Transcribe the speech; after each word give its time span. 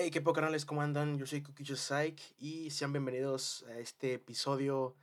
Hey, 0.00 0.12
qué 0.12 0.20
poco 0.20 0.34
canales, 0.34 0.64
¿cómo 0.64 0.80
andan? 0.80 1.18
Yo 1.18 1.26
soy 1.26 1.42
Kukicho 1.42 1.74
Psych 1.74 2.20
y 2.38 2.70
sean 2.70 2.92
bienvenidos 2.92 3.64
a 3.64 3.80
este 3.80 4.14
episodio 4.14 4.94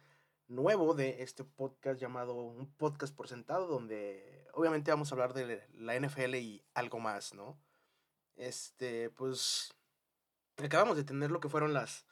nuevo 0.48 0.94
de 0.94 1.22
este 1.22 1.44
podcast 1.44 2.00
llamado 2.00 2.34
Un 2.34 2.74
Podcast 2.78 3.14
por 3.14 3.28
Sentado, 3.28 3.68
donde 3.68 4.48
obviamente 4.54 4.92
vamos 4.92 5.12
a 5.12 5.16
hablar 5.16 5.34
de 5.34 5.68
la 5.74 6.00
NFL 6.00 6.36
y 6.36 6.64
algo 6.74 7.02
más, 7.02 7.34
¿no? 7.34 7.60
Este, 8.38 9.10
pues 9.10 9.74
acabamos 10.64 10.96
de 10.96 11.04
tener 11.04 11.30
lo 11.30 11.42
que 11.42 11.50
fueron 11.50 11.74
las, 11.74 12.06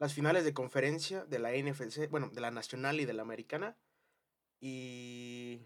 las 0.00 0.12
finales 0.12 0.44
de 0.44 0.52
conferencia 0.52 1.24
de 1.26 1.38
la 1.38 1.52
NFC, 1.52 2.10
bueno, 2.10 2.30
de 2.30 2.40
la 2.40 2.50
nacional 2.50 2.98
y 2.98 3.04
de 3.04 3.12
la 3.12 3.22
americana. 3.22 3.76
Y 4.58 5.60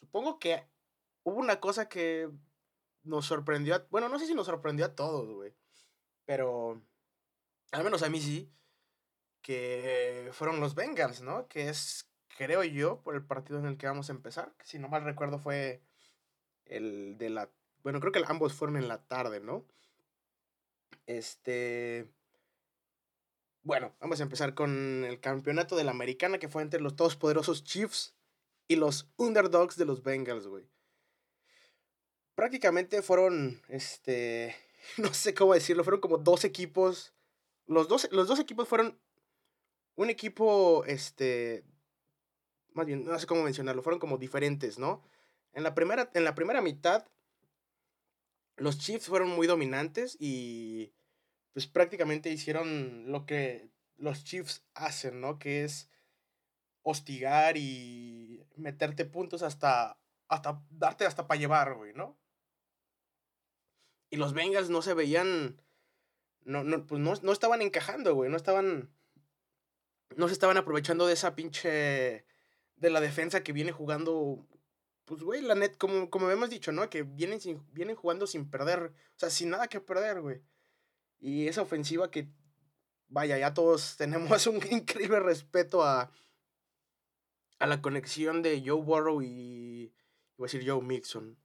supongo 0.00 0.38
que 0.38 0.66
hubo 1.22 1.36
una 1.36 1.60
cosa 1.60 1.86
que 1.86 2.30
nos 3.02 3.26
sorprendió, 3.26 3.74
a, 3.74 3.86
bueno, 3.90 4.08
no 4.08 4.18
sé 4.18 4.26
si 4.26 4.34
nos 4.34 4.46
sorprendió 4.46 4.86
a 4.86 4.94
todos, 4.94 5.30
güey. 5.30 5.52
Pero 6.28 6.82
al 7.72 7.84
menos 7.84 8.02
a 8.02 8.10
mí 8.10 8.20
sí, 8.20 8.52
que 9.40 10.28
fueron 10.32 10.60
los 10.60 10.74
Bengals, 10.74 11.22
¿no? 11.22 11.48
Que 11.48 11.70
es, 11.70 12.06
creo 12.36 12.62
yo, 12.64 13.00
por 13.00 13.14
el 13.14 13.24
partido 13.24 13.58
en 13.58 13.64
el 13.64 13.78
que 13.78 13.86
vamos 13.86 14.10
a 14.10 14.12
empezar. 14.12 14.52
Si 14.62 14.78
no 14.78 14.88
mal 14.88 15.04
recuerdo 15.04 15.38
fue 15.38 15.80
el 16.66 17.16
de 17.16 17.30
la... 17.30 17.48
Bueno, 17.82 17.98
creo 18.00 18.12
que 18.12 18.22
ambos 18.26 18.52
fueron 18.52 18.76
en 18.76 18.88
la 18.88 18.98
tarde, 18.98 19.40
¿no? 19.40 19.64
Este... 21.06 22.12
Bueno, 23.62 23.94
vamos 23.98 24.20
a 24.20 24.24
empezar 24.24 24.52
con 24.52 25.06
el 25.06 25.20
campeonato 25.20 25.76
de 25.76 25.84
la 25.84 25.92
americana 25.92 26.38
que 26.38 26.50
fue 26.50 26.60
entre 26.60 26.82
los 26.82 26.94
todos 26.94 27.16
poderosos 27.16 27.64
Chiefs 27.64 28.14
y 28.66 28.76
los 28.76 29.10
underdogs 29.16 29.78
de 29.78 29.86
los 29.86 30.02
Bengals, 30.02 30.46
güey. 30.46 30.68
Prácticamente 32.34 33.00
fueron, 33.00 33.62
este, 33.68 34.54
no 34.98 35.12
sé 35.12 35.34
cómo 35.34 35.54
decirlo, 35.54 35.84
fueron 35.84 36.00
como 36.00 36.18
dos 36.18 36.44
equipos. 36.44 37.14
Los 37.66 37.88
dos, 37.88 38.08
los 38.12 38.28
dos 38.28 38.40
equipos 38.40 38.68
fueron 38.68 38.98
un 39.96 40.10
equipo, 40.10 40.84
este, 40.86 41.64
más 42.72 42.86
bien, 42.86 43.04
no 43.04 43.18
sé 43.18 43.26
cómo 43.26 43.42
mencionarlo, 43.42 43.82
fueron 43.82 44.00
como 44.00 44.16
diferentes, 44.16 44.78
¿no? 44.78 45.02
En 45.52 45.64
la 45.64 45.74
primera, 45.74 46.10
en 46.14 46.24
la 46.24 46.34
primera 46.34 46.62
mitad, 46.62 47.06
los 48.56 48.78
Chiefs 48.78 49.06
fueron 49.06 49.30
muy 49.30 49.46
dominantes 49.46 50.16
y 50.20 50.92
pues 51.52 51.66
prácticamente 51.66 52.30
hicieron 52.30 53.10
lo 53.10 53.26
que 53.26 53.68
los 53.96 54.24
Chiefs 54.24 54.64
hacen, 54.74 55.20
¿no? 55.20 55.38
Que 55.38 55.64
es 55.64 55.90
hostigar 56.82 57.56
y 57.56 58.46
meterte 58.56 59.04
puntos 59.04 59.42
hasta, 59.42 59.98
hasta 60.28 60.62
darte 60.70 61.04
hasta 61.06 61.26
para 61.26 61.40
llevar, 61.40 61.74
güey, 61.74 61.92
¿no? 61.92 62.16
Y 64.10 64.16
los 64.16 64.32
Bengals 64.32 64.70
no 64.70 64.82
se 64.82 64.94
veían. 64.94 65.60
No, 66.44 66.64
no, 66.64 66.86
pues 66.86 67.00
no, 67.00 67.14
no 67.22 67.32
estaban 67.32 67.62
encajando, 67.62 68.14
güey. 68.14 68.30
No 68.30 68.36
estaban. 68.36 68.90
No 70.16 70.28
se 70.28 70.32
estaban 70.32 70.56
aprovechando 70.56 71.06
de 71.06 71.14
esa 71.14 71.34
pinche. 71.34 72.24
De 72.76 72.90
la 72.90 73.00
defensa 73.00 73.42
que 73.42 73.52
viene 73.52 73.72
jugando. 73.72 74.46
Pues, 75.04 75.22
güey, 75.22 75.42
la 75.42 75.54
net, 75.54 75.76
como, 75.76 76.10
como 76.10 76.30
hemos 76.30 76.50
dicho, 76.50 76.70
¿no? 76.70 76.88
Que 76.90 77.02
vienen, 77.02 77.40
sin, 77.40 77.64
vienen 77.72 77.96
jugando 77.96 78.26
sin 78.26 78.50
perder. 78.50 78.92
O 79.16 79.18
sea, 79.18 79.30
sin 79.30 79.50
nada 79.50 79.68
que 79.68 79.80
perder, 79.80 80.20
güey. 80.20 80.42
Y 81.18 81.48
esa 81.48 81.62
ofensiva 81.62 82.10
que. 82.10 82.28
Vaya, 83.08 83.38
ya 83.38 83.54
todos 83.54 83.96
tenemos 83.98 84.46
un 84.46 84.60
increíble 84.70 85.20
respeto 85.20 85.82
a. 85.82 86.10
A 87.58 87.66
la 87.66 87.82
conexión 87.82 88.40
de 88.42 88.62
Joe 88.64 88.80
Burrow 88.80 89.20
y. 89.20 89.92
Voy 90.36 90.46
a 90.46 90.50
decir 90.50 90.68
Joe 90.68 90.80
Mixon. 90.80 91.36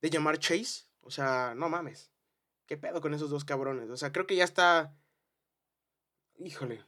De 0.00 0.08
llamar 0.08 0.38
Chase 0.38 0.89
o 1.02 1.10
sea, 1.10 1.54
no 1.54 1.68
mames. 1.68 2.10
¿Qué 2.66 2.76
pedo 2.76 3.00
con 3.00 3.14
esos 3.14 3.30
dos 3.30 3.44
cabrones? 3.44 3.90
O 3.90 3.96
sea, 3.96 4.12
creo 4.12 4.26
que 4.26 4.36
ya 4.36 4.44
está... 4.44 4.94
Híjole. 6.38 6.84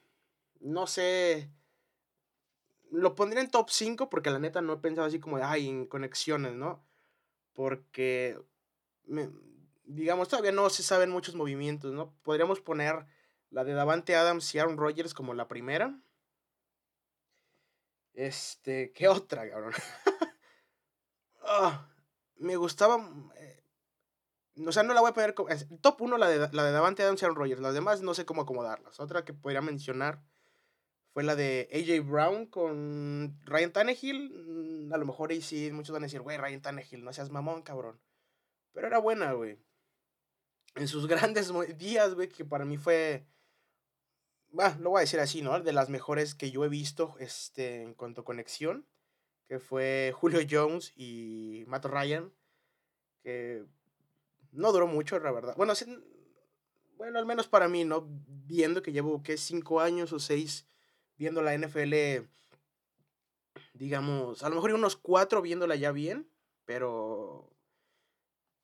No 0.61 0.87
sé. 0.87 1.51
Lo 2.91 3.15
pondría 3.15 3.43
en 3.43 3.51
top 3.51 3.71
5 3.71 4.09
porque 4.09 4.31
la 4.31 4.39
neta 4.39 4.61
no 4.61 4.75
he 4.75 4.79
pensado 4.79 5.07
así 5.07 5.19
como 5.19 5.39
de, 5.39 5.45
ay, 5.45 5.69
en 5.69 5.87
conexiones, 5.87 6.55
¿no? 6.55 6.85
Porque, 7.53 8.39
digamos, 9.85 10.29
todavía 10.29 10.53
no 10.53 10.71
se 10.71 10.83
saben 10.83 11.11
muchos 11.11 11.35
movimientos, 11.35 11.93
¿no? 11.93 12.15
Podríamos 12.23 12.61
poner 12.61 13.07
la 13.51 13.65
de 13.65 13.73
Davante 13.73 14.15
Adams 14.15 14.55
y 14.55 14.59
Aaron 14.59 14.77
Rodgers 14.77 15.15
como 15.15 15.35
la 15.35 15.49
primera. 15.49 16.01
Este, 18.15 18.93
¿qué 18.93 19.09
otra, 19.09 19.49
cabrón? 19.49 19.73
Ah, 21.45 21.89
me 22.37 22.57
gustaba, 22.57 22.97
eh, 23.37 23.62
o 24.55 24.73
sea, 24.73 24.83
no 24.83 24.93
la 24.93 25.01
voy 25.01 25.11
a 25.11 25.15
poner 25.15 25.35
como. 25.35 25.49
Top 25.81 26.01
1 26.01 26.19
la 26.19 26.29
de, 26.29 26.49
la 26.53 26.65
de 26.65 26.73
Davante 26.73 27.03
Adams 27.03 27.23
y 27.23 27.25
Aaron 27.25 27.37
Rodgers. 27.37 27.61
Las 27.61 27.75
demás 27.75 28.03
no 28.03 28.15
sé 28.15 28.27
cómo 28.27 28.43
acomodarlas. 28.43 29.01
Otra 29.01 29.25
que 29.25 29.33
podría 29.33 29.63
mencionar 29.63 30.23
fue 31.13 31.23
la 31.25 31.37
de 31.37 31.69
AJ 31.73 32.07
Brown 32.07 32.47
con 32.47 33.39
Ryan 33.45 33.73
Tannehill. 33.73 34.31
Mm, 34.31 34.93
a 34.93 34.97
lo 34.99 35.07
mejor 35.07 35.31
ahí 35.31 35.41
sí 35.41 35.71
muchos 35.73 35.93
van 35.93 36.03
a 36.03 36.07
decir, 36.07 36.21
güey, 36.21 36.37
Ryan 36.37 36.61
Tannehill, 36.61 37.05
no 37.05 37.13
seas 37.13 37.31
mamón, 37.31 37.63
cabrón. 37.63 38.01
Pero 38.73 38.87
era 38.87 38.99
buena, 38.99 39.33
güey. 39.33 39.59
En 40.75 40.89
sus 40.89 41.07
grandes 41.09 41.51
días, 41.79 42.15
güey, 42.15 42.29
que 42.29 42.45
para 42.45 42.65
mí 42.65 42.77
fue. 42.77 43.27
Bah, 44.51 44.77
lo 44.81 44.91
voy 44.91 44.99
a 44.99 45.01
decir 45.01 45.21
así, 45.21 45.41
¿no? 45.41 45.59
De 45.61 45.73
las 45.73 45.89
mejores 45.89 46.35
que 46.35 46.51
yo 46.51 46.65
he 46.67 46.69
visto 46.69 47.15
este, 47.19 47.83
en 47.83 47.95
cuanto 47.95 48.21
a 48.21 48.25
conexión. 48.25 48.87
Que 49.49 49.59
fue 49.59 50.13
Julio 50.15 50.41
Jones 50.49 50.93
y 50.95 51.65
Matt 51.67 51.87
Ryan. 51.87 52.33
Que 53.23 53.65
no 54.53 54.73
duró 54.73 54.87
mucho, 54.87 55.19
la 55.19 55.33
verdad. 55.33 55.55
Bueno, 55.57 55.73
bueno, 56.97 57.19
al 57.19 57.27
menos 57.27 57.49
para 57.49 57.69
mí, 57.69 57.85
¿no? 57.85 58.07
Viendo 58.47 58.83
que 58.83 58.93
llevo, 58.93 59.23
¿qué? 59.23 59.37
Cinco 59.37 59.81
años 59.81 60.13
o 60.13 60.19
seis 60.19 60.67
viendo 61.17 61.43
la 61.43 61.57
NFL, 61.57 62.27
digamos, 63.75 64.43
a 64.43 64.49
lo 64.49 64.57
mejor 64.57 64.75
unos 64.75 64.97
cuatro 64.97 65.41
viéndola 65.41 65.77
ya 65.77 65.93
bien, 65.93 66.29
pero 66.65 67.49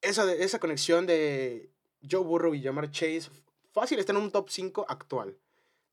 esa, 0.01 0.33
esa 0.33 0.59
conexión 0.59 1.07
de 1.07 1.71
Joe 2.09 2.25
Burrow 2.25 2.55
y 2.55 2.61
llamar 2.61 2.91
Chase, 2.91 3.31
fácil 3.73 3.99
está 3.99 4.13
en 4.13 4.19
un 4.19 4.33
top 4.33 4.49
5 4.51 4.87
actual. 4.89 5.39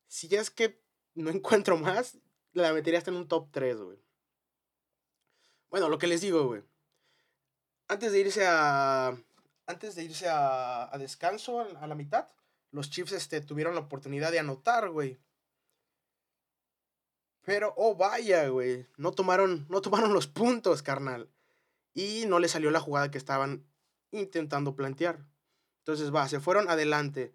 Si 0.08 0.28
ya 0.28 0.40
es 0.40 0.50
que 0.50 0.82
no 1.14 1.30
encuentro 1.30 1.76
más, 1.76 2.18
la 2.52 2.72
metería 2.72 2.98
hasta 2.98 3.10
en 3.10 3.18
un 3.18 3.28
top 3.28 3.48
3, 3.52 3.80
güey. 3.80 3.98
Bueno, 5.70 5.88
lo 5.88 5.98
que 5.98 6.06
les 6.06 6.20
digo, 6.20 6.46
güey. 6.46 6.62
Antes 7.88 8.10
de 8.10 8.20
irse 8.20 8.44
a, 8.44 9.16
antes 9.66 9.94
de 9.94 10.04
irse 10.04 10.26
a, 10.28 10.90
descanso 10.98 11.60
a 11.60 11.86
la 11.86 11.94
mitad, 11.94 12.28
los 12.70 12.90
Chiefs 12.90 13.12
este, 13.12 13.40
tuvieron 13.40 13.74
la 13.74 13.80
oportunidad 13.80 14.30
de 14.30 14.38
anotar, 14.38 14.88
güey. 14.90 15.18
Pero, 17.42 17.74
oh 17.76 17.94
vaya, 17.94 18.48
güey, 18.48 18.86
no 18.96 19.12
tomaron, 19.12 19.66
no 19.68 19.80
tomaron 19.80 20.12
los 20.12 20.26
puntos, 20.26 20.82
carnal. 20.82 21.30
Y 21.94 22.24
no 22.26 22.38
le 22.38 22.48
salió 22.48 22.70
la 22.70 22.80
jugada 22.80 23.10
que 23.10 23.18
estaban 23.18 23.64
intentando 24.10 24.74
plantear. 24.74 25.24
Entonces, 25.78 26.14
va, 26.14 26.28
se 26.28 26.40
fueron 26.40 26.68
adelante. 26.68 27.34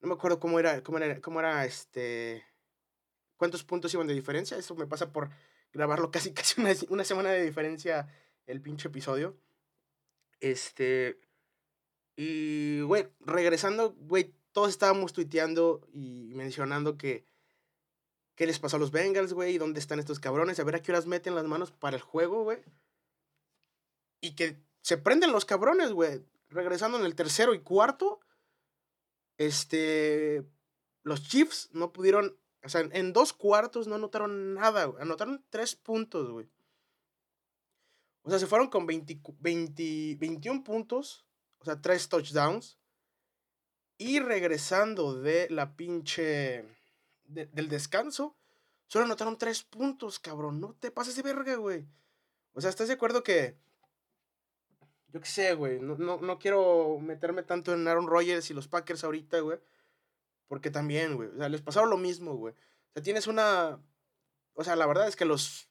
No 0.00 0.08
me 0.08 0.14
acuerdo 0.14 0.38
cómo 0.38 0.60
era, 0.60 0.82
cómo 0.82 0.98
era, 0.98 1.20
cómo 1.20 1.40
era 1.40 1.64
este... 1.64 2.44
¿Cuántos 3.36 3.64
puntos 3.64 3.92
iban 3.94 4.06
de 4.06 4.14
diferencia? 4.14 4.56
Eso 4.56 4.74
me 4.74 4.86
pasa 4.86 5.12
por 5.12 5.30
grabarlo 5.72 6.10
casi, 6.12 6.32
casi 6.32 6.60
una, 6.60 6.72
una 6.88 7.04
semana 7.04 7.30
de 7.30 7.42
diferencia 7.42 8.08
el 8.46 8.62
pinche 8.62 8.88
episodio. 8.88 9.36
Este... 10.40 11.20
Y, 12.20 12.80
güey, 12.80 13.06
regresando, 13.20 13.92
güey, 13.92 14.34
todos 14.50 14.70
estábamos 14.70 15.12
tuiteando 15.12 15.86
y 15.92 16.32
mencionando 16.34 16.98
que 16.98 17.24
qué 18.34 18.44
les 18.44 18.58
pasó 18.58 18.74
a 18.74 18.80
los 18.80 18.90
Bengals, 18.90 19.34
güey, 19.34 19.56
dónde 19.56 19.78
están 19.78 20.00
estos 20.00 20.18
cabrones, 20.18 20.58
a 20.58 20.64
ver 20.64 20.74
a 20.74 20.82
qué 20.82 20.90
horas 20.90 21.06
meten 21.06 21.36
las 21.36 21.44
manos 21.44 21.70
para 21.70 21.94
el 21.94 22.02
juego, 22.02 22.42
güey. 22.42 22.58
Y 24.20 24.34
que 24.34 24.60
se 24.82 24.98
prenden 24.98 25.30
los 25.30 25.44
cabrones, 25.44 25.92
güey. 25.92 26.24
Regresando 26.48 26.98
en 26.98 27.04
el 27.04 27.14
tercero 27.14 27.54
y 27.54 27.60
cuarto, 27.60 28.18
este, 29.36 30.44
los 31.04 31.22
Chiefs 31.22 31.68
no 31.70 31.92
pudieron, 31.92 32.36
o 32.64 32.68
sea, 32.68 32.80
en 32.80 33.12
dos 33.12 33.32
cuartos 33.32 33.86
no 33.86 33.94
anotaron 33.94 34.54
nada, 34.54 34.86
güey. 34.86 35.00
anotaron 35.00 35.44
tres 35.50 35.76
puntos, 35.76 36.32
güey. 36.32 36.48
O 38.22 38.30
sea, 38.30 38.40
se 38.40 38.48
fueron 38.48 38.66
con 38.70 38.86
20, 38.86 39.20
20, 39.38 40.16
21 40.18 40.64
puntos 40.64 41.27
o 41.60 41.64
sea, 41.64 41.80
tres 41.80 42.08
touchdowns. 42.08 42.78
Y 43.98 44.20
regresando 44.20 45.20
de 45.20 45.48
la 45.50 45.74
pinche. 45.76 46.64
del 47.24 47.68
descanso, 47.68 48.36
solo 48.86 49.04
anotaron 49.04 49.36
tres 49.36 49.64
puntos, 49.64 50.20
cabrón. 50.20 50.60
No 50.60 50.74
te 50.78 50.90
pases 50.90 51.16
de 51.16 51.22
verga, 51.22 51.56
güey. 51.56 51.84
O 52.52 52.60
sea, 52.60 52.70
¿estás 52.70 52.88
de 52.88 52.94
acuerdo 52.94 53.22
que. 53.22 53.56
Yo 55.08 55.20
qué 55.20 55.28
sé, 55.28 55.54
güey. 55.54 55.80
No, 55.80 55.96
no, 55.96 56.38
quiero 56.38 56.98
meterme 57.00 57.42
tanto 57.42 57.72
en 57.72 57.88
Aaron 57.88 58.06
Rodgers 58.06 58.50
y 58.50 58.54
los 58.54 58.68
Packers 58.68 59.04
ahorita, 59.04 59.40
güey. 59.40 59.58
Porque 60.46 60.70
también, 60.70 61.16
güey. 61.16 61.28
O 61.30 61.36
sea, 61.36 61.48
les 61.48 61.62
pasaron 61.62 61.90
lo 61.90 61.96
mismo, 61.96 62.34
güey. 62.36 62.54
O 62.54 62.92
sea, 62.94 63.02
tienes 63.02 63.26
una. 63.26 63.80
O 64.54 64.62
sea, 64.62 64.76
la 64.76 64.86
verdad 64.86 65.08
es 65.08 65.16
que 65.16 65.24
los. 65.24 65.68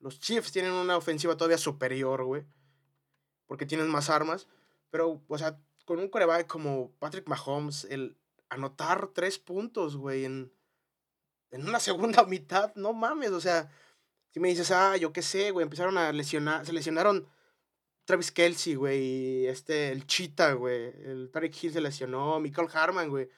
Los 0.00 0.20
Chiefs 0.20 0.52
tienen 0.52 0.72
una 0.72 0.96
ofensiva 0.96 1.36
todavía 1.36 1.58
superior, 1.58 2.24
güey. 2.24 2.44
Porque 3.46 3.66
tienen 3.66 3.88
más 3.88 4.10
armas. 4.10 4.46
Pero, 4.90 5.22
o 5.26 5.38
sea, 5.38 5.60
con 5.84 5.98
un 5.98 6.08
coreback 6.08 6.46
como 6.46 6.92
Patrick 6.98 7.28
Mahomes, 7.28 7.84
el 7.84 8.18
anotar 8.48 9.08
tres 9.14 9.38
puntos, 9.38 9.96
güey, 9.96 10.24
en, 10.24 10.52
en 11.50 11.68
una 11.68 11.80
segunda 11.80 12.24
mitad. 12.24 12.74
No 12.74 12.92
mames, 12.92 13.30
o 13.30 13.40
sea, 13.40 13.70
si 14.30 14.40
me 14.40 14.48
dices, 14.48 14.70
ah, 14.70 14.96
yo 14.96 15.12
qué 15.12 15.22
sé, 15.22 15.50
güey, 15.50 15.64
empezaron 15.64 15.98
a 15.98 16.12
lesionar, 16.12 16.66
se 16.66 16.72
lesionaron 16.72 17.28
Travis 18.04 18.32
Kelsey, 18.32 18.74
güey, 18.74 19.46
este, 19.46 19.92
el 19.92 20.06
Cheetah, 20.06 20.52
güey, 20.52 20.94
el 21.04 21.30
Tarek 21.30 21.62
Hill 21.62 21.72
se 21.72 21.80
lesionó, 21.80 22.40
Michael 22.40 22.68
Harman, 22.72 23.10
güey. 23.10 23.28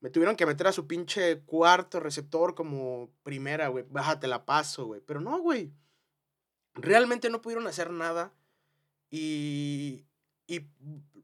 Me 0.00 0.10
tuvieron 0.10 0.34
que 0.34 0.46
meter 0.46 0.66
a 0.66 0.72
su 0.72 0.88
pinche 0.88 1.42
cuarto 1.42 2.00
receptor 2.00 2.56
como 2.56 3.14
primera, 3.22 3.68
güey. 3.68 3.84
Bájate 3.88 4.26
la 4.26 4.44
paso, 4.44 4.86
güey. 4.86 5.00
Pero 5.00 5.20
no, 5.20 5.38
güey. 5.38 5.72
Realmente 6.74 7.30
no 7.30 7.40
pudieron 7.40 7.68
hacer 7.68 7.90
nada. 7.92 8.34
Y, 9.10 10.04
y 10.52 10.68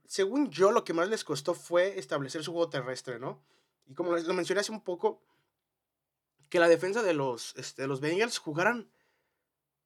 según 0.07 0.49
yo, 0.49 0.73
lo 0.73 0.85
que 0.85 0.95
más 0.95 1.11
les 1.11 1.23
costó 1.23 1.53
fue 1.53 1.99
establecer 1.99 2.43
su 2.43 2.53
juego 2.53 2.71
terrestre, 2.71 3.19
¿no? 3.19 3.43
Y 3.87 3.93
como 3.93 4.17
lo 4.17 4.33
mencioné 4.33 4.63
hace 4.63 4.73
un 4.73 4.83
poco, 4.83 5.21
que 6.49 6.59
la 6.59 6.67
defensa 6.67 7.03
de 7.03 7.13
los, 7.13 7.55
este, 7.57 7.87
los 7.87 8.01
Bengals 8.01 8.39
jugaran, 8.39 8.91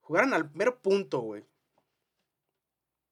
jugaran 0.00 0.32
al 0.32 0.48
mero 0.54 0.80
punto, 0.80 1.18
güey. 1.22 1.44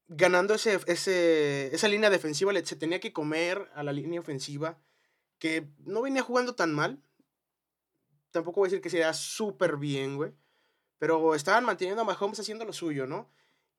Ganando 0.06 0.54
ese, 0.54 0.78
ese, 0.86 1.74
esa 1.74 1.88
línea 1.88 2.10
defensiva, 2.10 2.52
se 2.62 2.76
tenía 2.76 3.00
que 3.00 3.12
comer 3.12 3.68
a 3.74 3.82
la 3.82 3.92
línea 3.92 4.20
ofensiva, 4.20 4.78
que 5.40 5.68
no 5.78 6.02
venía 6.02 6.22
jugando 6.22 6.54
tan 6.54 6.72
mal. 6.72 7.02
Tampoco 8.30 8.60
voy 8.60 8.68
a 8.68 8.70
decir 8.70 8.82
que 8.82 8.90
sea 8.90 9.14
súper 9.14 9.78
bien, 9.78 10.16
güey. 10.16 10.32
Pero 10.98 11.34
estaban 11.34 11.64
manteniendo 11.64 12.02
a 12.02 12.04
Mahomes 12.04 12.38
haciendo 12.38 12.64
lo 12.64 12.72
suyo, 12.72 13.08
¿no? 13.08 13.28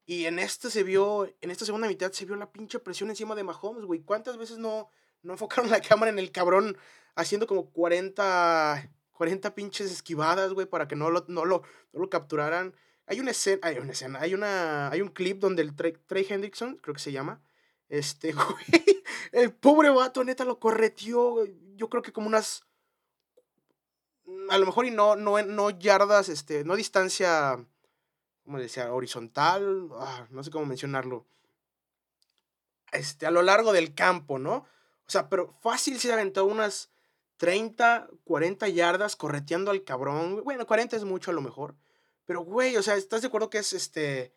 Y 0.06 0.25
en 0.25 0.39
este 0.39 0.69
se 0.69 0.83
vio, 0.83 1.31
en 1.42 1.51
esta 1.51 1.65
segunda 1.65 1.88
mitad 1.88 2.12
se 2.12 2.25
vio 2.25 2.36
la 2.36 2.51
pinche 2.51 2.80
presión 2.80 3.09
encima 3.09 3.36
de 3.36 3.44
Mahomes, 3.44 3.86
güey. 3.86 4.01
¿Cuántas 4.01 4.38
veces 4.38 4.57
no, 4.57 4.89
no 5.21 5.33
enfocaron 5.33 5.69
la 5.69 5.81
cámara 5.81 6.12
en 6.12 6.19
el 6.19 6.31
cabrón 6.31 6.77
haciendo 7.15 7.48
como 7.48 7.69
40, 7.71 8.89
40 9.12 9.56
pinches 9.56 9.92
esquivadas, 9.92 10.53
güey, 10.53 10.68
para 10.68 10.88
que 10.88 10.95
no 10.95 11.09
lo, 11.09 11.25
no 11.27 11.45
lo, 11.45 11.63
no 11.94 12.00
lo 12.00 12.09
capturaran? 12.09 12.75
Hay 13.06 13.19
una 13.19 13.31
escena, 13.31 13.68
hay 13.68 13.77
una 13.77 13.92
escena, 13.92 14.19
hay, 14.21 14.33
una, 14.33 14.89
hay 14.89 15.01
un 15.01 15.09
clip 15.09 15.39
donde 15.39 15.62
el 15.62 15.75
Trey, 15.75 15.94
Trey 16.07 16.25
Hendrickson, 16.27 16.77
creo 16.77 16.94
que 16.94 17.01
se 17.01 17.12
llama, 17.12 17.42
este, 17.89 18.31
güey, 18.33 19.04
el 19.31 19.54
pobre 19.54 19.89
vato 19.89 20.24
neta 20.24 20.45
lo 20.45 20.59
correteó, 20.59 21.45
yo 21.75 21.89
creo 21.89 22.01
que 22.01 22.13
como 22.13 22.27
unas, 22.27 22.65
a 24.50 24.57
lo 24.57 24.65
mejor 24.65 24.86
y 24.86 24.92
no, 24.92 25.15
no, 25.15 25.42
no 25.44 25.69
yardas, 25.71 26.30
este, 26.30 26.63
no 26.63 26.75
distancia 26.75 27.65
¿cómo 28.44 28.60
decía? 28.60 28.94
Horizontal, 28.94 29.90
ah, 29.94 30.28
no 30.30 30.44
sé 30.44 30.52
cómo 30.52 30.66
mencionarlo. 30.66 31.26
Este, 32.92 33.26
a 33.26 33.32
lo 33.32 33.42
largo 33.42 33.72
del 33.72 33.94
campo, 33.94 34.40
¿no? 34.40 34.56
O 34.56 35.10
sea, 35.12 35.30
pero 35.30 35.54
fácil 35.62 36.00
se 36.00 36.12
aventó 36.12 36.46
unas 36.46 36.90
30, 37.38 38.10
40 38.24 38.68
yardas 38.70 39.16
correteando 39.16 39.72
al 39.72 39.84
cabrón. 39.84 40.44
Bueno, 40.44 40.66
40 40.66 40.98
es 40.98 41.04
mucho 41.06 41.32
a 41.32 41.34
lo 41.34 41.42
mejor. 41.42 41.76
Pero, 42.26 42.42
güey, 42.42 42.76
o 42.78 42.84
sea, 42.84 42.96
¿estás 42.96 43.22
de 43.22 43.28
acuerdo 43.28 43.50
que 43.50 43.60
es 43.60 43.74
este. 43.74 44.34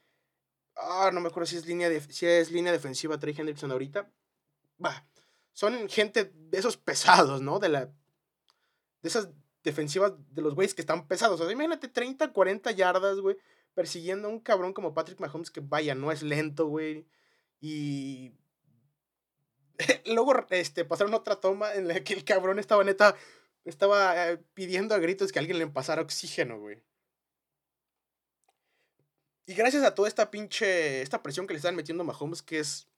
Ah, 0.76 1.10
no 1.12 1.20
me 1.20 1.28
acuerdo 1.28 1.46
si 1.46 1.56
es 1.56 1.66
línea, 1.66 1.88
de, 1.88 2.00
si 2.00 2.26
es 2.26 2.50
línea 2.50 2.72
defensiva 2.72 3.18
Trey 3.18 3.34
Hendrickson 3.36 3.70
ahorita. 3.70 4.10
Va. 4.84 5.06
Son 5.52 5.88
gente 5.88 6.32
de 6.34 6.58
esos 6.58 6.76
pesados, 6.76 7.40
¿no? 7.40 7.58
De 7.58 7.68
la. 7.68 7.86
De 7.86 9.08
esas 9.08 9.28
defensivas 9.62 10.12
de 10.30 10.42
los 10.42 10.54
güeyes 10.54 10.74
que 10.74 10.82
están 10.82 11.06
pesados. 11.06 11.40
O 11.40 11.44
sea, 11.44 11.52
imagínate 11.52 11.88
30, 11.88 12.32
40 12.32 12.70
yardas, 12.72 13.18
güey 13.18 13.36
persiguiendo 13.74 14.28
a 14.28 14.30
un 14.30 14.40
cabrón 14.40 14.72
como 14.72 14.94
Patrick 14.94 15.20
Mahomes 15.20 15.50
que 15.50 15.60
vaya, 15.60 15.94
no 15.94 16.12
es 16.12 16.22
lento, 16.22 16.66
güey. 16.66 17.06
Y 17.60 18.32
luego 20.06 20.34
este, 20.50 20.84
pasaron 20.84 21.14
otra 21.14 21.36
toma 21.36 21.74
en 21.74 21.88
la 21.88 22.02
que 22.02 22.14
el 22.14 22.24
cabrón 22.24 22.58
estaba 22.58 22.84
neta, 22.84 23.16
estaba 23.64 24.30
eh, 24.30 24.38
pidiendo 24.54 24.94
a 24.94 24.98
gritos 24.98 25.32
que 25.32 25.38
alguien 25.38 25.58
le 25.58 25.66
pasara 25.66 26.02
oxígeno, 26.02 26.58
güey. 26.58 26.82
Y 29.46 29.54
gracias 29.54 29.84
a 29.84 29.94
toda 29.94 30.08
esta 30.08 30.30
pinche, 30.30 31.02
esta 31.02 31.22
presión 31.22 31.46
que 31.46 31.52
le 31.52 31.58
están 31.58 31.76
metiendo 31.76 32.02
a 32.02 32.06
Mahomes, 32.06 32.40
que 32.40 32.60
es 32.60 32.88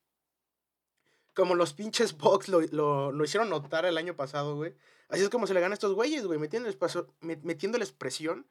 como 1.35 1.55
los 1.55 1.75
pinches 1.75 2.17
Bucks 2.17 2.49
lo, 2.49 2.61
lo, 2.61 3.25
hicieron 3.25 3.51
notar 3.51 3.85
el 3.85 3.99
año 3.99 4.17
pasado, 4.17 4.57
güey. 4.57 4.75
Así 5.09 5.23
es 5.23 5.29
como 5.29 5.47
se 5.47 5.55
le 5.55 5.61
gana 5.61 5.73
a 5.73 5.75
estos 5.75 5.95
güeyes, 5.95 6.25
güey, 6.25 6.39
metiéndoles, 6.39 6.79
metiéndoles 7.21 7.93
presión 7.93 8.47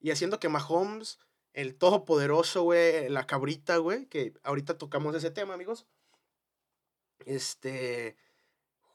y 0.00 0.10
haciendo 0.10 0.38
que 0.38 0.48
Mahomes 0.48 1.18
el 1.52 1.76
todopoderoso, 1.76 2.62
güey, 2.62 3.08
la 3.08 3.26
cabrita, 3.26 3.76
güey, 3.78 4.06
que 4.06 4.34
ahorita 4.42 4.78
tocamos 4.78 5.14
ese 5.14 5.30
tema, 5.30 5.54
amigos. 5.54 5.86
Este, 7.24 8.16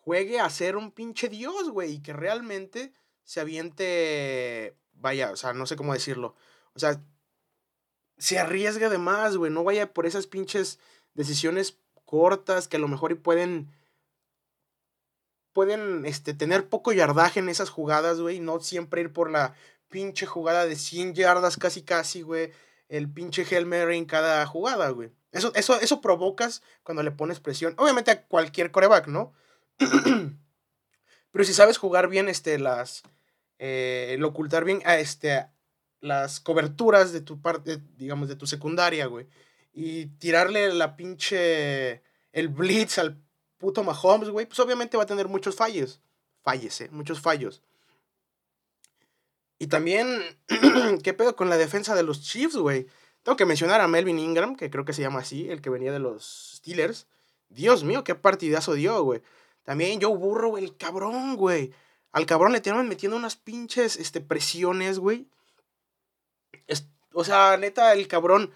juegue 0.04 0.40
a 0.40 0.50
ser 0.50 0.78
un 0.78 0.92
pinche 0.92 1.30
dios, 1.30 1.70
güey, 1.70 1.94
y 1.94 2.00
que 2.02 2.14
realmente 2.14 2.94
se 3.24 3.40
aviente, 3.40 4.76
vaya, 4.94 5.32
o 5.32 5.36
sea, 5.36 5.54
no 5.54 5.66
sé 5.66 5.76
cómo 5.76 5.94
decirlo, 5.94 6.36
o 6.74 6.80
sea, 6.80 7.02
se 8.18 8.40
arriesgue 8.40 8.90
de 8.90 8.98
más, 8.98 9.38
güey, 9.38 9.52
no 9.52 9.64
vaya 9.64 9.94
por 9.94 10.06
esas 10.06 10.28
pinches 10.28 10.80
decisiones 11.14 11.78
cortas 12.06 12.68
que 12.68 12.78
a 12.78 12.80
lo 12.80 12.88
mejor 12.88 13.12
y 13.12 13.16
pueden 13.16 13.72
pueden 15.54 16.06
este, 16.06 16.34
tener 16.34 16.68
poco 16.68 16.92
yardaje 16.92 17.40
en 17.40 17.48
esas 17.48 17.70
jugadas, 17.70 18.20
güey, 18.20 18.40
no 18.40 18.60
siempre 18.60 19.02
ir 19.02 19.14
por 19.14 19.30
la 19.30 19.54
pinche 19.94 20.26
jugada 20.26 20.66
de 20.66 20.76
100 20.76 21.14
yardas 21.14 21.56
casi 21.56 21.84
casi, 21.84 22.24
güey. 22.24 22.52
El 22.90 23.14
pinche 23.14 23.46
Hail 23.50 23.68
Mary 23.68 23.96
en 23.96 24.06
cada 24.06 24.44
jugada, 24.48 24.90
güey. 24.90 25.12
Eso, 25.32 25.54
eso, 25.54 25.80
eso 25.80 26.02
provocas 26.02 26.64
cuando 26.82 27.04
le 27.04 27.12
pones 27.12 27.40
presión. 27.40 27.76
Obviamente 27.78 28.10
a 28.10 28.24
cualquier 28.24 28.72
coreback, 28.72 29.06
¿no? 29.06 29.34
Pero 31.32 31.46
si 31.46 31.54
sabes 31.54 31.78
jugar 31.78 32.08
bien, 32.08 32.28
este, 32.28 32.58
las. 32.58 33.04
Eh, 33.60 34.16
el 34.16 34.24
ocultar 34.24 34.66
bien 34.66 34.82
a 34.84 34.98
este, 34.98 35.48
las 36.00 36.40
coberturas 36.40 37.14
de 37.14 37.22
tu 37.22 37.40
parte, 37.40 37.80
digamos, 37.96 38.30
de 38.30 38.36
tu 38.36 38.48
secundaria, 38.48 39.06
güey. 39.06 39.28
Y 39.74 40.08
tirarle 40.18 40.74
la 40.74 40.96
pinche. 40.96 42.02
El 42.32 42.48
blitz 42.48 42.98
al 42.98 43.22
puto 43.60 43.84
Mahomes, 43.84 44.30
güey. 44.30 44.48
Pues 44.48 44.60
obviamente 44.60 44.98
va 44.98 45.04
a 45.04 45.08
tener 45.08 45.28
muchos 45.28 45.56
fallos. 45.56 46.02
Falles, 46.42 46.82
¿eh? 46.82 46.90
Muchos 46.92 47.22
fallos. 47.22 47.62
Y 49.60 49.68
también, 49.68 50.08
¿qué 51.04 51.14
pedo 51.14 51.36
con 51.36 51.50
la 51.50 51.58
defensa 51.58 51.96
de 51.96 52.04
los 52.04 52.22
Chiefs, 52.22 52.56
güey? 52.58 52.88
Tengo 53.24 53.38
que 53.38 53.46
mencionar 53.46 53.80
a 53.82 53.88
Melvin 53.88 54.20
Ingram, 54.20 54.56
que 54.56 54.70
creo 54.70 54.84
que 54.84 54.94
se 54.94 55.02
llama 55.02 55.20
así, 55.20 55.50
el 55.50 55.62
que 55.62 55.70
venía 55.70 55.92
de 55.92 56.00
los 56.00 56.56
Steelers. 56.58 57.08
Dios 57.50 57.84
mío, 57.84 58.04
qué 58.04 58.16
partidazo 58.16 58.74
dio, 58.74 59.02
güey. 59.04 59.22
También 59.64 60.02
Joe 60.02 60.18
Burrow, 60.18 60.58
el 60.58 60.76
cabrón, 60.76 61.38
güey. 61.38 61.74
Al 62.12 62.26
cabrón 62.26 62.52
le 62.52 62.62
tenían 62.62 62.88
metiendo 62.88 63.16
unas 63.16 63.36
pinches 63.36 63.96
este, 63.96 64.22
presiones, 64.22 65.00
güey. 65.00 65.28
o 67.14 67.24
sea, 67.24 67.58
neta, 67.58 67.94
el 67.94 68.08
cabrón. 68.08 68.52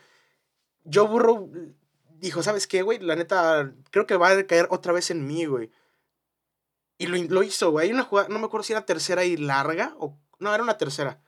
Joe 0.92 1.08
Burrow 1.08 1.50
dijo, 2.20 2.44
¿sabes 2.44 2.68
qué, 2.68 2.82
güey? 2.82 3.00
La 3.00 3.16
neta, 3.16 3.72
creo 3.92 4.06
que 4.06 4.18
va 4.18 4.32
a 4.32 4.48
caer 4.48 4.68
otra 4.70 4.94
vez 4.94 5.12
en 5.12 5.26
mí, 5.26 5.46
güey. 5.46 5.72
Y 6.98 7.08
lo, 7.08 7.18
lo 7.18 7.44
hizo, 7.44 7.72
güey. 7.72 7.88
Hay 7.88 7.94
una 7.94 8.04
jugada, 8.04 8.28
no 8.30 8.40
me 8.40 8.46
acuerdo 8.46 8.64
si 8.64 8.74
era 8.74 8.86
tercera 8.86 9.24
y 9.24 9.38
larga 9.38 9.96
o 10.00 10.18
no, 10.40 10.54
era 10.54 10.64
una 10.64 10.78
tercera. 10.78 11.22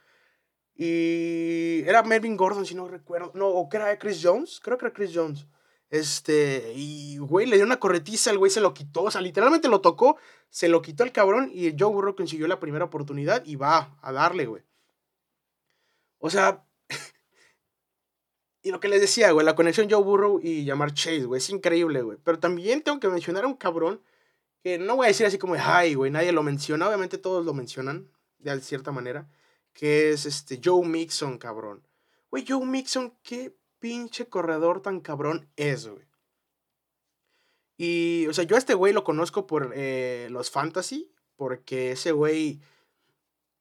Y 0.76 1.84
era 1.86 2.04
Melvin 2.04 2.38
Gordon, 2.38 2.66
si 2.66 2.74
no 2.74 2.88
recuerdo. 2.88 3.32
No, 3.36 3.48
o 3.48 3.68
que 3.68 3.78
era 3.78 4.00
Chris 4.00 4.22
Jones. 4.24 4.62
Creo 4.64 4.78
que 4.78 4.86
era 4.86 4.94
Chris 4.94 5.12
Jones. 5.14 5.46
Este, 5.90 6.72
y 6.76 7.18
güey, 7.18 7.48
le 7.48 7.56
dio 7.58 7.66
una 7.66 7.80
corretiza, 7.80 8.32
el 8.32 8.38
güey 8.38 8.52
se 8.52 8.62
lo 8.62 8.74
quitó. 8.74 9.04
O 9.04 9.12
sea, 9.12 9.22
literalmente 9.22 9.68
lo 9.68 9.82
tocó, 9.82 10.18
se 10.50 10.70
lo 10.70 10.82
quitó 10.82 11.04
el 11.04 11.12
cabrón 11.12 11.50
y 11.54 11.76
Joe 11.78 11.92
Burrow 11.92 12.16
consiguió 12.16 12.48
la 12.48 12.60
primera 12.60 12.86
oportunidad 12.86 13.44
y 13.46 13.56
va 13.56 13.98
a 14.02 14.12
darle, 14.12 14.46
güey. 14.46 14.64
O 16.20 16.30
sea, 16.30 16.64
y 18.62 18.72
lo 18.72 18.80
que 18.80 18.88
les 18.88 19.02
decía, 19.02 19.32
güey, 19.32 19.46
la 19.46 19.56
conexión 19.56 19.90
Joe 19.90 20.04
Burrow 20.04 20.40
y 20.42 20.64
llamar 20.64 20.94
Chase, 20.94 21.26
güey, 21.26 21.40
es 21.40 21.50
increíble, 21.50 22.04
güey. 22.04 22.18
Pero 22.24 22.40
también 22.40 22.84
tengo 22.84 23.00
que 23.00 23.10
mencionar 23.10 23.44
a 23.46 23.48
un 23.48 23.56
cabrón 23.56 24.02
que 24.64 24.78
no 24.78 24.96
voy 24.96 25.06
a 25.06 25.08
decir 25.08 25.26
así 25.26 25.38
como, 25.38 25.56
ay, 25.56 25.96
güey, 25.96 26.12
nadie 26.12 26.32
lo 26.32 26.44
menciona. 26.44 26.88
Obviamente 26.88 27.18
todos 27.18 27.46
lo 27.46 27.54
mencionan 27.54 28.10
de 28.40 28.62
cierta 28.62 28.92
manera, 28.92 29.28
que 29.74 30.12
es 30.12 30.26
este 30.26 30.60
Joe 30.64 30.86
Mixon, 30.88 31.38
cabrón. 31.38 31.86
Güey, 32.32 32.46
Joe 32.48 32.66
Mixon, 32.66 33.16
qué 33.24 33.56
pinche 33.80 34.28
corredor 34.28 34.82
tan 34.82 35.00
cabrón 35.00 35.50
es, 35.56 35.88
güey. 35.88 36.08
Y, 37.78 38.28
o 38.28 38.34
sea, 38.34 38.44
yo 38.44 38.56
a 38.56 38.60
este 38.60 38.74
güey 38.74 38.92
lo 38.92 39.06
conozco 39.06 39.48
por 39.48 39.72
eh, 39.74 40.28
los 40.32 40.52
fantasy, 40.52 41.14
porque 41.38 41.92
ese 41.92 42.12
güey, 42.12 42.60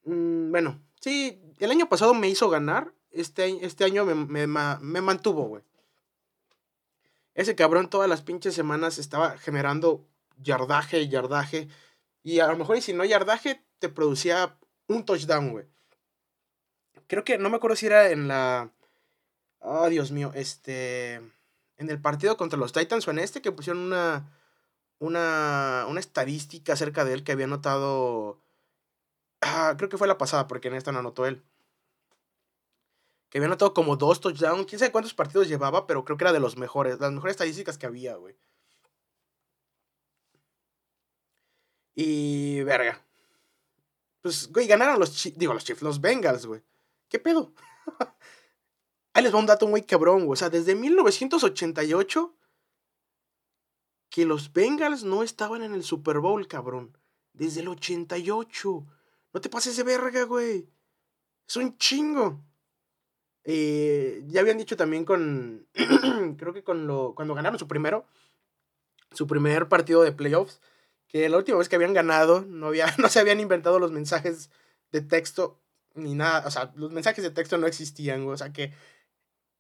mm, 0.05 0.51
bueno, 0.51 0.83
sí, 1.01 1.41
el 1.61 1.71
año 1.71 1.89
pasado 1.89 2.15
me 2.15 2.29
hizo 2.29 2.51
ganar, 2.51 2.93
este, 3.13 3.65
este 3.65 3.85
año 3.85 4.05
me, 4.05 4.15
me, 4.15 4.47
me 4.47 5.01
mantuvo, 5.01 5.45
güey. 5.45 5.63
Ese 7.35 7.55
cabrón 7.55 7.89
todas 7.89 8.09
las 8.09 8.23
pinches 8.23 8.55
semanas 8.55 8.99
estaba 8.99 9.39
generando 9.39 10.05
yardaje 10.43 11.09
yardaje. 11.09 11.69
Y 12.25 12.41
a 12.41 12.49
lo 12.49 12.57
mejor, 12.57 12.77
y 12.77 12.81
si 12.81 12.93
no 12.93 13.05
yardaje, 13.05 13.65
te 13.79 13.89
producía 13.89 14.58
un 14.89 15.05
touchdown, 15.05 15.51
güey. 15.53 15.67
Creo 17.07 17.25
que 17.25 17.39
no 17.39 17.51
me 17.51 17.57
acuerdo 17.57 17.77
si 17.77 17.87
era 17.87 18.11
en 18.11 18.29
la. 18.29 18.71
Oh, 19.61 19.89
Dios 19.89 20.13
mío, 20.13 20.33
este. 20.35 21.15
En 21.77 21.91
el 21.91 22.01
partido 22.01 22.37
contra 22.37 22.59
los 22.59 22.73
Titans 22.73 23.07
o 23.07 23.11
en 23.11 23.19
este 23.19 23.43
que 23.43 23.53
pusieron 23.53 23.83
una. 23.83 24.31
una, 24.99 25.87
una 25.89 26.01
estadística 26.01 26.73
acerca 26.75 27.05
de 27.05 27.15
él 27.15 27.25
que 27.25 27.33
había 27.33 27.47
notado. 27.47 28.41
Ah, 29.41 29.75
creo 29.79 29.89
que 29.89 29.99
fue 29.99 30.09
la 30.09 30.19
pasada, 30.19 30.49
porque 30.49 30.69
en 30.69 30.75
esta 30.75 30.93
no 30.93 30.99
anotó 31.01 31.27
él. 31.27 31.43
Que 33.31 33.39
había 33.39 33.47
anotado 33.47 33.75
como 33.75 33.97
dos 33.97 34.21
touchdowns. 34.21 34.67
Quién 34.67 34.79
sabe 34.79 34.93
cuántos 34.93 35.15
partidos 35.15 35.49
llevaba, 35.49 35.87
pero 35.87 36.05
creo 36.05 36.17
que 36.19 36.25
era 36.25 36.33
de 36.33 36.41
los 36.41 36.57
mejores. 36.57 36.99
Las 37.01 37.13
mejores 37.13 37.35
estadísticas 37.35 37.79
que 37.79 37.87
había, 37.87 38.17
güey. 38.17 38.37
Y. 41.95 42.63
Verga. 42.63 43.08
Pues, 44.29 44.53
güey, 44.53 44.67
ganaron 44.67 45.01
los 45.01 45.17
Chiefs. 45.17 45.39
Digo, 45.39 45.55
los 45.55 45.65
Chiefs, 45.65 45.81
los 45.81 46.03
Bengals, 46.03 46.45
güey. 46.45 46.63
¿Qué 47.09 47.19
pedo? 47.19 47.55
Ahí 49.15 49.23
les 49.23 49.35
va 49.35 49.39
un 49.39 49.47
dato 49.47 49.67
muy 49.67 49.81
cabrón, 49.81 50.27
güey. 50.27 50.35
O 50.35 50.37
sea, 50.37 50.51
desde 50.51 50.75
1988 50.75 52.37
que 54.11 54.27
los 54.27 54.53
Bengals 54.53 55.03
no 55.03 55.23
estaban 55.23 55.63
en 55.63 55.73
el 55.73 55.83
Super 55.83 56.19
Bowl, 56.19 56.47
cabrón. 56.47 56.95
Desde 57.33 57.63
el 57.63 57.69
88. 57.69 58.87
No 59.33 59.41
te 59.41 59.49
pases 59.49 59.79
de 59.79 59.83
verga, 59.83 60.25
güey. 60.25 60.69
Es 61.49 61.57
un 61.57 61.79
chingo. 61.79 62.45
Eh, 63.45 64.23
ya 64.27 64.43
habían 64.43 64.59
dicho 64.59 64.77
también 64.77 65.07
con. 65.07 65.67
creo 66.37 66.53
que 66.53 66.63
con 66.63 66.87
lo. 66.87 67.15
Cuando 67.15 67.33
ganaron 67.33 67.59
su 67.59 67.67
primero. 67.67 68.05
Su 69.11 69.27
primer 69.27 69.71
partido 69.71 70.03
de 70.03 70.13
playoffs. 70.13 70.61
Que 71.09 71.29
la 71.29 71.39
última 71.39 71.59
vez 71.59 71.69
que 71.69 71.77
habían 71.77 71.95
ganado. 71.95 72.43
No, 72.43 72.69
había, 72.69 72.87
no 72.99 73.09
se 73.09 73.21
habían 73.21 73.41
inventado 73.41 73.79
los 73.79 73.93
mensajes 73.93 74.51
de 74.93 75.01
texto. 75.01 75.61
Ni 75.95 76.15
nada. 76.15 76.47
O 76.47 76.51
sea, 76.51 76.73
los 76.77 76.93
mensajes 76.93 77.25
de 77.25 77.31
texto 77.31 77.59
no 77.59 77.67
existían. 77.67 78.27
O 78.29 78.37
sea 78.37 78.53
que. 78.53 78.73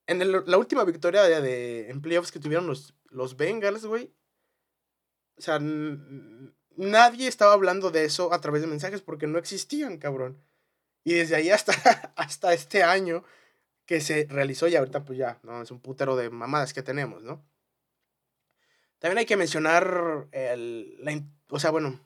En 0.07 0.33
la 0.33 0.57
última 0.57 0.85
victoria 0.85 1.23
de, 1.23 1.43
de, 1.43 1.91
en 1.91 2.01
playoffs 2.01 2.33
que 2.33 2.39
tuvieron 2.39 2.67
los, 2.67 2.95
los 3.11 3.37
Bengals, 3.37 3.85
güey. 3.85 4.15
O 5.37 5.43
sea, 5.43 5.59
nadie 6.79 7.29
estaba 7.29 7.53
hablando 7.53 7.91
de 7.91 8.05
eso 8.05 8.33
a 8.33 8.41
través 8.41 8.63
de 8.63 8.69
mensajes 8.69 9.03
porque 9.03 9.27
no 9.27 9.39
existían, 9.39 9.99
cabrón. 9.99 10.43
Y 11.05 11.15
desde 11.15 11.37
ahí 11.37 11.51
hasta, 11.51 11.73
hasta 12.17 12.55
este 12.55 12.83
año 12.83 13.23
que 13.85 14.01
se 14.01 14.27
realizó 14.29 14.69
y 14.69 14.77
ahorita 14.77 15.05
pues 15.05 15.19
ya, 15.19 15.41
¿no? 15.43 15.63
Es 15.63 15.71
un 15.71 15.81
putero 15.81 16.17
de 16.17 16.31
mamadas 16.31 16.75
que 16.75 16.83
tenemos, 16.83 17.23
¿no? 17.23 17.43
También 18.99 19.19
hay 19.19 19.27
que 19.27 19.37
mencionar 19.37 20.27
el, 20.33 20.97
la, 21.05 21.23
o 21.51 21.59
sea, 21.61 21.71
bueno, 21.71 22.01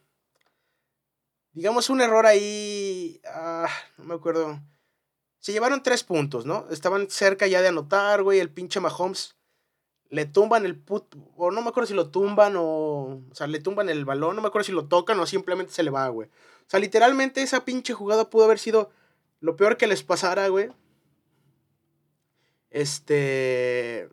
digamos 1.52 1.90
un 1.90 2.00
error 2.00 2.26
ahí, 2.26 3.20
ah, 3.26 3.68
no 3.98 4.04
me 4.04 4.14
acuerdo. 4.14 4.60
Se 5.38 5.52
llevaron 5.52 5.82
tres 5.82 6.04
puntos, 6.04 6.46
¿no? 6.46 6.66
Estaban 6.70 7.10
cerca 7.10 7.46
ya 7.46 7.62
de 7.62 7.68
anotar, 7.68 8.22
güey, 8.22 8.38
el 8.40 8.50
pinche 8.50 8.80
Mahomes 8.80 9.36
le 10.12 10.26
tumban 10.26 10.66
el 10.66 10.78
put, 10.78 11.16
o 11.36 11.50
no 11.50 11.62
me 11.62 11.70
acuerdo 11.70 11.86
si 11.86 11.94
lo 11.94 12.10
tumban 12.10 12.54
o, 12.56 13.22
o 13.30 13.34
sea, 13.34 13.46
le 13.46 13.60
tumban 13.60 13.88
el 13.88 14.04
balón, 14.04 14.36
no 14.36 14.42
me 14.42 14.48
acuerdo 14.48 14.66
si 14.66 14.72
lo 14.72 14.86
tocan 14.86 15.18
o 15.18 15.24
simplemente 15.24 15.72
se 15.72 15.82
le 15.82 15.90
va, 15.90 16.06
güey. 16.08 16.28
O 16.28 16.68
sea, 16.68 16.80
literalmente 16.80 17.40
esa 17.40 17.64
pinche 17.64 17.94
jugada 17.94 18.28
pudo 18.28 18.44
haber 18.44 18.58
sido 18.58 18.90
lo 19.40 19.56
peor 19.56 19.78
que 19.78 19.86
les 19.86 20.02
pasara, 20.02 20.48
güey. 20.48 20.68
Este, 22.68 24.10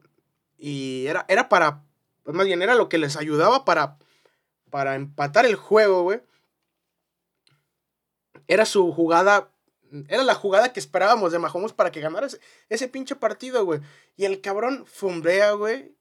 y 0.57 1.05
era, 1.05 1.25
era 1.27 1.49
para, 1.49 1.83
pues 2.29 2.37
más 2.37 2.45
bien 2.45 2.61
era 2.61 2.75
lo 2.75 2.89
que 2.89 2.99
les 2.99 3.17
ayudaba 3.17 3.65
para, 3.65 3.97
para 4.69 4.93
empatar 4.93 5.47
el 5.47 5.55
juego, 5.55 6.03
güey. 6.03 6.21
Era 8.47 8.65
su 8.65 8.91
jugada 8.91 9.49
era 10.09 10.21
la 10.21 10.35
jugada 10.35 10.71
que 10.71 10.79
esperábamos 10.79 11.31
de 11.31 11.39
Mahomes 11.39 11.73
para 11.73 11.89
que 11.89 12.01
ganara 12.01 12.27
ese, 12.69 12.87
pinche 12.87 13.15
partido, 13.15 13.65
güey. 13.65 13.81
Y 14.15 14.25
el 14.25 14.41
cabrón 14.41 14.85
fumbrea, 14.85 15.53
güey. 15.53 15.95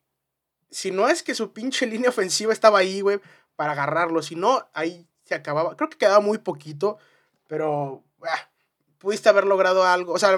Si 0.68 0.90
no 0.90 1.08
es 1.08 1.23
que 1.23 1.35
su 1.35 1.54
pinche 1.54 1.87
línea 1.87 2.11
ofensiva 2.11 2.52
estaba 2.52 2.80
ahí, 2.80 3.00
güey, 3.00 3.23
para 3.56 3.73
agarrarlo. 3.73 4.20
Si 4.20 4.35
no, 4.35 4.68
ahí 4.75 5.08
se 5.25 5.35
acababa. 5.35 5.78
Creo 5.78 5.88
que 5.88 5.97
quedaba 5.97 6.20
muy 6.20 6.37
poquito, 6.37 6.99
pero 7.47 8.04
ah, 8.20 8.50
pudiste 8.99 9.30
haber 9.30 9.47
logrado 9.47 9.82
algo. 9.82 10.12
O 10.12 10.18
sea, 10.18 10.37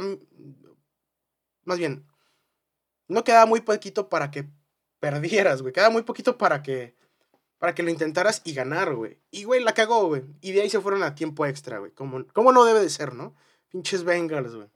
más 1.65 1.79
bien, 1.79 2.07
no 3.09 3.25
quedaba 3.25 3.47
muy 3.47 3.61
poquito 3.61 4.09
para 4.09 4.31
que 4.31 4.49
perdieras, 5.01 5.63
güey. 5.63 5.73
Quedaba 5.73 5.91
muy 5.91 6.03
poquito 6.03 6.39
para 6.39 6.63
que 6.63 6.95
para 7.61 7.75
que 7.75 7.83
lo 7.83 7.91
intentaras 7.91 8.41
y 8.45 8.55
ganar, 8.55 8.95
güey. 8.95 9.19
Y, 9.31 9.45
güey, 9.45 9.63
la 9.63 9.75
cagó, 9.75 10.07
güey. 10.07 10.23
Y 10.41 10.53
de 10.53 10.63
ahí 10.63 10.71
se 10.71 10.81
fueron 10.81 11.03
a 11.03 11.15
tiempo 11.15 11.45
extra, 11.45 11.79
güey. 11.79 11.93
Como, 11.93 12.27
como 12.29 12.53
no 12.53 12.65
debe 12.65 12.81
de 12.81 12.89
ser, 12.89 13.13
¿no? 13.13 13.35
Pinches 13.69 14.03
Bengals, 14.03 14.55
güey. 14.55 14.69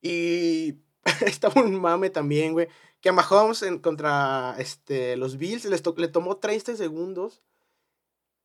Y 0.00 0.78
estaba 1.26 1.60
un 1.60 1.78
mame 1.78 2.08
también, 2.08 2.54
güey. 2.54 2.68
Que 3.02 3.10
a 3.10 3.12
Mahomes 3.12 3.62
en, 3.62 3.80
contra 3.80 4.56
este, 4.58 5.16
los 5.18 5.36
Bills 5.36 5.66
le 5.66 6.08
tomó 6.08 6.38
30 6.38 6.74
segundos 6.74 7.42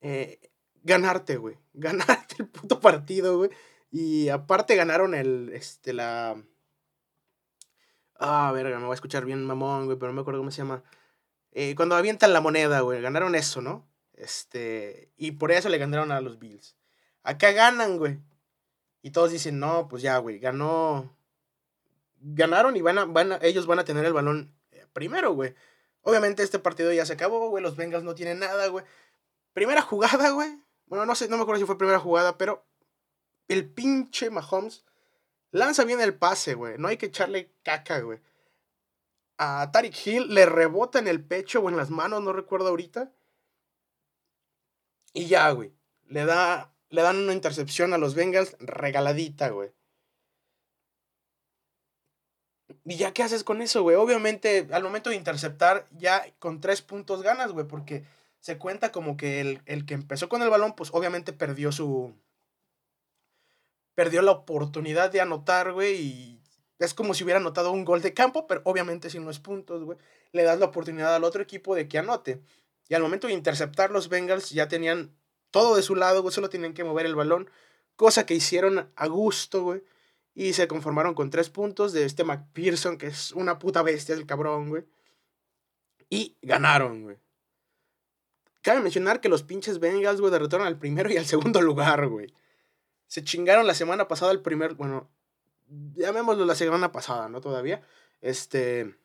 eh, 0.02 0.52
ganarte, 0.84 1.38
güey. 1.38 1.58
Ganarte 1.74 2.36
el 2.40 2.48
puto 2.48 2.82
partido, 2.82 3.38
güey. 3.38 3.52
Y 3.90 4.28
aparte 4.28 4.76
ganaron 4.76 5.16
el, 5.16 5.52
este, 5.54 5.94
la... 5.94 6.44
Ah, 8.24 8.52
verga, 8.54 8.78
me 8.78 8.86
voy 8.86 8.92
a 8.92 8.96
escuchar 8.96 9.26
bien 9.26 9.44
mamón, 9.46 9.86
güey, 9.86 9.98
pero 9.98 10.12
no 10.12 10.16
me 10.16 10.22
acuerdo 10.22 10.40
cómo 10.40 10.52
se 10.52 10.60
llama. 10.60 10.84
Eh, 11.54 11.74
cuando 11.76 11.96
avientan 11.96 12.34
la 12.34 12.40
moneda, 12.40 12.82
güey, 12.82 13.02
ganaron 13.02 13.34
eso, 13.34 13.62
¿no? 13.62 13.90
Este, 14.14 15.12
y 15.18 15.32
por 15.32 15.52
eso 15.52 15.70
le 15.70 15.80
ganaron 15.80 16.12
a 16.12 16.22
los 16.22 16.38
Bills. 16.38 16.78
Acá 17.24 17.52
ganan, 17.52 17.98
güey. 17.98 18.20
Y 19.02 19.10
todos 19.10 19.32
dicen, 19.32 19.60
no, 19.60 19.88
pues 19.88 20.04
ya, 20.04 20.20
güey, 20.20 20.38
ganó. 20.38 21.18
Ganaron 22.20 22.78
y 22.78 22.82
van 22.82 23.00
a, 23.00 23.06
van 23.06 23.40
ellos 23.42 23.66
van 23.66 23.80
a 23.80 23.86
tener 23.86 24.06
el 24.06 24.14
balón 24.14 24.54
eh, 24.72 24.86
primero, 24.94 25.34
güey. 25.34 25.56
Obviamente 26.02 26.44
este 26.44 26.60
partido 26.60 26.94
ya 26.94 27.08
se 27.08 27.14
acabó, 27.14 27.50
güey. 27.50 27.64
Los 27.64 27.76
Bengals 27.76 28.04
no 28.04 28.14
tienen 28.14 28.38
nada, 28.38 28.68
güey. 28.68 28.86
Primera 29.54 29.82
jugada, 29.82 30.30
güey. 30.30 30.62
Bueno, 30.86 31.08
no 31.08 31.16
sé, 31.16 31.28
no 31.28 31.38
me 31.38 31.44
acuerdo 31.44 31.60
si 31.60 31.66
fue 31.66 31.80
primera 31.80 32.00
jugada, 32.00 32.38
pero 32.38 32.68
el 33.48 33.68
pinche 33.68 34.30
Mahomes 34.30 34.86
lanza 35.52 35.84
bien 35.86 36.02
el 36.02 36.16
pase, 36.16 36.56
güey. 36.56 36.78
No 36.78 36.88
hay 36.88 36.98
que 36.98 37.08
echarle 37.08 37.52
caca, 37.64 38.00
güey 38.00 38.20
a 39.44 39.72
Tariq 39.72 40.06
Hill, 40.06 40.28
le 40.36 40.46
rebota 40.46 41.00
en 41.00 41.08
el 41.08 41.24
pecho 41.24 41.62
o 41.62 41.70
en 41.70 41.76
las 41.76 41.90
manos, 41.90 42.22
no 42.22 42.32
recuerdo 42.32 42.68
ahorita. 42.68 43.12
Y 45.14 45.26
ya, 45.26 45.50
güey. 45.50 45.74
Le, 46.08 46.26
da, 46.26 46.72
le 46.90 47.02
dan 47.02 47.18
una 47.18 47.34
intercepción 47.34 47.92
a 47.94 47.98
los 47.98 48.14
Bengals 48.14 48.56
regaladita, 48.60 49.50
güey. 49.50 49.72
¿Y 52.86 52.98
ya 52.98 53.14
qué 53.14 53.24
haces 53.24 53.44
con 53.44 53.64
eso, 53.64 53.82
güey? 53.82 53.96
Obviamente, 53.96 54.68
al 54.72 54.84
momento 54.84 55.10
de 55.10 55.16
interceptar, 55.16 55.88
ya 55.98 56.24
con 56.38 56.62
tres 56.62 56.84
puntos 56.84 57.24
ganas, 57.24 57.52
güey, 57.52 57.66
porque 57.68 58.06
se 58.40 58.60
cuenta 58.60 58.92
como 58.92 59.18
que 59.18 59.42
el, 59.42 59.62
el, 59.66 59.88
que 59.88 59.96
empezó 59.96 60.30
con 60.30 60.44
el 60.44 60.52
balón, 60.52 60.76
pues 60.76 60.92
obviamente 60.94 61.34
perdió 61.34 61.72
su. 61.72 62.14
Perdió 64.02 64.24
la 64.24 64.32
oportunidad 64.32 65.12
de 65.12 65.22
anotar, 65.22 65.74
güey, 65.74 66.02
y 66.02 66.42
es 66.80 66.96
como 66.96 67.14
si 67.14 67.24
hubiera 67.24 67.40
anotado 67.40 67.72
un 67.72 67.86
gol 67.86 68.02
de 68.02 68.16
campo, 68.16 68.48
pero 68.48 68.62
obviamente 68.64 69.12
si 69.12 69.20
no 69.20 69.30
es 69.30 69.38
puntos, 69.38 69.84
güey, 69.84 70.00
le 70.32 70.42
das 70.42 70.58
la 70.58 70.66
oportunidad 70.66 71.14
al 71.14 71.24
otro 71.24 71.44
equipo 71.44 71.76
de 71.76 71.88
que 71.88 72.00
anote. 72.00 72.42
Y 72.90 72.96
al 72.96 73.04
momento 73.04 73.28
de 73.28 73.34
interceptar 73.34 73.92
los 73.92 74.10
Bengals 74.10 74.50
ya 74.50 74.68
tenían 74.68 75.16
todo 75.52 75.76
de 75.76 75.84
su 75.84 75.94
lado, 75.94 76.24
güey, 76.24 76.34
solo 76.34 76.50
tenían 76.50 76.74
que 76.74 76.84
mover 76.84 77.06
el 77.06 77.14
balón, 77.14 77.48
cosa 77.96 78.26
que 78.26 78.34
hicieron 78.34 78.92
a 78.96 79.06
gusto, 79.06 79.62
güey. 79.62 79.84
Y 80.34 80.54
se 80.54 80.68
conformaron 80.68 81.14
con 81.14 81.30
tres 81.30 81.52
puntos 81.52 81.94
de 81.94 82.06
este 82.06 82.24
McPherson, 82.24 82.98
que 82.98 83.06
es 83.06 83.32
una 83.34 83.60
puta 83.60 83.84
bestia, 83.84 84.16
el 84.16 84.26
cabrón, 84.26 84.70
güey. 84.70 84.84
Y 86.10 86.38
ganaron, 86.42 87.04
güey. 87.04 87.18
Cabe 88.64 88.82
mencionar 88.82 89.22
que 89.22 89.30
los 89.30 89.44
pinches 89.44 89.78
Bengals, 89.78 90.22
güey, 90.22 90.32
derrotaron 90.32 90.66
al 90.66 90.80
primero 90.80 91.12
y 91.12 91.18
al 91.18 91.28
segundo 91.28 91.62
lugar, 91.62 92.08
güey. 92.08 92.34
Se 93.12 93.26
chingaron 93.26 93.68
la 93.68 93.74
semana 93.74 94.08
pasada 94.08 94.32
el 94.32 94.40
primer, 94.40 94.76
bueno, 94.76 95.10
llamémoslo 95.96 96.46
la 96.46 96.56
semana 96.56 96.94
pasada, 96.94 97.28
¿no? 97.28 97.42
Todavía. 97.42 97.82
Este. 98.22 98.96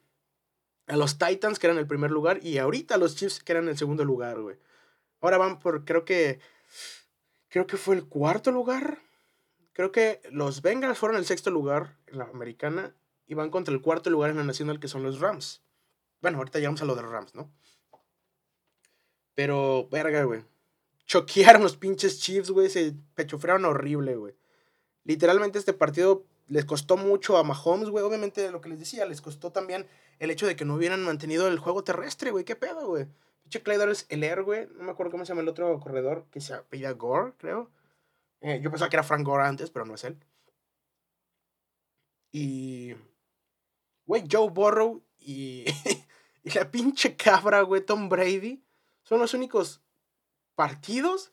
A 0.87 0.97
los 0.97 1.19
Titans, 1.19 1.59
que 1.59 1.67
eran 1.67 1.79
el 1.79 1.89
primer 1.89 2.13
lugar, 2.13 2.39
y 2.41 2.59
ahorita 2.59 2.99
los 2.99 3.17
Chiefs, 3.17 3.43
que 3.43 3.51
eran 3.51 3.67
el 3.67 3.77
segundo 3.77 4.05
lugar, 4.05 4.41
güey. 4.41 4.59
Ahora 5.21 5.39
van 5.39 5.59
por, 5.59 5.85
creo 5.85 6.05
que. 6.05 6.39
Creo 7.49 7.67
que 7.67 7.77
fue 7.77 7.97
el 7.97 8.07
cuarto 8.07 8.53
lugar. 8.53 9.01
Creo 9.73 9.91
que 9.91 10.23
los 10.31 10.63
Bengals 10.63 10.99
fueron 10.99 11.19
el 11.19 11.27
sexto 11.27 11.51
lugar 11.51 11.97
en 12.07 12.19
la 12.19 12.27
americana 12.27 12.95
y 13.27 13.35
van 13.35 13.51
contra 13.51 13.75
el 13.75 13.81
cuarto 13.81 14.09
lugar 14.09 14.31
en 14.31 14.37
la 14.37 14.45
nacional, 14.45 14.79
que 14.79 14.87
son 14.87 15.03
los 15.03 15.19
Rams. 15.19 15.65
Bueno, 16.23 16.39
ahorita 16.39 16.61
llegamos 16.61 16.81
a 16.81 16.85
lo 16.85 16.95
de 16.95 17.03
los 17.03 17.11
Rams, 17.11 17.35
¿no? 17.35 17.51
Pero, 19.35 19.89
verga, 19.91 20.23
güey. 20.23 20.45
Choquearon 21.07 21.63
los 21.63 21.77
pinches 21.77 22.21
Chiefs, 22.21 22.51
güey. 22.51 22.69
Se 22.69 22.95
pechofrearon 23.15 23.65
horrible, 23.65 24.17
güey. 24.17 24.35
Literalmente 25.05 25.59
este 25.59 25.73
partido 25.73 26.27
les 26.49 26.65
costó 26.65 26.97
mucho 26.97 27.37
a 27.37 27.45
Mahomes, 27.45 27.91
güey. 27.91 28.05
Obviamente, 28.05 28.51
lo 28.51 28.61
que 28.61 28.69
les 28.69 28.81
decía, 28.81 29.07
les 29.07 29.21
costó 29.21 29.53
también 29.53 29.87
el 30.19 30.31
hecho 30.31 30.47
de 30.47 30.57
que 30.57 30.65
no 30.65 30.75
hubieran 30.75 31.05
mantenido 31.05 31.49
el 31.49 31.59
juego 31.59 31.85
terrestre, 31.85 32.31
güey. 32.31 32.45
¿Qué 32.45 32.57
pedo, 32.57 32.87
güey? 32.89 33.07
Pinche 33.43 33.63
es 33.91 34.07
el 34.09 34.25
Air, 34.25 34.43
güey. 34.43 34.67
No 34.77 34.85
me 34.85 34.91
acuerdo 34.91 35.13
cómo 35.13 35.25
se 35.25 35.29
llama 35.31 35.43
el 35.43 35.49
otro 35.49 35.79
corredor, 35.79 36.27
que 36.33 36.41
se 36.41 36.55
apellida 36.55 36.91
Gore, 36.93 37.35
creo. 37.39 37.71
Eh, 38.41 38.61
yo 38.61 38.71
pensaba 38.71 38.89
que 38.89 38.97
era 38.97 39.05
Frank 39.05 39.25
Gore 39.25 39.45
antes, 39.45 39.71
pero 39.71 39.85
no 39.85 39.95
es 39.95 40.05
él. 40.05 40.19
Y. 42.33 42.95
Güey, 44.05 44.25
Joe 44.31 44.51
Burrow 44.51 45.05
y. 45.21 45.65
y 46.43 46.51
la 46.51 46.71
pinche 46.71 47.17
cabra, 47.17 47.63
güey, 47.63 47.85
Tom 47.85 48.09
Brady. 48.09 48.65
son 49.05 49.21
los 49.21 49.35
únicos 49.35 49.83
partidos 50.57 51.33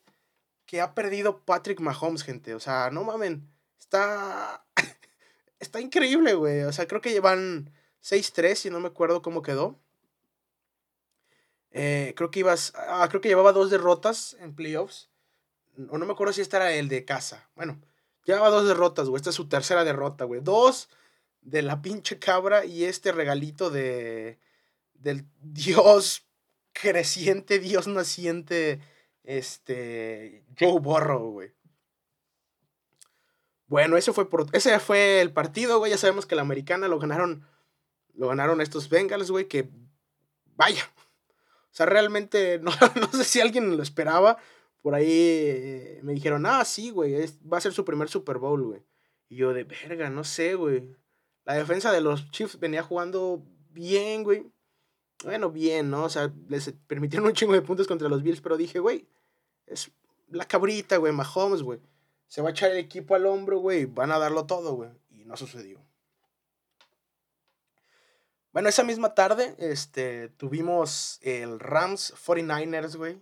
que 0.68 0.82
ha 0.82 0.94
perdido 0.94 1.39
Patrick 1.39 1.80
Mahomes, 1.80 2.24
gente. 2.24 2.53
O 2.53 2.60
sea, 2.60 2.92
no 2.92 3.03
mamen. 3.03 3.50
Está. 3.80 4.63
está 5.60 5.82
increíble, 5.82 6.36
güey. 6.36 6.62
O 6.63 6.72
sea, 6.72 6.88
creo 6.88 7.01
que 7.01 7.12
llevan 7.12 7.72
6-3, 8.03 8.56
si 8.56 8.70
no 8.70 8.80
me 8.80 8.89
acuerdo 8.89 9.22
cómo 9.22 9.42
quedó. 9.42 9.80
Eh, 11.72 12.13
creo 12.15 12.30
que 12.30 12.39
ibas. 12.39 12.74
Ah, 12.75 13.08
creo 13.10 13.22
que 13.22 13.30
llevaba 13.30 13.51
dos 13.51 13.72
derrotas 13.72 14.38
en 14.39 14.56
playoffs. 14.56 15.10
O 15.89 15.98
no 15.98 16.06
me 16.06 16.13
acuerdo 16.13 16.34
si 16.34 16.42
este 16.42 16.58
era 16.58 16.72
el 16.74 16.88
de 16.88 17.03
casa. 17.03 17.50
Bueno, 17.56 17.82
llevaba 18.25 18.50
dos 18.50 18.68
derrotas, 18.68 19.10
güey. 19.10 19.18
Esta 19.18 19.32
es 19.32 19.36
su 19.36 19.50
tercera 19.50 19.84
derrota, 19.84 20.25
güey. 20.25 20.42
Dos 20.42 20.89
de 21.42 21.62
la 21.62 21.82
pinche 21.82 22.20
cabra 22.20 22.65
y 22.65 22.86
este 22.86 23.12
regalito 23.12 23.70
de. 23.70 24.39
Del 24.94 25.25
Dios 25.42 26.27
creciente, 26.74 27.60
Dios 27.60 27.88
naciente. 27.88 28.80
Este. 29.24 30.46
Joe 30.60 30.80
Burrow, 30.80 31.32
güey. 31.32 31.53
Bueno, 33.68 33.98
ese 33.98 34.13
fue, 34.13 34.27
ese 34.51 34.80
fue 34.80 35.22
el 35.22 35.32
partido, 35.32 35.80
güey. 35.80 35.92
Ya 35.92 35.98
sabemos 35.98 36.25
que 36.25 36.36
la 36.36 36.42
americana 36.42 36.88
lo 36.88 37.00
ganaron. 37.00 37.48
Lo 38.13 38.27
ganaron 38.27 38.62
estos 38.62 38.89
Bengals, 38.89 39.32
güey. 39.32 39.48
Que. 39.48 39.70
Vaya. 40.56 40.84
O 41.72 41.75
sea, 41.75 41.86
realmente 41.86 42.60
no, 42.62 42.72
no 43.00 43.08
sé 43.12 43.24
si 43.24 43.42
alguien 43.42 43.75
lo 43.75 43.82
esperaba. 43.82 44.38
Por 44.82 44.96
ahí 44.96 46.00
me 46.03 46.13
dijeron, 46.13 46.46
ah, 46.46 46.65
sí, 46.65 46.89
güey. 46.89 47.15
Va 47.51 47.58
a 47.58 47.62
ser 47.62 47.74
su 47.74 47.86
primer 47.86 48.10
Super 48.10 48.38
Bowl, 48.38 48.62
güey. 48.62 48.84
Y 49.30 49.38
yo 49.38 49.53
de 49.53 49.63
verga, 49.63 50.10
no 50.10 50.24
sé, 50.24 50.56
güey. 50.56 50.96
La 51.46 51.56
defensa 51.56 51.92
de 51.92 52.01
los 52.01 52.30
Chiefs 52.32 52.60
venía 52.60 52.84
jugando 52.84 53.44
bien, 53.72 54.24
güey. 54.24 54.51
Bueno, 55.24 55.50
bien, 55.50 55.89
¿no? 55.89 56.03
O 56.03 56.10
sea, 56.10 56.32
les 56.50 56.74
permitieron 56.88 57.27
un 57.27 57.34
chingo 57.34 57.53
de 57.53 57.62
puntos 57.62 57.88
contra 57.88 58.10
los 58.10 58.24
Bills, 58.24 58.42
pero 58.42 58.58
dije, 58.58 58.80
güey, 58.80 59.08
es 59.65 59.92
la 60.30 60.46
cabrita, 60.46 60.98
güey, 60.98 61.13
Mahomes, 61.13 61.63
güey. 61.63 61.80
Se 62.27 62.42
va 62.42 62.50
a 62.50 62.51
echar 62.51 62.72
el 62.72 62.77
equipo 62.77 63.15
al 63.15 63.25
hombro, 63.25 63.60
güey, 63.60 63.86
van 63.86 64.12
a 64.12 64.20
darlo 64.20 64.46
todo, 64.46 64.74
güey. 64.75 64.89
Y 65.12 65.24
no 65.25 65.38
sucedió. 65.38 65.80
Bueno, 68.51 68.70
esa 68.70 68.84
misma 68.84 69.15
tarde, 69.15 69.56
este, 69.58 70.30
tuvimos 70.30 71.20
el 71.22 71.60
Rams 71.60 72.13
49ers, 72.13 72.98
güey. 72.98 73.22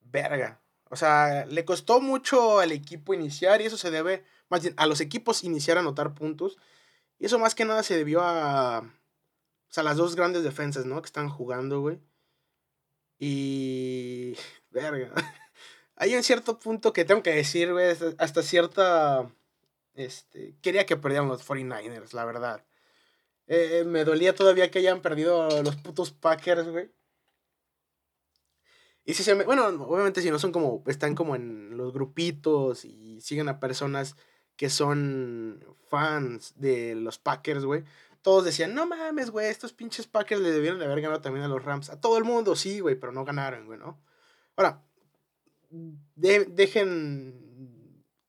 Verga. 0.00 0.60
O 0.88 0.96
sea, 0.96 1.46
le 1.46 1.64
costó 1.64 2.00
mucho 2.00 2.58
al 2.60 2.72
equipo 2.72 3.14
iniciar 3.14 3.60
y 3.60 3.66
eso 3.66 3.76
se 3.76 3.90
debe, 3.90 4.24
más 4.48 4.62
bien, 4.62 4.74
a 4.76 4.86
los 4.86 5.00
equipos 5.00 5.44
iniciar 5.44 5.76
a 5.76 5.80
anotar 5.80 6.14
puntos. 6.14 6.58
Y 7.18 7.26
eso 7.26 7.38
más 7.38 7.54
que 7.54 7.64
nada 7.64 7.82
se 7.82 7.96
debió 7.96 8.22
a, 8.22 8.90
o 9.70 9.72
sea, 9.72 9.84
las 9.84 9.96
dos 9.96 10.16
grandes 10.16 10.42
defensas, 10.42 10.84
¿no? 10.84 11.00
Que 11.00 11.06
están 11.06 11.28
jugando, 11.28 11.80
güey. 11.80 12.00
Y... 13.20 14.36
Verga. 14.70 15.12
Hay 15.96 16.16
un 16.16 16.24
cierto 16.24 16.58
punto 16.58 16.92
que 16.92 17.04
tengo 17.04 17.22
que 17.22 17.34
decir, 17.34 17.72
güey, 17.72 17.96
hasta 18.18 18.42
cierta... 18.42 19.30
Este, 19.94 20.56
quería 20.62 20.86
que 20.86 20.96
perdieran 20.96 21.28
los 21.28 21.46
49ers, 21.46 22.12
la 22.14 22.24
verdad. 22.24 22.64
Eh, 23.46 23.84
me 23.86 24.04
dolía 24.04 24.34
todavía 24.34 24.70
que 24.70 24.78
hayan 24.78 25.02
perdido 25.02 25.62
los 25.62 25.76
putos 25.76 26.10
Packers, 26.10 26.68
güey. 26.68 26.90
Y 29.04 29.14
si 29.14 29.24
se 29.24 29.34
me. 29.34 29.44
Bueno, 29.44 29.66
obviamente 29.66 30.22
si 30.22 30.30
no 30.30 30.38
son 30.38 30.52
como. 30.52 30.84
Están 30.86 31.14
como 31.14 31.34
en 31.34 31.76
los 31.76 31.92
grupitos 31.92 32.84
y 32.84 33.20
siguen 33.20 33.48
a 33.48 33.58
personas 33.58 34.14
que 34.56 34.70
son 34.70 35.64
fans 35.88 36.54
de 36.56 36.94
los 36.94 37.18
Packers, 37.18 37.64
güey. 37.64 37.82
Todos 38.22 38.44
decían, 38.44 38.74
no 38.74 38.86
mames, 38.86 39.30
güey, 39.30 39.48
estos 39.48 39.72
pinches 39.72 40.06
Packers 40.06 40.40
le 40.40 40.50
debieron 40.50 40.78
de 40.78 40.84
haber 40.84 41.00
ganado 41.00 41.22
también 41.22 41.44
a 41.44 41.48
los 41.48 41.64
Rams. 41.64 41.88
A 41.88 42.00
todo 42.00 42.18
el 42.18 42.24
mundo, 42.24 42.54
sí, 42.54 42.80
güey, 42.80 42.94
pero 42.94 43.12
no 43.12 43.24
ganaron, 43.24 43.66
güey, 43.66 43.78
¿no? 43.78 43.98
Ahora, 44.56 44.82
dejen. 46.16 47.48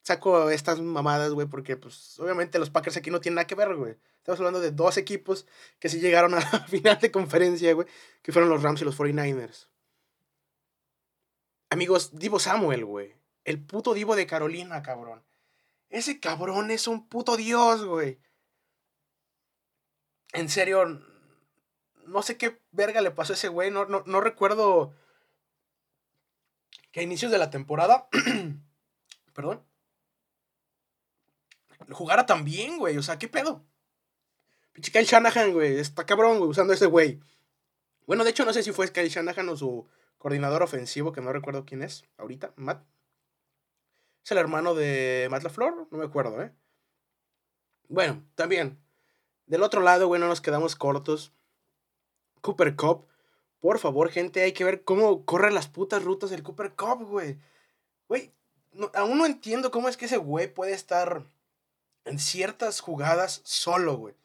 Saco 0.03 0.49
estas 0.49 0.81
mamadas, 0.81 1.31
güey, 1.31 1.45
porque, 1.47 1.77
pues, 1.77 2.19
obviamente 2.19 2.57
los 2.57 2.71
Packers 2.71 2.97
aquí 2.97 3.11
no 3.11 3.21
tienen 3.21 3.35
nada 3.35 3.47
que 3.47 3.53
ver, 3.53 3.75
güey. 3.75 3.97
Estamos 4.17 4.39
hablando 4.39 4.59
de 4.59 4.71
dos 4.71 4.97
equipos 4.97 5.45
que 5.79 5.89
sí 5.89 5.99
llegaron 5.99 6.33
a 6.33 6.39
la 6.39 6.59
final 6.67 6.99
de 6.99 7.11
conferencia, 7.11 7.73
güey, 7.73 7.87
que 8.21 8.31
fueron 8.31 8.49
los 8.49 8.63
Rams 8.63 8.81
y 8.81 8.85
los 8.85 8.97
49ers. 8.97 9.67
Amigos, 11.69 12.17
Divo 12.17 12.39
Samuel, 12.39 12.83
güey. 12.85 13.15
El 13.43 13.63
puto 13.63 13.93
Divo 13.93 14.15
de 14.15 14.25
Carolina, 14.25 14.81
cabrón. 14.81 15.23
Ese 15.89 16.19
cabrón 16.19 16.71
es 16.71 16.87
un 16.87 17.07
puto 17.07 17.37
dios, 17.37 17.85
güey. 17.85 18.19
En 20.33 20.49
serio, 20.49 21.01
no 22.07 22.21
sé 22.21 22.37
qué 22.37 22.61
verga 22.71 23.01
le 23.01 23.11
pasó 23.11 23.33
a 23.33 23.35
ese 23.35 23.47
güey. 23.47 23.71
No, 23.71 23.85
no, 23.85 24.03
no 24.05 24.21
recuerdo 24.21 24.93
que 26.91 26.99
a 26.99 27.03
inicios 27.03 27.31
de 27.31 27.37
la 27.37 27.49
temporada, 27.49 28.07
perdón, 29.33 29.63
jugara 31.89 32.25
tan 32.25 32.43
bien, 32.43 32.77
güey. 32.77 32.97
O 32.97 33.03
sea, 33.03 33.17
¿qué 33.17 33.27
pedo? 33.27 33.65
Pinche 34.73 34.91
Kyle 34.91 35.05
Shanahan, 35.05 35.53
güey. 35.53 35.79
Está 35.79 36.05
cabrón, 36.05 36.37
güey, 36.37 36.49
usando 36.49 36.73
ese 36.73 36.85
güey. 36.85 37.19
Bueno, 38.05 38.23
de 38.23 38.31
hecho, 38.31 38.45
no 38.45 38.53
sé 38.53 38.63
si 38.63 38.71
fue 38.71 38.91
Kyle 38.91 39.09
Shanahan 39.09 39.49
o 39.49 39.57
su 39.57 39.87
coordinador 40.17 40.63
ofensivo, 40.63 41.11
que 41.11 41.21
no 41.21 41.33
recuerdo 41.33 41.65
quién 41.65 41.81
es 41.81 42.05
ahorita, 42.17 42.53
Matt. 42.55 42.85
¿Es 44.23 44.31
el 44.31 44.37
hermano 44.37 44.75
de 44.75 45.27
Matt 45.31 45.43
LaFleur? 45.43 45.87
No 45.91 45.97
me 45.97 46.05
acuerdo, 46.05 46.41
¿eh? 46.41 46.53
Bueno, 47.89 48.23
también. 48.35 48.79
Del 49.45 49.63
otro 49.63 49.81
lado, 49.81 50.07
bueno, 50.07 50.27
nos 50.27 50.41
quedamos 50.41 50.75
cortos. 50.75 51.33
Cooper 52.41 52.75
Cup. 52.75 53.07
Por 53.59 53.79
favor, 53.79 54.09
gente, 54.09 54.41
hay 54.41 54.53
que 54.53 54.63
ver 54.63 54.83
cómo 54.83 55.25
corren 55.25 55.53
las 55.53 55.67
putas 55.67 56.03
rutas 56.03 56.29
del 56.29 56.43
Cooper 56.43 56.73
Cup, 56.73 57.03
güey. 57.03 57.39
Güey, 58.07 58.33
aún 58.93 59.17
no 59.17 59.25
entiendo 59.25 59.71
cómo 59.71 59.87
es 59.87 59.97
que 59.97 60.05
ese 60.05 60.17
güey 60.17 60.51
puede 60.51 60.73
estar 60.73 61.25
en 62.05 62.19
ciertas 62.19 62.79
jugadas 62.79 63.41
solo, 63.43 63.97
güey. 63.97 64.15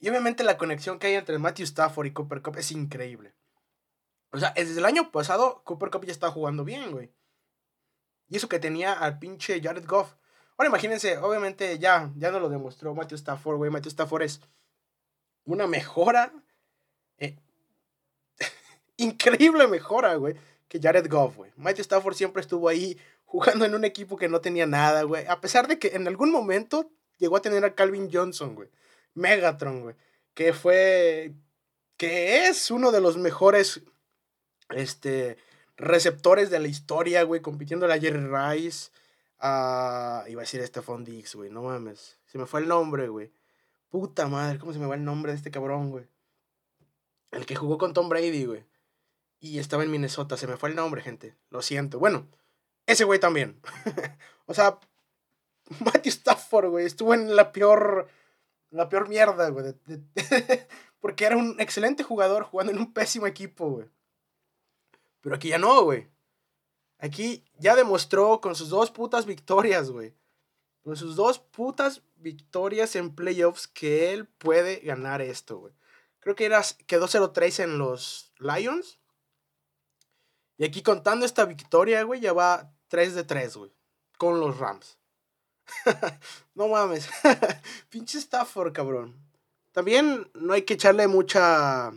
Y 0.00 0.08
obviamente 0.08 0.44
la 0.44 0.58
conexión 0.58 0.98
que 0.98 1.06
hay 1.06 1.14
entre 1.14 1.38
Matthew 1.38 1.64
Stafford 1.64 2.06
y 2.06 2.12
Cooper 2.12 2.42
Cup 2.42 2.56
es 2.58 2.72
increíble. 2.72 3.34
O 4.32 4.38
sea, 4.38 4.52
desde 4.56 4.80
el 4.80 4.84
año 4.84 5.12
pasado, 5.12 5.62
Cooper 5.64 5.90
Cup 5.90 6.04
ya 6.04 6.12
estaba 6.12 6.32
jugando 6.32 6.64
bien, 6.64 6.90
güey. 6.90 7.12
Y 8.28 8.36
eso 8.36 8.48
que 8.48 8.58
tenía 8.58 8.92
al 8.92 9.18
pinche 9.18 9.60
Jared 9.62 9.86
Goff. 9.86 10.14
Ahora 10.56 10.68
imagínense, 10.68 11.18
obviamente 11.18 11.78
ya, 11.78 12.12
ya 12.16 12.30
no 12.30 12.38
lo 12.38 12.48
demostró 12.48 12.94
Matthew 12.94 13.16
Stafford, 13.16 13.56
güey. 13.56 13.70
Matthew 13.70 13.90
Stafford 13.90 14.22
es 14.22 14.40
una 15.44 15.66
mejora. 15.66 16.32
Eh, 17.18 17.36
increíble 18.96 19.66
mejora, 19.66 20.14
güey. 20.14 20.36
Que 20.68 20.80
Jared 20.80 21.08
Goff, 21.10 21.36
güey. 21.36 21.50
Matthew 21.56 21.82
Stafford 21.82 22.14
siempre 22.14 22.40
estuvo 22.40 22.68
ahí 22.68 22.98
jugando 23.24 23.64
en 23.64 23.74
un 23.74 23.84
equipo 23.84 24.16
que 24.16 24.28
no 24.28 24.40
tenía 24.40 24.66
nada, 24.66 25.02
güey. 25.02 25.26
A 25.26 25.40
pesar 25.40 25.66
de 25.66 25.78
que 25.78 25.88
en 25.88 26.06
algún 26.06 26.30
momento 26.30 26.90
llegó 27.18 27.36
a 27.36 27.42
tener 27.42 27.64
a 27.64 27.74
Calvin 27.74 28.08
Johnson, 28.12 28.54
güey. 28.54 28.70
Megatron, 29.14 29.82
güey. 29.82 29.96
Que 30.34 30.52
fue. 30.52 31.32
Que 31.96 32.46
es 32.46 32.70
uno 32.70 32.92
de 32.92 33.00
los 33.00 33.16
mejores 33.16 33.82
este, 34.70 35.36
receptores 35.76 36.50
de 36.50 36.60
la 36.60 36.68
historia, 36.68 37.22
güey, 37.22 37.40
compitiendo 37.40 37.86
a 37.86 37.98
Jerry 37.98 38.26
Rice. 38.26 38.90
Iba 39.44 40.40
a 40.40 40.44
decir 40.44 40.66
Stephon 40.66 41.04
Dix, 41.04 41.34
güey, 41.34 41.50
no 41.50 41.62
mames. 41.62 42.18
Se 42.26 42.38
me 42.38 42.46
fue 42.46 42.60
el 42.60 42.68
nombre, 42.68 43.08
güey. 43.08 43.32
Puta 43.90 44.26
madre, 44.26 44.58
¿cómo 44.58 44.72
se 44.72 44.78
me 44.78 44.86
va 44.86 44.94
el 44.94 45.04
nombre 45.04 45.32
de 45.32 45.36
este 45.36 45.50
cabrón, 45.50 45.90
güey? 45.90 46.06
El 47.30 47.46
que 47.46 47.54
jugó 47.54 47.78
con 47.78 47.92
Tom 47.92 48.08
Brady, 48.08 48.44
güey. 48.44 48.64
Y 49.40 49.58
estaba 49.58 49.84
en 49.84 49.90
Minnesota, 49.90 50.36
se 50.36 50.46
me 50.46 50.56
fue 50.56 50.70
el 50.70 50.76
nombre, 50.76 51.02
gente. 51.02 51.36
Lo 51.50 51.60
siento. 51.60 51.98
Bueno, 51.98 52.26
ese 52.86 53.04
güey 53.04 53.20
también. 53.20 53.60
o 54.46 54.54
sea, 54.54 54.78
Matthew 55.80 56.10
Stafford, 56.10 56.70
güey, 56.70 56.86
estuvo 56.86 57.14
en 57.14 57.36
la 57.36 57.52
peor. 57.52 58.08
La 58.70 58.88
peor 58.88 59.08
mierda, 59.08 59.50
güey. 59.50 59.74
porque 61.00 61.26
era 61.26 61.36
un 61.36 61.60
excelente 61.60 62.02
jugador 62.02 62.44
jugando 62.44 62.72
en 62.72 62.78
un 62.78 62.92
pésimo 62.92 63.26
equipo, 63.26 63.68
güey. 63.68 63.86
Pero 65.20 65.36
aquí 65.36 65.48
ya 65.48 65.58
no, 65.58 65.84
güey. 65.84 66.08
Aquí 66.98 67.44
ya 67.58 67.76
demostró 67.76 68.40
con 68.40 68.54
sus 68.54 68.68
dos 68.68 68.90
putas 68.90 69.26
victorias, 69.26 69.90
güey. 69.90 70.14
Con 70.82 70.96
sus 70.96 71.16
dos 71.16 71.38
putas 71.38 72.02
victorias 72.16 72.96
en 72.96 73.14
playoffs 73.14 73.66
que 73.68 74.12
él 74.12 74.26
puede 74.26 74.76
ganar 74.80 75.20
esto, 75.22 75.58
güey. 75.58 75.74
Creo 76.20 76.34
que 76.34 76.46
era, 76.46 76.62
quedó 76.86 77.06
0-3 77.06 77.64
en 77.64 77.78
los 77.78 78.32
Lions. 78.38 78.98
Y 80.56 80.64
aquí 80.64 80.82
contando 80.82 81.26
esta 81.26 81.44
victoria, 81.44 82.02
güey, 82.02 82.20
ya 82.20 82.32
va 82.32 82.72
3 82.88 83.14
de 83.14 83.24
3, 83.24 83.56
güey. 83.56 83.72
Con 84.16 84.40
los 84.40 84.58
Rams. 84.58 84.98
no 86.54 86.68
mames. 86.68 87.08
Pinche 87.90 88.18
Stafford, 88.18 88.72
cabrón. 88.72 89.14
También 89.72 90.30
no 90.34 90.52
hay 90.52 90.62
que 90.62 90.74
echarle 90.74 91.08
mucha 91.08 91.92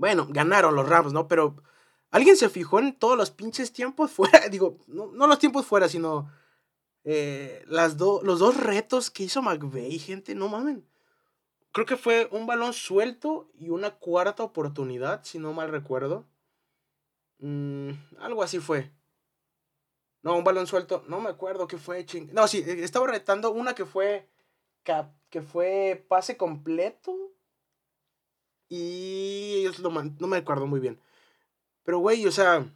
bueno, 0.00 0.26
ganaron 0.30 0.74
los 0.74 0.88
Rams, 0.88 1.12
¿no? 1.12 1.28
Pero 1.28 1.62
alguien 2.10 2.36
se 2.36 2.48
fijó 2.48 2.78
en 2.78 2.94
todos 2.94 3.16
los 3.16 3.30
pinches 3.30 3.72
tiempos 3.72 4.10
fuera. 4.10 4.40
Digo, 4.50 4.78
no, 4.86 5.26
los 5.26 5.38
tiempos 5.38 5.66
fuera, 5.66 5.88
sino 5.88 6.30
eh, 7.04 7.64
las 7.66 7.98
los 7.98 8.38
dos 8.38 8.56
retos 8.56 9.10
que 9.10 9.24
hizo 9.24 9.42
McVeigh, 9.42 9.98
gente, 9.98 10.34
no 10.34 10.48
mamen. 10.48 10.86
creo 11.72 11.86
que 11.86 11.96
fue 11.96 12.28
un 12.32 12.46
balón 12.46 12.72
suelto 12.72 13.50
y 13.54 13.70
una 13.70 13.90
cuarta 13.92 14.42
oportunidad, 14.42 15.24
si 15.24 15.38
no 15.38 15.52
mal 15.52 15.70
recuerdo. 15.70 16.26
Mm, 17.38 17.92
algo 18.18 18.42
así 18.42 18.58
fue. 18.58 18.92
No, 20.22 20.36
un 20.36 20.44
balón 20.44 20.66
suelto. 20.66 21.02
No 21.08 21.20
me 21.20 21.30
acuerdo 21.30 21.66
qué 21.66 21.78
fue. 21.78 22.04
Ching... 22.04 22.32
No, 22.32 22.46
sí, 22.46 22.58
eh, 22.66 22.84
estaba 22.84 23.06
retando 23.06 23.50
una 23.52 23.74
que 23.74 23.86
fue. 23.86 24.28
Que 25.30 25.42
fue 25.42 26.04
pase 26.08 26.36
completo. 26.36 27.16
Y 28.68 29.56
ellos 29.60 29.78
lo 29.78 29.90
No 29.90 30.26
me 30.26 30.36
acuerdo 30.36 30.66
muy 30.66 30.80
bien. 30.80 31.00
Pero, 31.84 31.98
güey, 31.98 32.26
o 32.26 32.32
sea. 32.32 32.72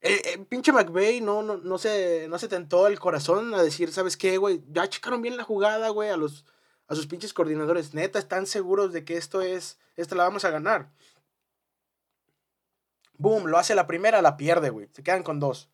Eh, 0.00 0.38
pinche 0.48 0.72
McVeigh 0.72 1.20
no, 1.20 1.42
no, 1.42 1.56
no, 1.56 1.78
se, 1.78 2.28
no 2.28 2.38
se 2.38 2.48
tentó 2.48 2.86
el 2.86 3.00
corazón 3.00 3.54
a 3.54 3.62
decir, 3.62 3.92
¿sabes 3.92 4.16
qué, 4.16 4.36
güey? 4.36 4.62
Ya 4.68 4.88
checaron 4.88 5.22
bien 5.22 5.36
la 5.36 5.42
jugada, 5.42 5.88
güey, 5.88 6.10
a, 6.10 6.16
los, 6.16 6.44
a 6.86 6.94
sus 6.94 7.06
pinches 7.06 7.32
coordinadores. 7.32 7.94
Neta, 7.94 8.18
están 8.18 8.46
seguros 8.46 8.92
de 8.92 9.04
que 9.04 9.16
esto 9.16 9.40
es. 9.40 9.78
Esta 9.96 10.14
la 10.14 10.24
vamos 10.24 10.44
a 10.44 10.50
ganar. 10.50 10.92
Boom, 13.18 13.46
lo 13.46 13.58
hace 13.58 13.74
la 13.74 13.86
primera, 13.86 14.22
la 14.22 14.36
pierde, 14.36 14.70
güey. 14.70 14.88
Se 14.92 15.02
quedan 15.02 15.22
con 15.22 15.40
dos. 15.40 15.70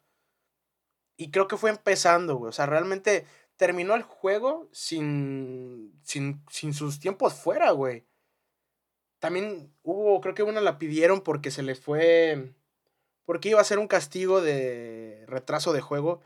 Y 1.16 1.30
creo 1.30 1.48
que 1.48 1.56
fue 1.56 1.70
empezando, 1.70 2.36
güey. 2.36 2.48
O 2.50 2.52
sea, 2.52 2.66
realmente 2.66 3.26
terminó 3.56 3.94
el 3.94 4.02
juego 4.02 4.68
sin, 4.72 6.00
sin, 6.02 6.44
sin 6.50 6.74
sus 6.74 7.00
tiempos 7.00 7.34
fuera, 7.34 7.70
güey. 7.72 8.06
También 9.22 9.72
hubo, 9.84 10.20
creo 10.20 10.34
que 10.34 10.42
una 10.42 10.60
la 10.60 10.80
pidieron 10.80 11.20
porque 11.20 11.52
se 11.52 11.62
le 11.62 11.76
fue, 11.76 12.54
porque 13.24 13.50
iba 13.50 13.60
a 13.60 13.64
ser 13.64 13.78
un 13.78 13.86
castigo 13.86 14.40
de 14.40 15.22
retraso 15.28 15.72
de 15.72 15.80
juego. 15.80 16.20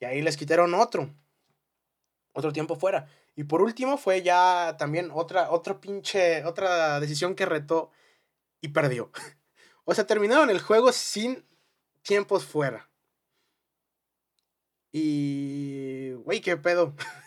Y 0.00 0.06
ahí 0.06 0.22
les 0.22 0.38
quitaron 0.38 0.72
otro. 0.72 1.14
Otro 2.32 2.54
tiempo 2.54 2.76
fuera. 2.76 3.06
Y 3.36 3.44
por 3.44 3.60
último 3.60 3.98
fue 3.98 4.22
ya 4.22 4.76
también 4.78 5.10
otra, 5.12 5.50
otra 5.50 5.78
pinche, 5.78 6.42
otra 6.46 7.00
decisión 7.00 7.34
que 7.34 7.44
retó 7.44 7.90
y 8.62 8.68
perdió. 8.68 9.10
O 9.84 9.94
sea, 9.94 10.06
terminaron 10.06 10.48
el 10.48 10.60
juego 10.60 10.92
sin 10.92 11.44
tiempos 12.02 12.46
fuera. 12.46 12.88
Y, 14.92 16.12
güey, 16.24 16.40
qué 16.40 16.56
pedo. 16.56 16.94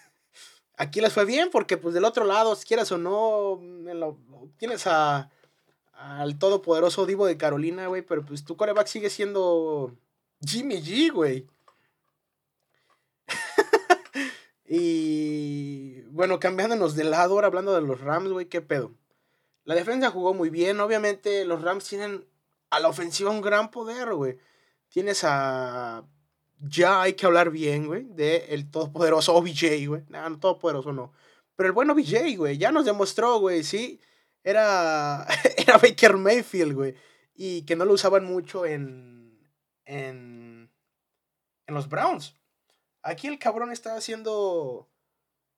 Aquí 0.77 1.01
les 1.01 1.13
fue 1.13 1.25
bien 1.25 1.49
porque, 1.51 1.77
pues, 1.77 1.93
del 1.93 2.05
otro 2.05 2.25
lado, 2.25 2.55
si 2.55 2.65
quieras 2.65 2.91
o 2.91 2.97
no, 2.97 3.61
tienes 4.57 4.87
a, 4.87 5.29
al 5.93 6.37
todopoderoso 6.37 7.05
Divo 7.05 7.25
de 7.25 7.37
Carolina, 7.37 7.87
güey, 7.87 8.01
pero 8.01 8.25
pues 8.25 8.43
tu 8.43 8.57
coreback 8.57 8.87
sigue 8.87 9.09
siendo 9.09 9.95
Jimmy 10.45 10.81
G, 10.81 11.11
güey. 11.11 11.47
y, 14.67 16.01
bueno, 16.09 16.39
cambiándonos 16.39 16.95
de 16.95 17.05
lado, 17.05 17.35
ahora 17.35 17.47
hablando 17.47 17.73
de 17.73 17.81
los 17.81 18.01
Rams, 18.01 18.31
güey, 18.31 18.47
qué 18.47 18.61
pedo. 18.61 18.91
La 19.63 19.75
defensa 19.75 20.11
jugó 20.11 20.33
muy 20.33 20.49
bien, 20.49 20.79
obviamente 20.79 21.45
los 21.45 21.61
Rams 21.61 21.85
tienen 21.85 22.25
a 22.69 22.79
la 22.79 22.89
ofensiva 22.89 23.31
un 23.31 23.41
gran 23.41 23.71
poder, 23.71 24.13
güey. 24.13 24.37
Tienes 24.89 25.23
a. 25.23 26.03
Ya 26.59 27.01
hay 27.01 27.13
que 27.13 27.25
hablar 27.25 27.49
bien, 27.51 27.87
güey, 27.87 28.05
de 28.05 28.45
el 28.49 28.69
todopoderoso 28.71 29.33
OBJ, 29.35 29.87
güey. 29.87 30.03
No, 30.09 30.29
no 30.29 30.39
todopoderoso 30.39 30.93
no. 30.93 31.13
Pero 31.55 31.67
el 31.67 31.73
buen 31.73 31.89
OBJ, 31.89 32.37
güey, 32.37 32.57
ya 32.57 32.71
nos 32.71 32.85
demostró, 32.85 33.39
güey, 33.39 33.63
sí. 33.63 33.99
Era, 34.43 35.25
era 35.57 35.77
Baker 35.77 36.17
Mayfield, 36.17 36.73
güey. 36.73 36.95
Y 37.33 37.63
que 37.63 37.75
no 37.75 37.85
lo 37.85 37.93
usaban 37.93 38.25
mucho 38.25 38.65
en, 38.65 39.39
en, 39.85 40.71
en 41.67 41.75
los 41.75 41.89
Browns. 41.89 42.35
Aquí 43.01 43.27
el 43.27 43.39
cabrón 43.39 43.71
está 43.71 43.95
haciendo, 43.95 44.89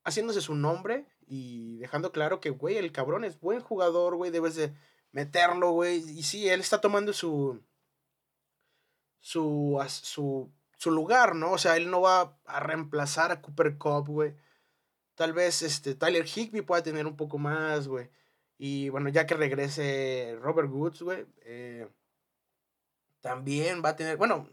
haciéndose 0.04 0.42
su 0.42 0.56
nombre 0.56 1.06
y 1.28 1.78
dejando 1.78 2.12
claro 2.12 2.40
que, 2.40 2.50
güey, 2.50 2.78
el 2.78 2.92
cabrón 2.92 3.24
es 3.24 3.40
buen 3.40 3.62
jugador, 3.62 4.16
güey. 4.16 4.32
Debes 4.32 4.56
de 4.56 4.74
meterlo, 5.12 5.72
güey. 5.72 5.98
Y 5.98 6.24
sí, 6.24 6.50
él 6.50 6.60
está 6.60 6.82
tomando 6.82 7.14
su, 7.14 7.62
su, 9.20 9.80
su, 9.88 10.52
su 10.78 10.92
lugar, 10.92 11.36
¿no? 11.36 11.52
O 11.52 11.58
sea, 11.58 11.76
él 11.76 11.92
no 11.92 12.02
va 12.02 12.38
a 12.46 12.60
reemplazar 12.60 13.32
a 13.32 13.42
Cooper 13.42 13.78
Cup, 13.78 14.08
güey. 14.08 14.36
Tal 15.16 15.34
vez 15.34 15.64
este, 15.64 15.96
Tyler 15.96 16.26
Higby 16.26 16.62
pueda 16.62 16.84
tener 16.84 17.08
un 17.08 17.18
poco 17.18 17.38
más, 17.38 17.88
güey. 17.88 18.10
Y 18.58 18.90
bueno, 18.90 19.10
ya 19.10 19.26
que 19.26 19.36
regrese 19.36 20.38
Robert 20.42 20.70
Woods, 20.72 21.02
güey, 21.02 21.26
eh, 21.42 21.88
también 23.22 23.84
va 23.84 23.90
a 23.90 23.96
tener, 23.96 24.18
bueno, 24.18 24.50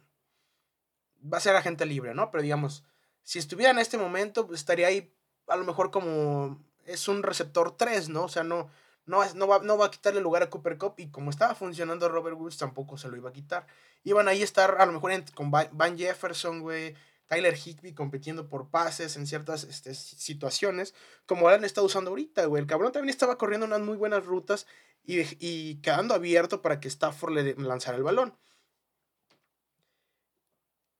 va 1.32 1.38
a 1.38 1.40
ser 1.40 1.56
agente 1.56 1.86
libre, 1.86 2.14
¿no? 2.14 2.30
Pero 2.30 2.42
digamos, 2.42 2.84
si 3.22 3.38
estuviera 3.38 3.70
en 3.70 3.78
este 3.78 3.96
momento, 3.96 4.46
pues 4.46 4.60
estaría 4.60 4.88
ahí 4.88 5.14
a 5.46 5.56
lo 5.56 5.64
mejor 5.64 5.90
como 5.90 6.62
es 6.84 7.08
un 7.08 7.22
receptor 7.22 7.76
3, 7.76 8.08
¿no? 8.10 8.24
O 8.24 8.28
sea, 8.28 8.44
no, 8.44 8.70
no, 9.06 9.22
no, 9.34 9.46
va, 9.46 9.58
no 9.60 9.76
va 9.76 9.86
a 9.86 9.90
quitarle 9.90 10.20
lugar 10.20 10.42
a 10.42 10.50
Cooper 10.50 10.78
Cup 10.78 10.94
y 10.96 11.10
como 11.10 11.30
estaba 11.30 11.54
funcionando 11.54 12.08
Robert 12.08 12.36
Woods 12.36 12.56
tampoco 12.56 12.96
se 12.96 13.08
lo 13.08 13.16
iba 13.16 13.30
a 13.30 13.32
quitar. 13.32 13.66
Iban 14.02 14.28
ahí 14.28 14.40
a 14.40 14.44
estar 14.44 14.80
a 14.80 14.86
lo 14.86 14.92
mejor 14.92 15.12
con 15.34 15.50
Van 15.50 15.98
Jefferson, 15.98 16.60
güey, 16.60 16.94
Tyler 17.26 17.54
Higby 17.54 17.92
compitiendo 17.92 18.48
por 18.48 18.70
pases 18.70 19.16
en 19.16 19.26
ciertas 19.26 19.64
este, 19.64 19.94
situaciones, 19.94 20.94
como 21.26 21.48
han 21.48 21.64
estado 21.64 21.86
usando 21.86 22.10
ahorita, 22.10 22.46
güey. 22.46 22.62
El 22.62 22.66
cabrón 22.66 22.92
también 22.92 23.10
estaba 23.10 23.36
corriendo 23.36 23.66
unas 23.66 23.80
muy 23.80 23.96
buenas 23.96 24.24
rutas 24.24 24.66
y, 25.04 25.20
y 25.38 25.76
quedando 25.82 26.14
abierto 26.14 26.62
para 26.62 26.80
que 26.80 26.88
Stafford 26.88 27.34
le 27.34 27.54
lanzara 27.56 27.98
el 27.98 28.02
balón. 28.02 28.34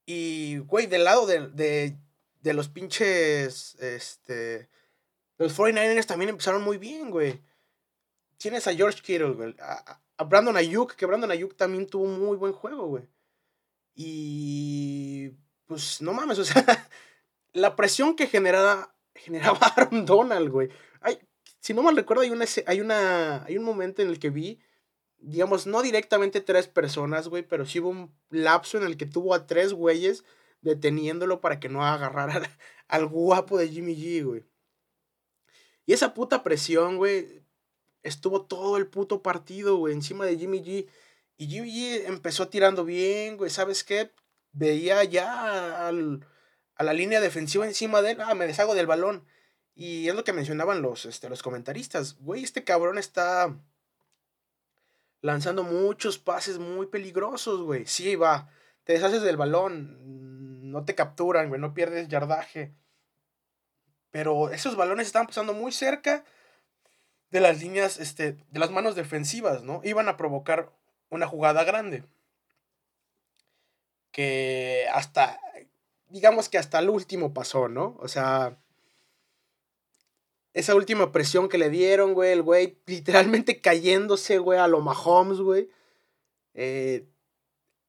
Y, 0.07 0.59
güey, 0.59 0.87
del 0.87 1.05
lado 1.05 1.27
de, 1.27 1.49
de, 1.49 1.97
de 2.43 2.53
los 2.53 2.69
pinches, 2.69 3.77
este, 3.77 4.69
los 5.39 5.59
49ers 5.59 6.05
también 6.05 6.29
empezaron 6.29 6.63
muy 6.63 6.77
bien, 6.77 7.11
güey 7.11 7.41
tienes 8.45 8.67
a 8.67 8.75
George 8.75 9.01
Kittle, 9.01 9.31
güey. 9.31 9.57
A, 9.59 10.25
Brandon 10.27 10.55
Ayuk, 10.55 10.97
que 10.97 11.07
Brandon 11.07 11.31
Ayuk 11.31 11.57
también 11.57 11.87
tuvo 11.87 12.05
un 12.05 12.21
muy 12.21 12.37
buen 12.37 12.53
juego, 12.53 12.89
güey. 12.89 13.09
Y 13.95 15.31
pues 15.65 16.03
no 16.03 16.13
mames, 16.13 16.39
o 16.39 16.45
sea, 16.45 16.63
la 17.55 17.75
presión 17.75 18.15
que 18.15 18.27
generaba, 18.27 18.95
generaba 19.15 19.59
Aaron 19.77 20.05
Donald, 20.05 20.51
güey. 20.51 20.69
Ay, 21.01 21.19
si 21.59 21.73
no 21.73 21.83
mal 21.83 21.97
recuerdo, 21.97 22.23
hay, 22.23 22.29
una, 22.29 22.45
hay, 22.67 22.83
una, 22.83 23.45
hay 23.47 23.57
un 23.57 23.65
momento 23.65 24.03
en 24.03 24.11
el 24.11 24.19
que 24.19 24.29
vi, 24.29 24.61
digamos, 25.17 25.67
no 25.67 25.81
directamente 25.81 26.43
tres 26.43 26.69
personas, 26.69 27.29
güey, 27.29 27.45
pero 27.45 27.65
sí 27.65 27.81
hubo 27.81 27.89
un 27.89 28.15
lapso 28.29 28.77
en 28.77 28.85
el 28.85 28.99
que 28.99 29.07
tuvo 29.07 29.33
a 29.33 29.47
tres 29.47 29.73
güeyes 29.73 30.23
deteniéndolo 30.61 31.41
para 31.41 31.61
que 31.61 31.71
no 31.71 31.83
agarrara 31.83 32.43
al 32.89 33.07
guapo 33.07 33.57
de 33.57 33.71
Jimmy 33.71 33.97
G, 33.97 34.23
güey. 34.23 34.45
Y 35.87 35.95
esa 35.95 36.13
puta 36.13 36.43
presión, 36.43 36.99
güey, 36.99 37.44
estuvo 38.05 38.43
todo 38.43 38.77
el 38.77 38.87
puto 38.87 39.23
partido, 39.23 39.77
güey, 39.77 39.95
encima 39.95 40.25
de 40.27 40.39
Jimmy 40.39 40.63
G. 40.63 40.89
Y 41.37 41.49
Jimmy 41.49 41.73
G 41.73 42.05
empezó 42.07 42.49
tirando 42.49 42.85
bien, 42.85 43.37
güey, 43.37 43.51
¿sabes 43.51 43.83
qué? 43.83 44.13
Veía 44.53 45.03
ya 45.03 45.89
al, 45.89 46.25
a 46.77 46.85
la 46.85 46.93
línea 46.93 47.21
defensiva 47.21 47.67
encima 47.67 48.03
de 48.03 48.13
él, 48.13 48.21
ah, 48.21 48.35
me 48.35 48.47
deshago 48.47 48.75
del 48.75 48.87
balón. 48.87 49.27
Y 49.75 50.09
es 50.09 50.15
lo 50.15 50.23
que 50.23 50.33
mencionaban 50.33 50.83
los, 50.83 51.07
este, 51.07 51.29
los 51.29 51.43
comentaristas, 51.43 52.17
güey, 52.21 52.45
este 52.45 52.63
cabrón 52.63 52.99
está 52.99 53.57
lanzando 55.21 55.65
muchos 55.65 56.19
pases 56.19 56.59
muy 56.59 56.87
peligrosos, 56.87 57.63
güey. 57.63 57.87
Sí, 57.87 58.15
va, 58.15 58.51
te 58.85 58.93
deshaces 58.93 59.23
del 59.23 59.39
balón, 59.39 60.71
no 60.71 60.85
te 60.85 60.95
capturan, 60.95 61.49
güey, 61.49 61.61
no 61.61 61.75
pierdes 61.75 62.09
yardaje. 62.09 62.75
Pero 64.11 64.51
esos 64.51 64.77
balones 64.77 65.09
estaban 65.09 65.27
pasando 65.27 65.55
muy 65.55 65.73
cerca 65.73 66.25
de 67.35 67.41
las 67.41 67.61
líneas, 67.61 67.99
este, 67.99 68.37
de 68.53 68.61
las 68.61 68.71
manos 68.71 68.95
defensivas, 68.95 69.65
¿no? 69.65 69.81
Iban 69.83 70.09
a 70.09 70.17
provocar 70.17 70.71
una 71.11 71.27
jugada 71.27 71.65
grande. 71.65 72.05
Que 74.13 74.87
hasta, 74.93 75.41
digamos 76.11 76.49
que 76.49 76.59
hasta 76.59 76.79
el 76.79 76.89
último 76.91 77.35
pasó, 77.35 77.69
¿no? 77.69 77.97
O 77.99 78.07
sea, 78.07 78.57
esa 80.53 80.77
última 80.77 81.11
presión 81.11 81.49
que 81.49 81.59
le 81.59 81.71
dieron, 81.71 82.15
güey, 82.15 82.31
el 82.31 82.43
güey 82.43 82.79
literalmente 82.87 83.61
cayéndose, 83.61 84.39
güey, 84.39 84.61
a 84.61 84.69
lo 84.69 84.81
Mahomes, 84.81 85.41
güey. 85.41 85.69
Eh, 86.55 87.05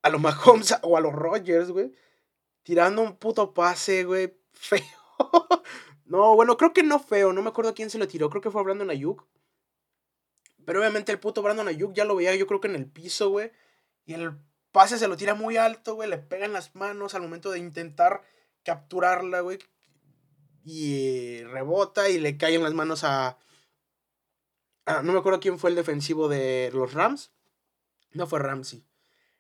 a 0.02 0.10
lo 0.10 0.18
Mahomes 0.18 0.76
o 0.82 0.98
a 0.98 1.02
los 1.02 1.14
Rogers, 1.14 1.70
güey. 1.70 1.94
Tirando 2.64 3.04
un 3.04 3.16
puto 3.18 3.54
pase, 3.54 4.06
güey, 4.06 4.36
feo. 4.54 4.82
No, 6.06 6.36
bueno, 6.36 6.56
creo 6.58 6.74
que 6.74 6.84
no 6.84 7.00
feo, 7.00 7.34
no 7.34 7.42
me 7.42 7.50
acuerdo 7.50 7.74
quién 7.74 7.90
se 7.90 7.98
lo 7.98 8.08
tiró, 8.08 8.30
creo 8.30 8.42
que 8.42 8.52
fue 8.52 8.64
Brandon 8.64 8.90
Ayuk. 8.90 9.26
Pero 10.66 10.80
obviamente 10.80 11.12
el 11.12 11.20
puto 11.20 11.42
Brandon 11.42 11.68
Ayuk 11.68 11.94
ya 11.94 12.06
lo 12.06 12.16
veía 12.16 12.36
yo 12.36 12.48
creo 12.48 12.60
que 12.60 12.68
en 12.68 12.76
el 12.76 12.88
piso, 12.88 13.30
güey. 13.30 13.52
Y 14.06 14.14
el 14.14 14.38
pase 14.72 14.98
se 14.98 15.08
lo 15.08 15.18
tira 15.18 15.36
muy 15.36 15.58
alto, 15.58 15.96
güey. 15.96 16.10
Le 16.10 16.18
pega 16.18 16.46
en 16.46 16.54
las 16.54 16.76
manos 16.76 17.14
al 17.14 17.22
momento 17.22 17.52
de 17.52 17.60
intentar 17.60 18.24
capturarla, 18.64 19.42
güey. 19.42 19.60
Y 20.64 21.44
rebota 21.44 22.10
y 22.10 22.20
le 22.20 22.38
cae 22.38 22.56
en 22.56 22.64
las 22.64 22.74
manos 22.74 23.04
a... 23.04 23.38
no 25.04 25.14
me 25.14 25.20
acuerdo 25.20 25.40
quién 25.40 25.60
fue 25.60 25.70
el 25.70 25.76
defensivo 25.76 26.28
de 26.28 26.72
los 26.74 26.94
Rams. 26.94 27.32
No 28.12 28.26
fue 28.28 28.40
Ramsey. 28.40 28.84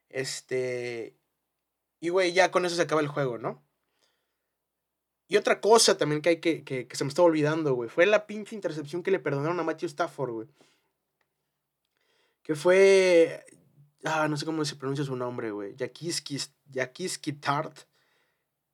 Este... 0.09 1.17
Y, 1.99 2.09
güey, 2.09 2.33
ya 2.33 2.51
con 2.51 2.65
eso 2.65 2.75
se 2.75 2.83
acaba 2.83 3.01
el 3.01 3.07
juego, 3.07 3.39
¿no? 3.39 3.64
Y 5.27 5.37
otra 5.37 5.59
cosa 5.59 5.97
también 5.97 6.21
que 6.21 6.29
hay 6.29 6.39
que, 6.39 6.63
que, 6.63 6.87
se 6.93 7.03
me 7.03 7.09
estaba 7.09 7.27
olvidando, 7.27 7.73
güey, 7.73 7.89
fue 7.89 8.05
la 8.05 8.27
pinche 8.27 8.55
intercepción 8.55 9.01
que 9.01 9.11
le 9.11 9.19
perdonaron 9.19 9.59
a 9.59 9.63
Matthew 9.63 9.87
Stafford, 9.87 10.31
güey. 10.31 10.47
Que 12.43 12.55
fue. 12.55 13.43
Ah, 14.03 14.27
no 14.27 14.37
sé 14.37 14.45
cómo 14.45 14.63
se 14.65 14.75
pronuncia 14.75 15.03
su 15.03 15.15
nombre, 15.15 15.49
güey. 15.51 15.75
Yakiski 15.75 17.33
Tart. 17.33 17.79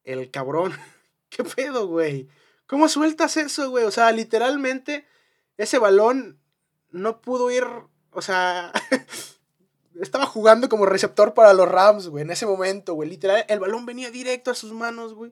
El 0.03 0.29
cabrón. 0.29 0.73
¿Qué 1.29 1.43
pedo, 1.45 1.87
güey? 1.87 2.27
¿Cómo 2.67 2.89
sueltas 2.89 3.37
eso, 3.37 3.69
güey? 3.69 3.85
O 3.85 3.91
sea, 3.91 4.11
literalmente, 4.11 5.05
ese 5.57 5.79
balón 5.79 6.37
no 6.89 7.21
pudo 7.21 7.49
ir. 7.49 7.65
O 8.11 8.21
sea. 8.21 8.73
estaba 10.01 10.25
jugando 10.25 10.67
como 10.67 10.85
receptor 10.85 11.33
para 11.33 11.53
los 11.53 11.69
Rams, 11.69 12.07
güey, 12.07 12.23
en 12.23 12.31
ese 12.31 12.45
momento, 12.45 12.93
güey. 12.93 13.09
Literal, 13.09 13.45
el 13.47 13.59
balón 13.59 13.85
venía 13.85 14.11
directo 14.11 14.51
a 14.51 14.55
sus 14.55 14.73
manos, 14.73 15.13
güey. 15.13 15.31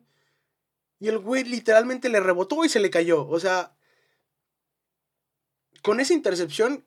Y 0.99 1.07
el 1.07 1.19
güey 1.19 1.43
literalmente 1.43 2.09
le 2.09 2.19
rebotó 2.19 2.65
y 2.65 2.69
se 2.69 2.79
le 2.79 2.89
cayó. 2.89 3.27
O 3.27 3.39
sea, 3.39 3.73
con 5.81 5.99
esa 5.99 6.13
intercepción 6.13 6.85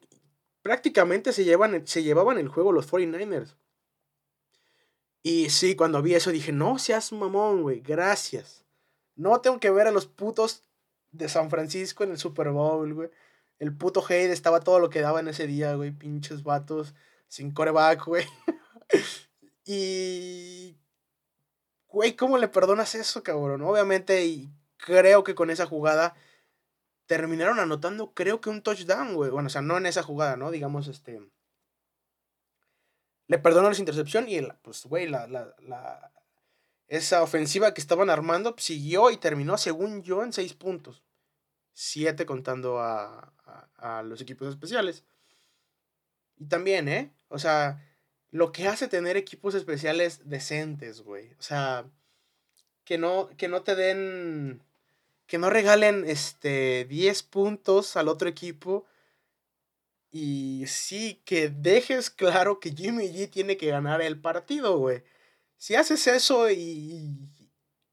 prácticamente 0.60 1.32
se, 1.32 1.44
llevan, 1.44 1.86
se 1.86 2.02
llevaban 2.02 2.38
el 2.38 2.48
juego 2.48 2.72
los 2.72 2.90
49ers. 2.90 3.56
Y 5.22 5.50
sí, 5.50 5.76
cuando 5.76 6.02
vi 6.02 6.14
eso 6.14 6.30
dije, 6.30 6.52
no 6.52 6.78
seas 6.78 7.12
mamón, 7.12 7.62
güey, 7.62 7.80
gracias. 7.80 8.64
No 9.14 9.40
tengo 9.40 9.60
que 9.60 9.70
ver 9.70 9.86
a 9.86 9.92
los 9.92 10.06
putos 10.06 10.64
de 11.12 11.28
San 11.28 11.48
Francisco 11.48 12.04
en 12.04 12.10
el 12.10 12.18
Super 12.18 12.50
Bowl, 12.50 12.92
güey. 12.92 13.10
El 13.58 13.76
puto 13.76 14.04
hate 14.04 14.32
estaba 14.32 14.60
todo 14.60 14.80
lo 14.80 14.90
que 14.90 15.00
daba 15.00 15.20
en 15.20 15.28
ese 15.28 15.46
día, 15.46 15.74
güey. 15.74 15.92
Pinches 15.92 16.42
vatos 16.42 16.94
sin 17.28 17.52
coreback, 17.52 18.04
güey. 18.04 18.26
y 19.64 20.76
güey, 21.92 22.16
¿cómo 22.16 22.38
le 22.38 22.48
perdonas 22.48 22.94
eso, 22.94 23.22
cabrón? 23.22 23.62
Obviamente, 23.62 24.24
y 24.24 24.50
creo 24.78 25.22
que 25.24 25.34
con 25.34 25.50
esa 25.50 25.66
jugada 25.66 26.14
terminaron 27.06 27.60
anotando, 27.60 28.12
creo 28.14 28.40
que 28.40 28.50
un 28.50 28.62
touchdown, 28.62 29.14
güey. 29.14 29.30
Bueno, 29.30 29.48
o 29.48 29.50
sea, 29.50 29.62
no 29.62 29.76
en 29.76 29.86
esa 29.86 30.02
jugada, 30.02 30.36
¿no? 30.36 30.50
Digamos, 30.50 30.88
este. 30.88 31.20
Le 33.28 33.38
perdonó 33.38 33.70
la 33.70 33.78
intercepción 33.78 34.28
y, 34.28 34.36
el, 34.36 34.54
pues, 34.62 34.84
güey, 34.86 35.08
la, 35.08 35.26
la, 35.26 35.54
la, 35.60 36.12
esa 36.88 37.22
ofensiva 37.22 37.72
que 37.74 37.80
estaban 37.80 38.10
armando 38.10 38.54
siguió 38.58 39.10
y 39.10 39.16
terminó, 39.16 39.58
según 39.58 40.02
yo, 40.02 40.22
en 40.22 40.32
seis 40.32 40.54
puntos. 40.54 41.02
Siete 41.74 42.26
contando 42.26 42.80
a, 42.80 43.32
a 43.76 44.02
los 44.02 44.20
equipos 44.20 44.48
especiales. 44.48 45.04
Y 46.36 46.46
también, 46.46 46.88
¿eh? 46.88 47.14
O 47.28 47.38
sea, 47.38 47.80
lo 48.32 48.50
que 48.50 48.66
hace 48.66 48.88
tener 48.88 49.16
equipos 49.16 49.54
especiales 49.54 50.22
decentes, 50.24 51.02
güey. 51.02 51.32
O 51.38 51.42
sea, 51.42 51.84
que 52.84 52.98
no, 52.98 53.28
que 53.36 53.46
no 53.46 53.62
te 53.62 53.76
den, 53.76 54.62
que 55.26 55.38
no 55.38 55.50
regalen 55.50 56.04
este 56.06 56.86
10 56.86 57.22
puntos 57.24 57.96
al 57.96 58.08
otro 58.08 58.28
equipo. 58.28 58.86
Y 60.10 60.64
sí, 60.66 61.22
que 61.24 61.50
dejes 61.50 62.10
claro 62.10 62.58
que 62.58 62.72
Jimmy 62.72 63.08
G 63.08 63.30
tiene 63.30 63.56
que 63.56 63.68
ganar 63.68 64.02
el 64.02 64.18
partido, 64.18 64.78
güey. 64.78 65.04
Si 65.58 65.74
haces 65.74 66.06
eso 66.06 66.50
y, 66.50 67.14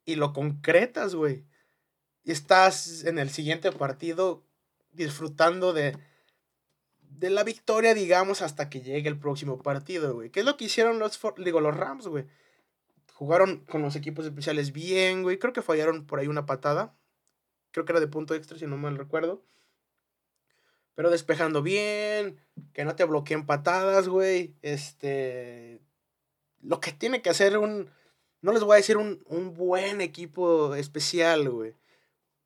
y 0.06 0.16
lo 0.16 0.34
concretas, 0.34 1.16
güey, 1.16 1.44
y 2.24 2.32
estás 2.32 3.04
en 3.04 3.20
el 3.20 3.30
siguiente 3.30 3.72
partido 3.72 4.44
disfrutando 4.92 5.74
de, 5.74 5.98
de 7.20 7.30
la 7.30 7.44
victoria, 7.44 7.94
digamos, 7.94 8.42
hasta 8.42 8.70
que 8.70 8.82
llegue 8.82 9.10
el 9.10 9.20
próximo 9.20 9.62
partido, 9.62 10.14
güey. 10.14 10.30
¿Qué 10.30 10.40
es 10.40 10.46
lo 10.46 10.56
que 10.56 10.66
hicieron 10.66 11.00
los, 11.00 11.20
digo, 11.38 11.60
los 11.60 11.76
Rams, 11.76 12.08
güey? 12.08 12.26
Jugaron 13.14 13.66
con 13.66 13.82
los 13.82 13.98
equipos 13.98 14.26
especiales 14.26 14.72
bien, 14.72 15.24
güey. 15.24 15.38
Creo 15.38 15.52
que 15.52 15.62
fallaron 15.62 16.08
por 16.08 16.20
ahí 16.20 16.28
una 16.28 16.46
patada. 16.46 16.96
Creo 17.72 17.86
que 17.86 17.92
era 17.92 18.00
de 18.00 18.08
punto 18.08 18.34
extra, 18.34 18.58
si 18.58 18.66
no 18.66 18.78
mal 18.78 18.98
recuerdo. 18.98 19.44
Pero 20.96 21.10
despejando 21.10 21.62
bien, 21.62 22.40
que 22.74 22.86
no 22.86 22.96
te 22.96 23.04
bloqueen 23.04 23.46
patadas, 23.46 24.08
güey. 24.08 24.56
Este. 24.62 25.82
Lo 26.62 26.80
que 26.80 26.94
tiene 26.94 27.22
que 27.22 27.30
hacer 27.30 27.58
un. 27.58 27.90
No 28.42 28.54
les 28.54 28.64
voy 28.64 28.74
a 28.74 28.78
decir 28.78 28.96
un, 28.96 29.22
un 29.26 29.54
buen 29.54 30.00
equipo 30.00 30.74
especial, 30.76 31.50
güey. 31.50 31.76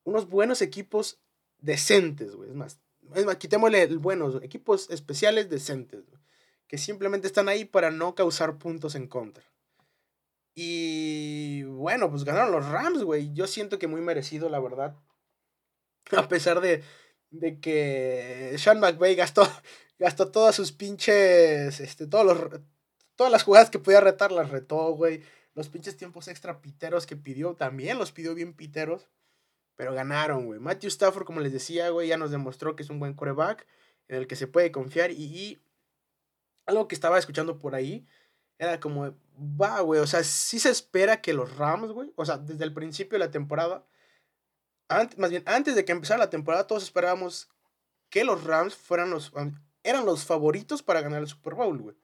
Unos 0.04 0.28
buenos 0.28 0.64
equipos 0.64 1.20
decentes, 1.60 2.36
güey. 2.36 2.50
Es 2.50 2.56
más, 2.56 2.80
es 3.16 3.26
más, 3.26 3.38
quitémosle 3.38 3.84
el 3.84 4.00
buenos 4.00 4.42
equipos 4.44 4.90
especiales 4.90 5.50
decentes, 5.50 6.04
que 6.68 6.78
simplemente 6.78 7.28
están 7.28 7.50
ahí 7.50 7.66
para 7.66 7.92
no 7.92 8.16
causar 8.16 8.58
puntos 8.58 8.96
en 8.96 9.08
contra. 9.08 9.44
Y 10.56 11.64
bueno, 11.64 12.10
pues 12.10 12.24
ganaron 12.24 12.52
los 12.52 12.68
Rams, 12.68 13.04
güey. 13.04 13.34
Yo 13.34 13.48
siento 13.48 13.80
que 13.80 13.88
muy 13.88 14.02
merecido, 14.02 14.50
la 14.50 14.60
verdad. 14.60 14.96
A 16.18 16.28
pesar 16.28 16.62
de, 16.62 16.84
de 17.32 17.60
que 17.60 18.56
Sean 18.58 18.80
McVay 18.80 19.16
gastó, 19.16 19.44
gastó 20.00 20.32
todas 20.32 20.56
sus 20.56 20.72
pinches, 20.72 21.80
este, 21.80 22.08
los, 22.08 22.38
todas 23.16 23.32
las 23.32 23.44
jugadas 23.44 23.70
que 23.70 23.80
podía 23.80 24.02
retar, 24.02 24.32
las 24.32 24.50
retó, 24.50 24.92
güey. 24.94 25.24
Los 25.56 25.70
pinches 25.70 25.98
tiempos 25.98 26.28
extra 26.28 26.62
piteros 26.62 27.06
que 27.06 27.16
pidió, 27.16 27.56
también 27.56 27.98
los 28.00 28.12
pidió 28.12 28.34
bien 28.34 28.54
piteros. 28.54 29.08
Pero 29.76 29.94
ganaron, 29.94 30.46
güey. 30.46 30.60
Matthew 30.60 30.90
Stafford, 30.90 31.26
como 31.26 31.40
les 31.40 31.54
decía, 31.54 31.90
güey, 31.90 32.08
ya 32.08 32.18
nos 32.18 32.32
demostró 32.32 32.76
que 32.76 32.84
es 32.84 32.90
un 32.90 33.00
buen 33.00 33.14
coreback 33.14 33.68
en 34.08 34.18
el 34.18 34.28
que 34.28 34.36
se 34.36 34.48
puede 34.48 34.72
confiar. 34.72 35.12
Y, 35.12 35.62
algo 36.66 36.88
que 36.88 36.96
estaba 36.96 37.20
escuchando 37.20 37.60
por 37.60 37.76
ahí 37.76 38.06
era 38.58 38.80
como, 38.80 39.16
va, 39.38 39.82
güey, 39.82 40.00
o 40.00 40.08
sea, 40.08 40.24
sí 40.24 40.60
se 40.60 40.70
espera 40.70 41.22
que 41.22 41.34
los 41.34 41.58
Rams, 41.58 41.92
güey, 41.92 42.14
o 42.16 42.26
sea, 42.26 42.38
desde 42.38 42.64
el 42.64 42.74
principio 42.74 43.18
de 43.18 43.26
la 43.26 43.32
temporada, 43.32 43.86
antes, 44.88 45.18
más 45.18 45.32
bien, 45.32 45.44
antes 45.46 45.76
de 45.76 45.86
que 45.86 45.92
empezara 45.92 46.20
la 46.20 46.30
temporada, 46.30 46.68
todos 46.68 46.84
esperábamos 46.84 47.50
que 48.10 48.24
los 48.24 48.44
Rams 48.44 48.76
fueran 48.76 49.10
los, 49.10 49.34
eran 49.84 50.06
los 50.06 50.26
favoritos 50.26 50.84
para 50.84 51.02
ganar 51.02 51.22
el 51.22 51.28
Super 51.28 51.56
Bowl, 51.56 51.78
güey. 51.82 51.96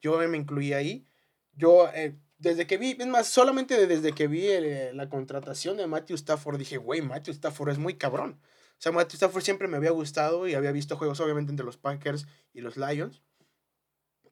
Yo 0.00 0.18
me 0.26 0.38
incluí 0.38 0.72
ahí. 0.72 1.06
Yo, 1.52 1.88
eh, 1.94 2.18
desde 2.42 2.66
que 2.66 2.76
vi, 2.76 2.96
es 2.98 3.06
más, 3.06 3.28
solamente 3.28 3.86
desde 3.86 4.12
que 4.12 4.26
vi 4.26 4.48
eh, 4.48 4.90
la 4.92 5.08
contratación 5.08 5.76
de 5.76 5.86
Matthew 5.86 6.16
Stafford, 6.16 6.58
dije, 6.58 6.76
güey, 6.76 7.00
Matthew 7.00 7.34
Stafford 7.34 7.70
es 7.70 7.78
muy 7.78 7.94
cabrón. 7.94 8.40
O 8.42 8.82
sea, 8.82 8.90
Matthew 8.90 9.14
Stafford 9.14 9.44
siempre 9.44 9.68
me 9.68 9.76
había 9.76 9.92
gustado 9.92 10.48
y 10.48 10.54
había 10.54 10.72
visto 10.72 10.96
juegos, 10.96 11.20
obviamente, 11.20 11.52
entre 11.52 11.64
los 11.64 11.76
Packers 11.76 12.26
y 12.52 12.60
los 12.60 12.76
Lions. 12.76 13.22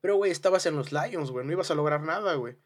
Pero, 0.01 0.17
güey, 0.17 0.33
estabas 0.33 0.67
en 0.67 0.75
los 0.75 0.91
Lions, 0.93 1.31
güey, 1.31 1.47
no 1.47 1.53
ibas 1.53 1.71
a 1.71 1.77
lograr 1.77 2.03
nada, 2.03 2.35
güey. 2.35 2.59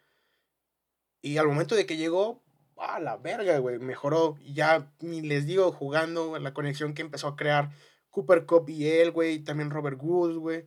Y 1.20 1.36
al 1.36 1.46
momento 1.46 1.74
de 1.74 1.84
que 1.84 1.98
llegó, 1.98 2.42
a 2.76 2.98
la 2.98 3.16
verga, 3.18 3.58
güey, 3.58 3.78
mejoró. 3.78 4.38
Ya 4.42 4.90
ni 5.00 5.20
les 5.20 5.46
digo 5.46 5.72
jugando, 5.72 6.38
la 6.38 6.54
conexión 6.54 6.94
que 6.94 7.02
empezó 7.02 7.28
a 7.28 7.36
crear 7.36 7.70
Cooper 8.10 8.46
Cup 8.46 8.68
y 8.70 8.88
él, 8.88 9.10
güey, 9.10 9.40
también 9.40 9.70
Robert 9.70 9.98
Woods, 10.00 10.36
güey, 10.36 10.64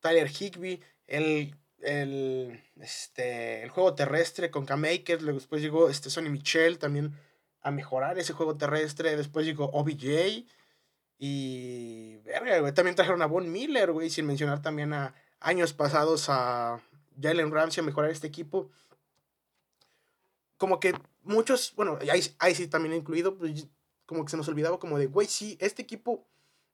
Tyler 0.00 0.28
Higby, 0.28 0.80
el 1.06 1.56
el, 1.82 2.62
este, 2.80 3.62
el 3.62 3.70
juego 3.70 3.94
terrestre 3.94 4.50
con 4.50 4.66
K-Makers, 4.66 5.24
después 5.24 5.62
llegó 5.62 5.88
este 5.88 6.10
Sonny 6.10 6.28
Michel 6.28 6.78
también 6.78 7.14
a 7.62 7.70
mejorar 7.70 8.18
ese 8.18 8.32
juego 8.32 8.56
terrestre, 8.56 9.16
después 9.16 9.46
llegó 9.46 9.66
OBJ 9.72 10.46
y, 11.18 12.16
verga, 12.24 12.58
güey, 12.60 12.72
también 12.72 12.96
trajeron 12.96 13.20
a 13.20 13.26
Von 13.26 13.52
Miller, 13.52 13.92
güey, 13.92 14.08
sin 14.08 14.26
mencionar 14.26 14.62
también 14.62 14.94
a 14.94 15.14
años 15.38 15.74
pasados 15.74 16.26
a 16.28 16.80
Jalen 17.20 17.52
Ramsey 17.52 17.82
a 17.82 17.84
mejorar 17.84 18.10
este 18.10 18.26
equipo. 18.26 18.70
Como 20.56 20.80
que 20.80 20.94
muchos, 21.22 21.74
bueno, 21.76 21.98
ahí, 22.10 22.22
ahí 22.38 22.54
sí 22.54 22.66
también 22.68 22.94
incluido, 22.94 23.36
pues, 23.36 23.66
como 24.06 24.24
que 24.24 24.30
se 24.30 24.38
nos 24.38 24.48
olvidaba 24.48 24.78
como 24.78 24.98
de, 24.98 25.06
güey, 25.06 25.26
sí, 25.26 25.58
este 25.60 25.82
equipo 25.82 26.26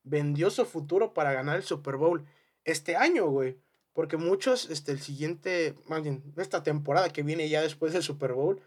vendió 0.05 0.49
su 0.51 0.65
futuro 0.65 1.13
para 1.13 1.33
ganar 1.33 1.57
el 1.57 1.65
Super 1.65 1.97
Bowl 1.97 2.25
este 2.65 2.97
año, 2.97 3.27
güey. 3.27 3.59
Porque 3.97 4.19
muchos, 4.19 4.69
este, 4.69 4.93
el 4.93 5.01
siguiente, 5.01 5.75
más 5.87 6.03
bien, 6.03 6.35
esta 6.37 6.63
temporada 6.63 7.09
que 7.15 7.23
viene 7.23 7.49
ya 7.49 7.63
después 7.63 7.95
del 7.95 8.03
Super 8.03 8.35
Bowl, 8.35 8.61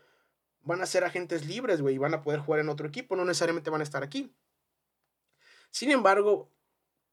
van 0.63 0.81
a 0.81 0.87
ser 0.87 1.03
agentes 1.03 1.45
libres, 1.45 1.83
güey, 1.83 1.93
y 1.93 1.97
van 1.99 2.15
a 2.15 2.23
poder 2.23 2.39
jugar 2.39 2.61
en 2.61 2.69
otro 2.69 2.87
equipo, 2.87 3.15
no 3.15 3.23
necesariamente 3.25 3.69
van 3.69 3.81
a 3.81 3.83
estar 3.83 4.01
aquí. 4.01 4.33
Sin 5.69 5.91
embargo, 5.91 6.49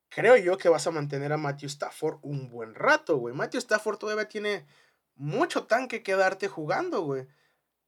creo 0.09 0.35
yo 0.39 0.57
que 0.57 0.71
vas 0.71 0.87
a 0.87 0.93
mantener 0.93 1.31
a 1.31 1.37
Matthew 1.37 1.67
Stafford 1.67 2.19
un 2.23 2.49
buen 2.49 2.75
rato, 2.75 3.19
güey. 3.19 3.35
Matthew 3.35 3.59
Stafford 3.59 3.99
todavía 3.99 4.31
tiene 4.31 4.67
mucho 5.15 5.65
tanque 5.65 6.03
que 6.03 6.17
darte 6.17 6.49
jugando, 6.49 7.03
güey. 7.03 7.27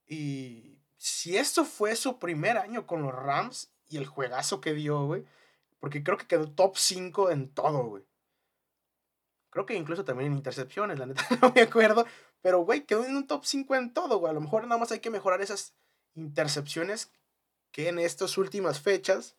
Y 0.07 0.79
si 0.99 1.39
esto 1.39 1.65
fue 1.65 1.97
su 1.97 2.19
primer 2.19 2.59
año 2.59 2.87
con 2.87 3.01
los 3.01 3.15
Rams 3.15 3.73
y 3.89 3.97
el 3.97 4.05
juegazo 4.05 4.61
que 4.61 4.75
dio, 4.75 5.07
güey, 5.07 5.25
porque 5.81 6.03
creo 6.03 6.19
que 6.19 6.27
quedó 6.27 6.51
top 6.51 6.77
5 6.77 7.31
en 7.31 7.49
todo, 7.49 7.85
güey. 7.85 8.08
Creo 9.59 9.67
que 9.67 9.75
incluso 9.75 10.05
también 10.05 10.31
en 10.31 10.39
intercepciones, 10.39 11.01
la 11.01 11.07
neta, 11.07 11.27
no 11.43 11.53
me 11.53 11.63
acuerdo. 11.63 12.07
Pero, 12.43 12.61
güey, 12.61 12.85
quedó 12.85 13.05
en 13.05 13.17
un 13.17 13.27
top 13.27 13.45
5 13.45 13.75
en 13.75 13.93
todo, 13.93 14.19
güey. 14.19 14.31
A 14.31 14.33
lo 14.33 14.41
mejor 14.41 14.63
nada 14.63 14.79
más 14.79 14.93
hay 14.93 15.01
que 15.01 15.11
mejorar 15.11 15.43
esas 15.43 15.75
intercepciones 16.15 17.11
que 17.73 17.89
en 17.89 17.99
estas 17.99 18.39
últimas 18.39 18.79
fechas, 18.79 19.35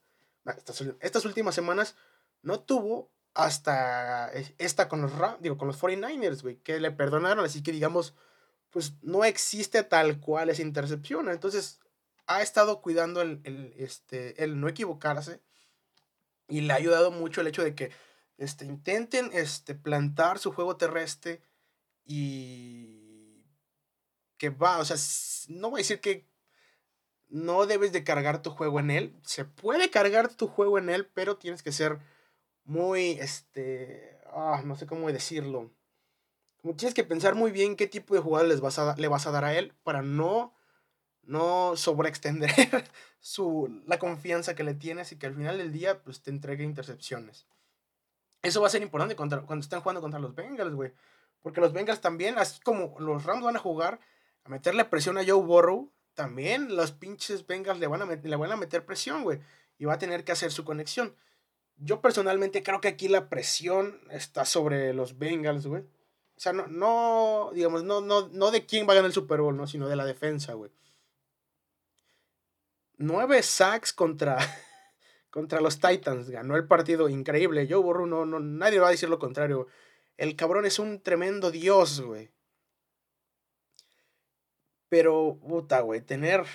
estas, 0.99 1.23
últimas 1.23 1.55
semanas, 1.55 1.95
no 2.41 2.60
tuvo 2.60 3.10
hasta 3.34 4.29
esta 4.58 4.89
con 4.89 5.03
los, 5.03 5.13
digo, 5.39 5.58
con 5.58 5.69
los 5.69 5.82
49ers, 5.82 6.41
güey, 6.41 6.58
que 6.58 6.82
le 6.82 6.91
perdonaron. 6.91 7.45
Así 7.45 7.63
que, 7.63 7.71
digamos, 7.71 8.13
pues 8.71 8.95
no 9.01 9.23
existe 9.23 9.84
tal 9.84 10.19
cual 10.19 10.49
esa 10.49 10.63
intercepción. 10.63 11.29
Entonces, 11.29 11.79
ha 12.27 12.41
estado 12.41 12.82
cuidando 12.82 13.21
el, 13.21 13.39
el, 13.45 13.73
este, 13.77 14.43
el 14.43 14.60
no 14.60 14.67
equivocarse. 14.67 15.39
Y 16.49 16.60
le 16.60 16.73
ha 16.73 16.75
ayudado 16.75 17.10
mucho 17.10 17.39
el 17.39 17.47
hecho 17.47 17.63
de 17.63 17.73
que 17.73 17.91
este, 18.39 18.65
intenten 18.65 19.30
este, 19.34 19.75
plantar 19.75 20.39
su 20.39 20.54
juego 20.54 20.78
terrestre 20.78 21.41
y 22.06 23.43
que 24.38 24.49
va, 24.49 24.80
o 24.80 24.86
sea, 24.86 24.95
no 25.49 25.69
voy 25.69 25.80
a 25.80 25.84
decir 25.84 25.99
que 25.99 26.25
no 27.28 27.65
debes 27.65 27.91
de 27.91 28.06
cargar 28.06 28.41
tu 28.41 28.49
juego 28.49 28.80
en 28.80 28.91
él. 28.91 29.19
Se 29.23 29.43
puede 29.45 29.91
cargar 29.91 30.34
tu 30.34 30.47
juego 30.47 30.78
en 30.78 30.89
él, 30.89 31.06
pero 31.06 31.38
tienes 31.38 31.62
que 31.62 31.73
ser 31.73 31.99
muy, 32.63 33.12
este, 33.19 34.17
ah, 34.34 34.62
no 34.65 34.75
sé 34.78 34.88
cómo 34.88 35.12
decirlo. 35.12 35.71
Tienes 36.78 36.93
que 36.93 37.04
pensar 37.04 37.36
muy 37.36 37.52
bien 37.52 37.75
qué 37.75 37.88
tipo 37.88 38.15
de 38.15 38.21
jugador 38.21 38.47
les 38.47 38.62
vas 38.62 38.80
a, 38.80 38.95
le 38.95 39.08
vas 39.10 39.28
a 39.28 39.32
dar 39.32 39.43
a 39.43 39.54
él 39.54 39.73
para 39.84 40.02
no, 40.02 40.56
no 41.23 41.75
sobreextender 41.75 42.52
su, 43.19 43.84
la 43.86 43.99
confianza 43.99 44.56
que 44.56 44.63
le 44.63 44.73
tienes 44.73 45.12
y 45.12 45.17
que 45.17 45.28
al 45.28 45.36
final 45.36 45.58
del 45.58 45.73
día 45.73 46.02
pues, 46.04 46.21
te 46.21 46.32
entregue 46.32 46.63
intercepciones. 46.63 47.45
Eso 48.41 48.62
va 48.62 48.67
a 48.67 48.71
ser 48.71 48.82
importante 48.82 49.15
contra, 49.15 49.41
cuando 49.41 49.63
estén 49.63 49.82
jugando 49.82 50.02
contra 50.02 50.19
los 50.19 50.34
Bengals, 50.34 50.73
güey. 50.73 50.93
Porque 51.41 51.62
los 51.62 51.73
Bengals 51.73 52.02
también, 52.02 52.38
así 52.38 52.60
como 52.62 52.95
los 52.99 53.23
Rams 53.23 53.43
van 53.43 53.56
a 53.56 53.60
jugar 53.60 53.99
a 54.43 54.49
meterle 54.49 54.86
presión 54.86 55.17
a 55.17 55.25
Joe 55.25 55.41
Burrow, 55.41 55.91
también 56.13 56.75
los 56.75 56.91
pinches 56.91 57.45
Bengals 57.47 57.80
le 57.80 57.88
van 57.88 58.02
a, 58.02 58.06
le 58.06 58.36
van 58.36 58.52
a 58.52 58.58
meter 58.58 58.86
presión, 58.86 59.23
güey. 59.23 59.39
Y 59.78 59.86
va 59.86 59.93
a 59.93 59.99
tener 59.99 60.23
que 60.23 60.32
hacer 60.32 60.52
su 60.52 60.65
conexión. 60.65 61.15
Yo 61.78 62.02
personalmente 62.02 62.62
creo 62.62 62.82
que 62.82 62.89
aquí 62.89 63.08
la 63.08 63.30
presión 63.30 64.02
está 64.12 64.43
sobre 64.43 64.93
los 64.93 65.17
Bengals, 65.17 65.65
güey. 65.67 65.84
O 65.84 66.41
sea, 66.41 66.54
no, 66.54 66.67
no, 66.67 67.52
digamos, 67.54 67.84
no, 67.84 68.02
no, 68.02 68.30
no 68.30 68.52
de 68.52 68.65
quién 68.65 68.88
va 68.88 68.93
a 68.93 68.95
ganar 68.95 69.08
el 69.08 69.13
Super 69.13 69.41
Bowl, 69.41 69.56
¿no? 69.56 69.67
Sino 69.67 69.88
de 69.88 69.95
la 69.95 70.06
defensa, 70.06 70.54
güey. 70.54 70.71
Nueve 72.97 73.41
sacks 73.43 73.93
contra, 73.93 74.38
contra 75.29 75.61
los 75.61 75.79
Titans. 75.79 76.29
Ganó 76.29 76.55
el 76.55 76.67
partido 76.67 77.09
increíble. 77.09 77.67
Joe 77.69 77.81
Burrow, 77.81 78.05
no, 78.05 78.25
no, 78.25 78.39
nadie 78.39 78.79
va 78.79 78.87
a 78.87 78.91
decir 78.91 79.09
lo 79.09 79.19
contrario. 79.19 79.67
El 80.17 80.35
cabrón 80.35 80.65
es 80.65 80.79
un 80.79 81.01
tremendo 81.01 81.51
dios, 81.51 82.01
güey. 82.01 82.31
Pero, 84.89 85.39
puta, 85.47 85.81
güey, 85.81 86.01
tener 86.01 86.45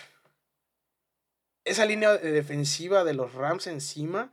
esa 1.64 1.86
línea 1.86 2.16
defensiva 2.16 3.04
de 3.04 3.14
los 3.14 3.32
Rams 3.34 3.66
encima, 3.66 4.32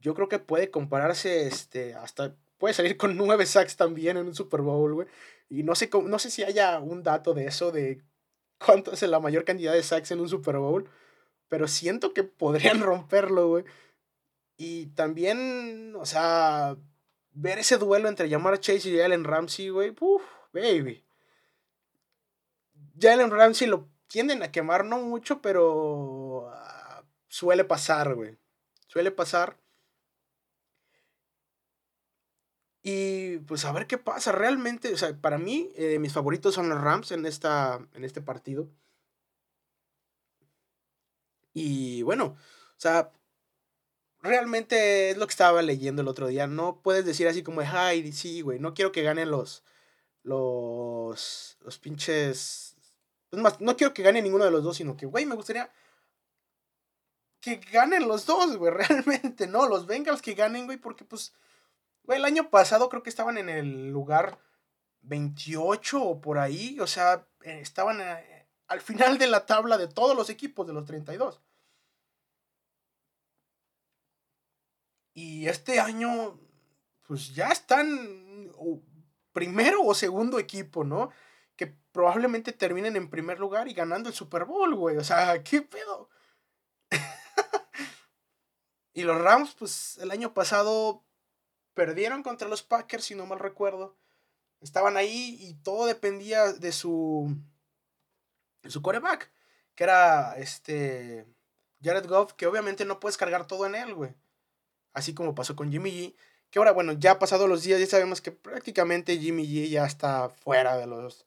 yo 0.00 0.14
creo 0.14 0.28
que 0.28 0.38
puede 0.38 0.70
compararse, 0.70 1.46
este, 1.46 1.94
hasta 1.94 2.34
puede 2.58 2.74
salir 2.74 2.96
con 2.96 3.16
nueve 3.16 3.46
sacks 3.46 3.76
también 3.76 4.16
en 4.16 4.26
un 4.26 4.34
Super 4.34 4.62
Bowl, 4.62 4.94
güey. 4.94 5.08
Y 5.48 5.62
no 5.62 5.74
sé, 5.74 5.88
no 6.04 6.18
sé 6.18 6.30
si 6.30 6.42
haya 6.42 6.80
un 6.80 7.02
dato 7.02 7.34
de 7.34 7.46
eso, 7.46 7.70
de 7.70 8.02
cuánto 8.64 8.92
es 8.92 9.02
la 9.02 9.20
mayor 9.20 9.44
cantidad 9.44 9.72
de 9.72 9.82
sacks 9.82 10.10
en 10.10 10.20
un 10.20 10.28
Super 10.28 10.56
Bowl, 10.56 10.88
pero 11.48 11.68
siento 11.68 12.12
que 12.12 12.24
podrían 12.24 12.80
romperlo, 12.82 13.48
güey. 13.48 13.64
Y 14.56 14.86
también, 14.88 15.94
o 15.96 16.06
sea, 16.06 16.76
ver 17.32 17.58
ese 17.58 17.78
duelo 17.78 18.08
entre 18.08 18.30
Jamar 18.30 18.58
Chase 18.60 18.88
y 18.88 19.00
Allen 19.00 19.24
Ramsey, 19.24 19.68
güey, 19.68 19.94
uff, 20.00 20.22
baby. 20.52 21.04
Jalen 22.98 23.30
Ramsey 23.30 23.66
lo 23.68 23.88
tienden 24.06 24.42
a 24.42 24.50
quemar, 24.50 24.84
no 24.84 24.98
mucho, 25.00 25.42
pero 25.42 26.48
ah, 26.50 27.04
suele 27.28 27.64
pasar, 27.64 28.14
güey. 28.14 28.38
Suele 28.86 29.10
pasar. 29.10 29.58
Y 32.82 33.38
pues 33.38 33.64
a 33.64 33.72
ver 33.72 33.86
qué 33.86 33.98
pasa. 33.98 34.32
Realmente, 34.32 34.92
o 34.94 34.96
sea, 34.96 35.14
para 35.20 35.38
mí, 35.38 35.70
eh, 35.76 35.98
mis 35.98 36.12
favoritos 36.12 36.54
son 36.54 36.68
los 36.68 36.80
Rams 36.80 37.10
en, 37.12 37.26
esta, 37.26 37.80
en 37.94 38.04
este 38.04 38.22
partido. 38.22 38.68
Y 41.58 42.02
bueno, 42.02 42.36
o 42.36 42.78
sea, 42.80 43.12
realmente 44.20 45.10
es 45.10 45.16
lo 45.16 45.26
que 45.26 45.30
estaba 45.30 45.62
leyendo 45.62 46.02
el 46.02 46.08
otro 46.08 46.26
día. 46.26 46.46
No 46.46 46.82
puedes 46.82 47.06
decir 47.06 47.26
así 47.28 47.42
como, 47.42 47.62
ay, 47.62 48.12
sí, 48.12 48.42
güey, 48.42 48.58
no 48.58 48.74
quiero 48.74 48.92
que 48.92 49.02
ganen 49.02 49.30
los, 49.30 49.64
los, 50.22 51.56
los 51.62 51.78
pinches 51.78 52.76
es 53.30 53.38
más, 53.38 53.60
no 53.60 53.76
quiero 53.76 53.94
que 53.94 54.02
gane 54.02 54.22
ninguno 54.22 54.44
de 54.44 54.50
los 54.50 54.62
dos, 54.62 54.76
sino 54.76 54.96
que, 54.96 55.06
güey, 55.06 55.26
me 55.26 55.34
gustaría 55.34 55.70
que 57.40 57.56
ganen 57.56 58.06
los 58.06 58.26
dos, 58.26 58.56
güey, 58.56 58.72
realmente, 58.74 59.46
¿no? 59.46 59.66
Los 59.66 59.86
Bengals 59.86 60.22
que 60.22 60.34
ganen, 60.34 60.66
güey, 60.66 60.78
porque 60.78 61.04
pues, 61.04 61.32
güey, 62.04 62.18
el 62.18 62.24
año 62.24 62.50
pasado 62.50 62.88
creo 62.88 63.02
que 63.02 63.10
estaban 63.10 63.38
en 63.38 63.48
el 63.48 63.88
lugar 63.90 64.38
28 65.02 66.02
o 66.02 66.20
por 66.20 66.38
ahí, 66.38 66.78
o 66.80 66.86
sea, 66.86 67.26
estaban 67.42 68.00
eh, 68.00 68.46
al 68.68 68.80
final 68.80 69.18
de 69.18 69.28
la 69.28 69.46
tabla 69.46 69.78
de 69.78 69.88
todos 69.88 70.16
los 70.16 70.30
equipos 70.30 70.66
de 70.66 70.72
los 70.72 70.84
32. 70.84 71.40
Y 75.16 75.48
este 75.48 75.80
año, 75.80 76.38
pues 77.08 77.34
ya 77.34 77.48
están 77.48 78.52
primero 79.32 79.82
o 79.82 79.94
segundo 79.94 80.38
equipo, 80.38 80.84
¿no? 80.84 81.10
que 81.56 81.66
probablemente 81.92 82.52
terminen 82.52 82.96
en 82.96 83.10
primer 83.10 83.40
lugar 83.40 83.68
y 83.68 83.74
ganando 83.74 84.08
el 84.08 84.14
Super 84.14 84.44
Bowl, 84.44 84.74
güey. 84.74 84.98
O 84.98 85.04
sea, 85.04 85.42
¿qué 85.42 85.62
pedo? 85.62 86.10
y 88.92 89.02
los 89.02 89.20
Rams, 89.20 89.54
pues 89.58 89.98
el 89.98 90.10
año 90.10 90.34
pasado 90.34 91.02
perdieron 91.74 92.22
contra 92.22 92.48
los 92.48 92.62
Packers, 92.62 93.04
si 93.04 93.14
no 93.14 93.26
mal 93.26 93.38
recuerdo. 93.38 93.96
Estaban 94.60 94.96
ahí 94.96 95.36
y 95.40 95.54
todo 95.54 95.86
dependía 95.86 96.52
de 96.52 96.72
su, 96.72 97.34
de 98.62 98.70
su 98.70 98.82
coreback, 98.82 99.30
que 99.74 99.84
era 99.84 100.36
este 100.36 101.26
Jared 101.82 102.06
Goff, 102.06 102.34
que 102.34 102.46
obviamente 102.46 102.84
no 102.84 103.00
puedes 103.00 103.16
cargar 103.16 103.46
todo 103.46 103.66
en 103.66 103.74
él, 103.74 103.94
güey. 103.94 104.14
Así 104.96 105.12
como 105.12 105.34
pasó 105.34 105.54
con 105.54 105.70
Jimmy 105.70 105.90
G. 105.90 106.14
Que 106.50 106.58
ahora, 106.58 106.72
bueno, 106.72 106.92
ya 106.92 107.18
pasado 107.18 107.46
los 107.48 107.62
días, 107.62 107.78
ya 107.78 107.86
sabemos 107.86 108.22
que 108.22 108.32
prácticamente 108.32 109.18
Jimmy 109.18 109.46
G 109.46 109.68
ya 109.68 109.84
está 109.84 110.30
fuera 110.30 110.78
de 110.78 110.86
los, 110.86 111.26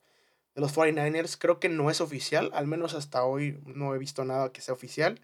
de 0.55 0.61
los 0.61 0.75
49ers. 0.75 1.37
Creo 1.37 1.59
que 1.59 1.69
no 1.69 1.91
es 1.91 2.01
oficial, 2.01 2.49
al 2.55 2.65
menos 2.65 2.95
hasta 2.95 3.23
hoy 3.23 3.59
no 3.67 3.93
he 3.93 3.99
visto 3.99 4.25
nada 4.25 4.51
que 4.51 4.61
sea 4.61 4.73
oficial. 4.73 5.21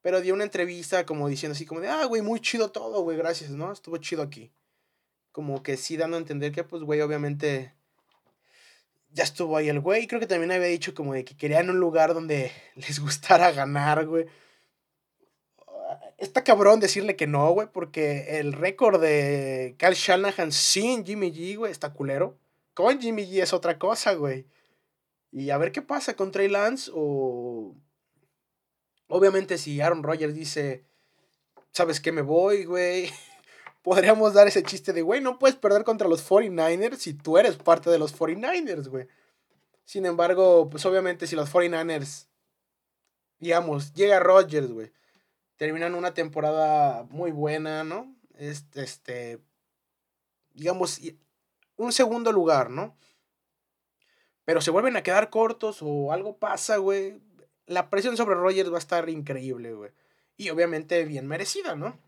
Pero 0.00 0.22
dio 0.22 0.32
una 0.32 0.44
entrevista 0.44 1.04
como 1.04 1.28
diciendo 1.28 1.52
así 1.52 1.66
como 1.66 1.82
de, 1.82 1.88
ah, 1.88 2.06
güey, 2.06 2.22
muy 2.22 2.40
chido 2.40 2.70
todo, 2.70 3.02
güey, 3.02 3.18
gracias, 3.18 3.50
¿no? 3.50 3.70
Estuvo 3.70 3.98
chido 3.98 4.22
aquí. 4.22 4.50
Como 5.30 5.62
que 5.62 5.76
sí 5.76 5.98
dando 5.98 6.16
a 6.16 6.20
entender 6.20 6.52
que, 6.52 6.64
pues, 6.64 6.82
güey, 6.82 7.02
obviamente 7.02 7.74
ya 9.10 9.24
estuvo 9.24 9.58
ahí 9.58 9.68
el 9.68 9.80
güey. 9.80 10.06
Creo 10.06 10.18
que 10.18 10.26
también 10.26 10.50
había 10.50 10.68
dicho 10.68 10.94
como 10.94 11.12
de 11.12 11.26
que 11.26 11.36
querían 11.36 11.68
un 11.68 11.78
lugar 11.78 12.14
donde 12.14 12.52
les 12.74 13.00
gustara 13.00 13.52
ganar, 13.52 14.06
güey. 14.06 14.24
Está 16.18 16.44
cabrón 16.44 16.80
decirle 16.80 17.14
que 17.14 17.26
no, 17.26 17.50
güey, 17.50 17.68
porque 17.70 18.38
el 18.38 18.54
récord 18.54 19.00
de 19.00 19.76
Kyle 19.78 19.94
Shanahan 19.94 20.50
sin 20.50 21.04
Jimmy 21.04 21.30
G, 21.30 21.58
güey, 21.58 21.70
está 21.70 21.92
culero. 21.92 22.38
Con 22.72 23.00
Jimmy 23.00 23.26
G 23.26 23.42
es 23.42 23.52
otra 23.52 23.78
cosa, 23.78 24.14
güey. 24.14 24.46
Y 25.30 25.50
a 25.50 25.58
ver 25.58 25.72
qué 25.72 25.82
pasa 25.82 26.14
con 26.14 26.30
Trey 26.30 26.48
Lance 26.48 26.90
o... 26.94 27.74
Obviamente 29.08 29.58
si 29.58 29.80
Aaron 29.80 30.02
Rodgers 30.02 30.34
dice, 30.34 30.84
¿sabes 31.70 32.00
qué 32.00 32.10
me 32.12 32.22
voy, 32.22 32.64
güey? 32.64 33.10
Podríamos 33.82 34.32
dar 34.32 34.48
ese 34.48 34.62
chiste 34.62 34.92
de, 34.92 35.02
güey, 35.02 35.20
no 35.20 35.38
puedes 35.38 35.56
perder 35.56 35.84
contra 35.84 36.08
los 36.08 36.28
49ers 36.28 36.96
si 36.96 37.12
tú 37.12 37.36
eres 37.38 37.56
parte 37.56 37.90
de 37.90 37.98
los 37.98 38.18
49ers, 38.18 38.88
güey. 38.88 39.06
Sin 39.84 40.06
embargo, 40.06 40.68
pues 40.70 40.84
obviamente 40.86 41.26
si 41.26 41.36
los 41.36 41.52
49ers, 41.52 42.26
digamos, 43.38 43.92
llega 43.92 44.18
Rodgers, 44.18 44.72
güey, 44.72 44.90
terminan 45.56 45.94
una 45.94 46.14
temporada 46.14 47.04
muy 47.10 47.30
buena, 47.30 47.84
¿no? 47.84 48.14
Este, 48.34 48.82
este 48.82 49.40
digamos, 50.56 51.00
un 51.76 51.92
segundo 51.92 52.32
lugar, 52.32 52.70
¿no? 52.70 52.96
Pero 54.44 54.60
se 54.60 54.70
vuelven 54.70 54.96
a 54.96 55.02
quedar 55.02 55.30
cortos 55.30 55.78
o 55.82 56.12
algo 56.12 56.38
pasa, 56.38 56.78
güey. 56.78 57.20
La 57.66 57.90
presión 57.90 58.16
sobre 58.16 58.36
Rogers 58.36 58.70
va 58.70 58.76
a 58.76 58.78
estar 58.78 59.08
increíble, 59.08 59.74
güey. 59.74 59.90
Y 60.36 60.50
obviamente 60.50 61.04
bien 61.04 61.26
merecida, 61.26 61.74
¿no? 61.74 61.98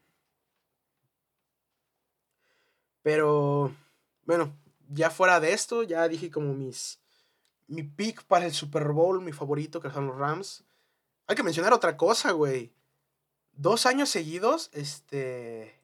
Pero, 3.02 3.74
bueno, 4.24 4.56
ya 4.88 5.10
fuera 5.10 5.40
de 5.40 5.52
esto, 5.52 5.82
ya 5.82 6.08
dije 6.08 6.30
como 6.30 6.54
mis... 6.54 7.00
Mi 7.66 7.82
pick 7.82 8.24
para 8.24 8.46
el 8.46 8.52
Super 8.52 8.88
Bowl, 8.88 9.20
mi 9.20 9.32
favorito, 9.32 9.80
que 9.80 9.90
son 9.90 10.06
los 10.06 10.16
Rams. 10.16 10.64
Hay 11.26 11.36
que 11.36 11.42
mencionar 11.42 11.74
otra 11.74 11.98
cosa, 11.98 12.32
güey. 12.32 12.72
Dos 13.58 13.86
años 13.86 14.08
seguidos, 14.08 14.70
este 14.72 15.82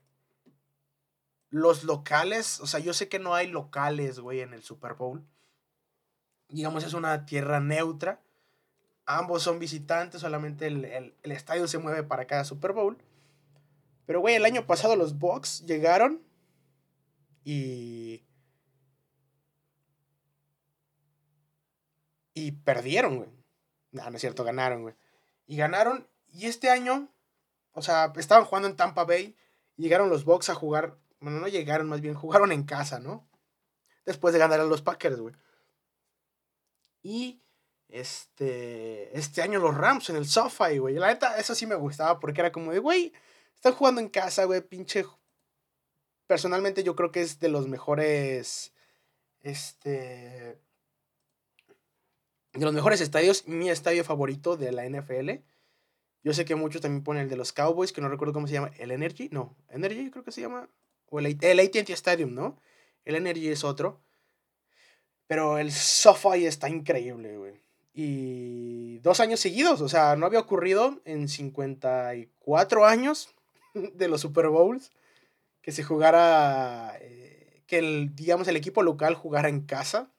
los 1.51 1.83
locales, 1.85 2.61
o 2.61 2.67
sea, 2.67 2.79
yo 2.79 2.95
sé 2.95 3.09
que 3.09 3.19
no 3.19 3.35
hay 3.35 3.49
locales, 3.49 4.21
güey, 4.21 4.41
en 4.41 4.55
el 4.55 4.63
Super 4.63 4.95
Bowl. 4.95 5.25
Digamos, 6.49 6.85
es 6.85 6.95
una 6.95 7.27
tierra 7.27 7.59
neutra. 7.59 8.21
Ambos 9.07 9.43
son 9.43 9.59
visitantes, 9.59 10.21
solamente 10.21 10.69
el, 10.69 11.15
estadio 11.23 11.67
se 11.67 11.79
mueve 11.79 12.05
para 12.05 12.27
cada 12.27 12.45
Super 12.45 12.73
Bowl. 12.73 12.97
Pero, 14.07 14.21
güey, 14.21 14.37
el 14.37 14.45
año 14.45 14.67
pasado 14.67 14.95
los 14.95 15.19
Bucks 15.19 15.65
llegaron 15.67 16.23
y... 17.45 18.25
Y 22.35 22.53
perdieron, 22.53 23.17
güey. 23.17 23.31
No, 23.91 24.11
no 24.11 24.17
es 24.17 24.21
cierto, 24.21 24.45
ganaron, 24.45 24.83
güey. 24.83 24.95
Y 25.47 25.57
ganaron. 25.57 26.09
Y 26.33 26.47
este 26.47 26.69
año, 26.69 27.14
o 27.75 27.83
sea, 27.83 28.13
estaban 28.17 28.45
jugando 28.45 28.69
en 28.69 28.77
Tampa 28.77 29.05
Bay. 29.05 29.37
Llegaron 29.77 30.09
los 30.09 30.25
Bucks 30.25 30.49
a 30.49 30.55
jugar. 30.55 30.97
Bueno, 31.21 31.41
no 31.41 31.49
llegaron, 31.49 31.89
más 31.89 32.01
bien 32.01 32.15
jugaron 32.15 32.53
en 32.53 32.65
casa, 32.65 33.01
¿no? 33.01 33.29
Después 34.07 34.33
de 34.33 34.41
ganar 34.41 34.61
a 34.61 34.65
los 34.65 34.83
Packers, 34.83 35.19
güey. 35.19 35.35
Y 37.03 37.43
este, 37.89 39.17
este 39.17 39.43
año 39.43 39.59
los 39.59 39.77
Rams 39.77 40.09
en 40.11 40.17
el 40.17 40.27
SoFi, 40.27 40.79
güey. 40.79 40.95
La 40.95 41.09
neta, 41.09 41.39
eso 41.39 41.55
sí 41.55 41.67
me 41.67 41.75
gustaba 41.75 42.21
porque 42.21 42.41
era 42.41 42.53
como 42.53 42.73
de, 42.73 42.79
güey, 42.79 43.13
están 43.55 43.75
jugando 43.75 44.01
en 44.01 44.09
casa, 44.09 44.45
güey, 44.45 44.61
pinche. 44.61 45.05
Personalmente 46.27 46.83
yo 46.85 46.97
creo 46.97 47.11
que 47.13 47.21
es 47.23 47.39
de 47.41 47.49
los 47.49 47.69
mejores, 47.69 48.73
este, 49.43 50.59
de 52.53 52.65
los 52.65 52.73
mejores 52.73 53.01
estadios, 53.01 53.47
mi 53.47 53.69
estadio 53.69 54.05
favorito 54.05 54.57
de 54.57 54.73
la 54.73 54.89
NFL. 54.89 55.43
Yo 56.25 56.33
sé 56.33 56.47
que 56.47 56.55
muchos 56.55 56.81
también 56.81 57.05
ponen 57.05 57.25
el 57.25 57.29
de 57.29 57.37
los 57.37 57.53
Cowboys, 57.53 57.93
que 57.93 58.01
no 58.01 58.09
recuerdo 58.09 58.33
cómo 58.33 58.47
se 58.47 58.55
llama, 58.55 58.73
el 58.79 58.91
Energy, 58.91 59.29
no, 59.31 59.55
Energy 59.69 60.11
creo 60.11 60.25
que 60.25 60.33
se 60.33 60.41
llama, 60.41 60.69
o 61.11 61.19
el, 61.19 61.39
el 61.41 61.61
AT&T 61.61 61.93
Stadium, 61.93 62.35
¿no? 62.35 62.59
El 63.05 63.15
Energy 63.17 63.49
es 63.49 63.63
otro. 63.63 64.01
Pero 65.27 65.59
el 65.59 65.71
SoFi 65.71 66.47
está 66.47 66.69
increíble, 66.69 67.37
güey. 67.37 67.61
Y 67.93 68.99
dos 68.99 69.21
años 69.21 69.39
seguidos, 69.39 69.81
o 69.81 69.89
sea, 69.89 70.17
no 70.17 70.27
había 70.27 70.41
ocurrido 70.41 71.01
en 71.05 71.29
54 71.29 72.87
años 72.87 73.35
de 73.75 74.09
los 74.09 74.23
Super 74.23 74.49
Bowls 74.49 74.91
que 75.61 75.73
se 75.73 75.83
jugara, 75.83 76.97
eh, 77.01 77.63
que 77.67 77.79
el, 77.79 78.15
digamos, 78.15 78.49
el 78.49 78.57
equipo 78.57 78.83
local 78.83 79.15
jugara 79.15 79.49
en 79.49 79.63
casa. 79.63 80.11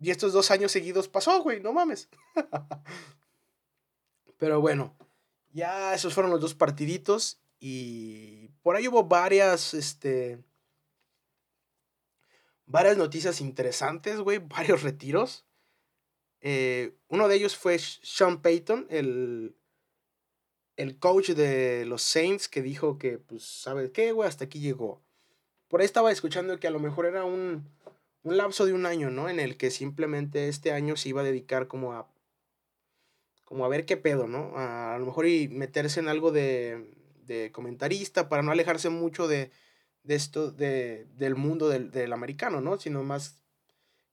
Y 0.00 0.10
estos 0.10 0.32
dos 0.32 0.50
años 0.50 0.72
seguidos 0.72 1.08
pasó, 1.08 1.42
güey, 1.42 1.60
no 1.60 1.72
mames. 1.72 2.08
Pero 4.42 4.60
bueno, 4.60 4.96
ya 5.52 5.94
esos 5.94 6.14
fueron 6.14 6.32
los 6.32 6.40
dos 6.40 6.56
partiditos 6.56 7.40
y 7.60 8.48
por 8.62 8.74
ahí 8.74 8.88
hubo 8.88 9.04
varias, 9.04 9.72
este, 9.72 10.42
varias 12.66 12.96
noticias 12.96 13.40
interesantes, 13.40 14.18
güey, 14.18 14.38
varios 14.44 14.82
retiros. 14.82 15.46
Eh, 16.40 16.96
uno 17.06 17.28
de 17.28 17.36
ellos 17.36 17.56
fue 17.56 17.78
Sean 17.78 18.42
Payton, 18.42 18.88
el, 18.90 19.54
el 20.74 20.98
coach 20.98 21.30
de 21.30 21.86
los 21.86 22.02
Saints, 22.02 22.48
que 22.48 22.62
dijo 22.62 22.98
que, 22.98 23.18
pues, 23.18 23.44
¿sabes 23.44 23.92
qué, 23.92 24.10
güey? 24.10 24.28
Hasta 24.28 24.46
aquí 24.46 24.58
llegó. 24.58 25.04
Por 25.68 25.82
ahí 25.82 25.84
estaba 25.84 26.10
escuchando 26.10 26.58
que 26.58 26.66
a 26.66 26.72
lo 26.72 26.80
mejor 26.80 27.06
era 27.06 27.24
un, 27.24 27.70
un 28.24 28.36
lapso 28.36 28.66
de 28.66 28.72
un 28.72 28.86
año, 28.86 29.08
¿no? 29.08 29.28
En 29.28 29.38
el 29.38 29.56
que 29.56 29.70
simplemente 29.70 30.48
este 30.48 30.72
año 30.72 30.96
se 30.96 31.10
iba 31.10 31.20
a 31.20 31.24
dedicar 31.24 31.68
como 31.68 31.92
a 31.92 32.11
como 33.52 33.66
a 33.66 33.68
ver 33.68 33.84
qué 33.84 33.98
pedo, 33.98 34.26
¿no? 34.26 34.54
A, 34.56 34.96
lo 34.98 35.04
mejor 35.04 35.26
y 35.26 35.46
meterse 35.48 36.00
en 36.00 36.08
algo 36.08 36.32
de, 36.32 36.90
de 37.26 37.52
comentarista 37.52 38.30
para 38.30 38.42
no 38.42 38.50
alejarse 38.50 38.88
mucho 38.88 39.28
de, 39.28 39.50
de 40.04 40.14
esto, 40.14 40.50
de, 40.50 41.06
del 41.18 41.34
mundo 41.34 41.68
del, 41.68 41.90
del, 41.90 42.14
americano, 42.14 42.62
¿no? 42.62 42.78
Sino 42.78 43.02
más 43.02 43.42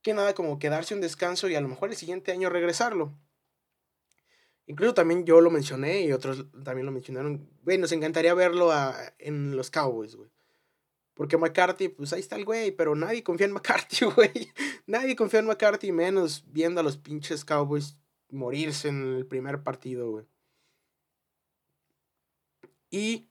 que 0.02 0.14
nada 0.14 0.34
como 0.34 0.60
quedarse 0.60 0.94
un 0.94 1.00
descanso 1.00 1.48
y 1.48 1.56
a 1.56 1.62
lo 1.62 1.70
mejor 1.70 1.90
el 1.90 1.96
siguiente 1.96 2.34
año 2.34 2.50
regresarlo. 2.50 3.18
Incluso 4.68 4.94
también 4.94 5.24
yo 5.24 5.40
lo 5.40 5.52
mencioné 5.52 6.02
y 6.02 6.12
otros 6.12 6.48
también 6.66 6.86
lo 6.86 6.92
mencionaron. 6.92 7.50
Güey, 7.64 7.78
nos 7.78 7.94
encantaría 7.94 8.34
verlo 8.34 8.74
a, 8.74 8.94
en 9.20 9.56
los 9.56 9.72
Cowboys, 9.72 10.18
güey. 10.18 10.30
Porque 11.14 11.38
McCarthy, 11.38 11.88
pues 11.88 12.12
ahí 12.12 12.20
está 12.20 12.36
el 12.36 12.44
güey, 12.44 12.72
pero 12.72 12.94
nadie 12.94 13.24
confía 13.24 13.48
en 13.48 13.54
McCarthy, 13.54 14.04
güey. 14.16 14.52
nadie 14.86 15.16
confía 15.16 15.40
en 15.40 15.48
McCarthy, 15.48 15.94
menos 15.94 16.44
viendo 16.46 16.82
a 16.82 16.84
los 16.84 16.98
pinches 16.98 17.46
Cowboys 17.46 17.96
morirse 18.30 18.90
en 18.90 19.16
el 19.16 19.26
primer 19.26 19.64
partido, 19.64 20.12
güey. 20.12 20.26
Y, 22.92 23.30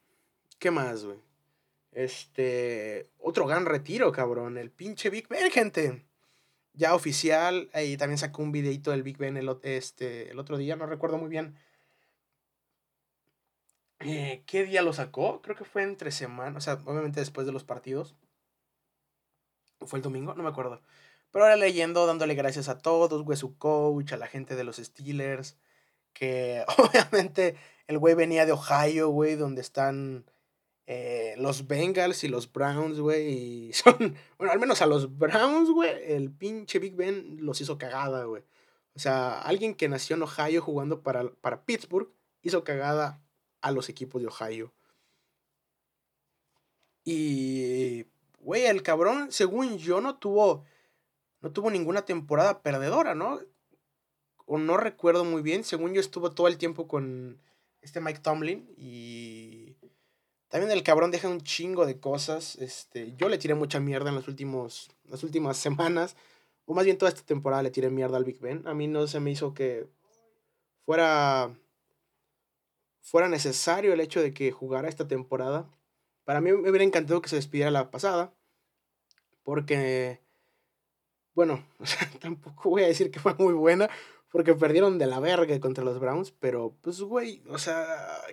¿qué 0.59 0.71
más, 0.71 1.05
güey? 1.05 1.19
Este, 1.93 3.11
otro 3.19 3.47
gran 3.47 3.67
retiro, 3.67 4.13
cabrón. 4.13 4.57
El 4.57 4.71
pinche 4.71 5.11
Big 5.11 5.29
Ben, 5.29 5.51
gente. 5.51 6.05
Ya 6.75 6.95
oficial. 6.95 7.71
Ahí 7.73 7.97
también 7.97 8.19
sacó 8.19 8.43
un 8.43 8.53
videito 8.53 8.91
del 8.93 9.03
Big 9.03 9.19
Ben 9.19 9.37
el, 9.37 9.57
este, 9.63 10.31
el 10.31 10.39
otro 10.39 10.57
día, 10.59 10.77
no 10.77 10.87
recuerdo 10.87 11.19
muy 11.19 11.29
bien. 11.29 11.57
Eh, 14.01 14.45
¿Qué 14.47 14.65
día 14.65 14.83
lo 14.83 14.93
sacó? 14.93 15.43
Creo 15.43 15.57
que 15.57 15.65
fue 15.65 15.83
entre 15.83 16.13
semanas, 16.13 16.57
o 16.57 16.61
sea, 16.61 16.75
obviamente 16.85 17.21
después 17.21 17.47
de 17.47 17.53
los 17.53 17.65
partidos. 17.65 18.15
¿Fue 19.87 19.99
el 19.99 20.03
domingo? 20.03 20.35
No 20.35 20.43
me 20.43 20.49
acuerdo. 20.49 20.81
Pero 21.31 21.45
ahora 21.45 21.57
leyendo, 21.57 22.07
dándole 22.07 22.35
gracias 22.35 22.69
a 22.69 22.79
todos, 22.79 23.23
güey, 23.23 23.37
su 23.37 23.59
coach, 23.59 24.13
a 24.13 24.17
la 24.17 24.27
gente 24.27 24.57
de 24.57 24.65
los 24.65 24.77
Steelers, 24.77 25.57
que 26.13 26.65
obviamente 26.79 27.57
el 27.87 27.99
güey 27.99 28.15
venía 28.15 28.47
de 28.47 28.53
Ohio, 28.53 29.09
güey, 29.09 29.37
donde 29.37 29.61
están 29.61 30.25
eh, 30.87 31.35
los 31.39 31.67
Bengals 31.67 32.25
y 32.25 32.29
los 32.29 32.51
Browns, 32.51 32.99
güey, 32.99 33.29
y 33.29 33.73
son, 33.75 34.17
bueno, 34.39 34.53
al 34.53 34.59
menos 34.59 34.81
a 34.83 34.87
los 34.87 35.19
Browns, 35.19 35.71
güey, 35.71 35.91
el 36.13 36.31
pinche 36.31 36.79
Big 36.79 36.97
Ben 36.97 37.39
los 37.41 37.61
hizo 37.61 37.79
cagada, 37.79 38.25
güey. 38.25 38.43
O 38.95 38.99
sea, 38.99 39.41
alguien 39.41 39.75
que 39.75 39.89
nació 39.89 40.17
en 40.17 40.23
Ohio 40.23 40.61
jugando 40.61 41.03
para, 41.03 41.31
para 41.41 41.65
Pittsburgh 41.65 42.11
hizo 42.43 42.65
cagada 42.65 43.23
a 43.61 43.71
los 43.71 43.89
equipos 43.89 44.21
de 44.21 44.29
Ohio. 44.29 44.73
Y, 47.05 48.07
güey, 48.41 48.67
el 48.67 48.83
cabrón, 48.83 49.31
según 49.31 49.79
yo, 49.79 50.01
no 50.01 50.17
tuvo 50.17 50.65
no 51.41 51.53
tuvo 51.53 51.71
ninguna 51.71 52.05
temporada 52.05 52.63
perdedora, 52.63 53.15
¿no? 53.15 53.41
O 54.47 54.59
no 54.59 54.77
recuerdo 54.77 55.25
muy 55.25 55.43
bien. 55.43 55.65
Según 55.65 55.95
yo 55.95 56.01
estuvo 56.01 56.33
todo 56.33 56.49
el 56.49 56.59
tiempo 56.59 56.89
con 56.89 57.41
este 57.81 58.01
Mike 58.01 58.21
Tomlin 58.21 58.69
y 58.77 59.77
también 60.49 60.73
el 60.73 60.83
cabrón 60.83 61.11
deja 61.11 61.29
un 61.29 61.43
chingo 61.43 61.87
de 61.87 62.01
cosas. 62.01 62.57
Este, 62.57 63.15
yo 63.17 63.29
le 63.29 63.39
tiré 63.39 63.55
mucha 63.55 63.81
mierda 63.81 64.09
en 64.09 64.17
los 64.17 64.29
últimos, 64.29 64.91
las 65.05 65.23
últimas 65.23 65.57
semanas. 65.59 66.17
O 66.65 66.75
más 66.75 66.85
bien 66.85 66.99
toda 66.99 67.11
esta 67.11 67.23
temporada 67.23 67.63
le 67.63 67.71
tiré 67.71 67.91
mierda 67.91 68.17
al 68.17 68.25
Big 68.25 68.41
Ben. 68.41 68.67
A 68.67 68.75
mí 68.75 68.89
no 68.89 69.07
se 69.07 69.21
me 69.21 69.31
hizo 69.31 69.55
que 69.55 69.87
fuera, 70.85 71.55
fuera 73.01 73.29
necesario 73.29 73.93
el 73.93 74.01
hecho 74.01 74.21
de 74.21 74.35
que 74.35 74.51
jugara 74.51 74.89
esta 74.89 75.07
temporada. 75.07 75.69
Para 76.25 76.41
mí 76.41 76.53
me 76.53 76.69
hubiera 76.69 76.85
encantado 76.85 77.23
que 77.23 77.29
se 77.29 77.37
despidiera 77.37 77.71
la 77.71 77.91
pasada. 77.91 78.35
Porque 79.43 80.21
bueno, 81.39 81.65
o 81.79 81.87
sea, 81.87 82.11
tampoco 82.21 82.71
voy 82.71 82.83
a 82.83 82.89
decir 82.89 83.13
que 83.13 83.21
fue 83.21 83.33
muy 83.39 83.53
buena, 83.53 83.89
porque 84.33 84.55
perdieron 84.55 84.99
de 84.99 85.07
la 85.07 85.21
verga 85.21 85.61
contra 85.61 85.85
los 85.85 86.01
Browns, 86.01 86.33
pero 86.33 86.75
pues, 86.83 87.01
güey, 87.01 87.45
o 87.49 87.59
sea, 87.59 87.87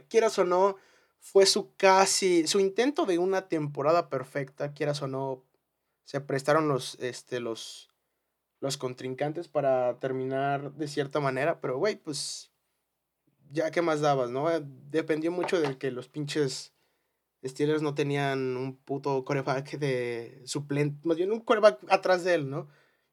quieras 0.09 0.39
o 0.39 0.43
no, 0.43 0.75
fue 1.19 1.45
su 1.45 1.75
casi, 1.75 2.47
su 2.47 2.59
intento 2.59 3.05
de 3.05 3.19
una 3.19 3.47
temporada 3.47 4.09
perfecta, 4.09 4.73
quieras 4.73 5.03
o 5.03 5.07
no, 5.07 5.43
se 6.03 6.19
prestaron 6.19 6.67
los, 6.67 6.95
este, 6.95 7.39
los, 7.39 7.91
los 8.59 8.75
contrincantes 8.77 9.49
para 9.49 9.99
terminar 9.99 10.71
de 10.73 10.87
cierta 10.87 11.19
manera, 11.19 11.61
pero, 11.61 11.77
güey, 11.77 11.97
pues, 11.97 12.49
ya 13.51 13.69
qué 13.69 13.83
más 13.83 14.01
dabas, 14.01 14.31
¿no? 14.31 14.47
Dependió 14.89 15.31
mucho 15.31 15.61
de 15.61 15.77
que 15.77 15.91
los 15.91 16.07
pinches 16.07 16.73
Steelers 17.45 17.83
no 17.83 17.93
tenían 17.93 18.57
un 18.57 18.75
puto 18.75 19.23
coreback 19.23 19.77
de 19.77 20.41
suplente, 20.45 21.07
más 21.07 21.17
bien 21.17 21.31
un 21.31 21.41
coreback 21.41 21.79
atrás 21.89 22.23
de 22.23 22.33
él, 22.33 22.49
¿no? 22.49 22.67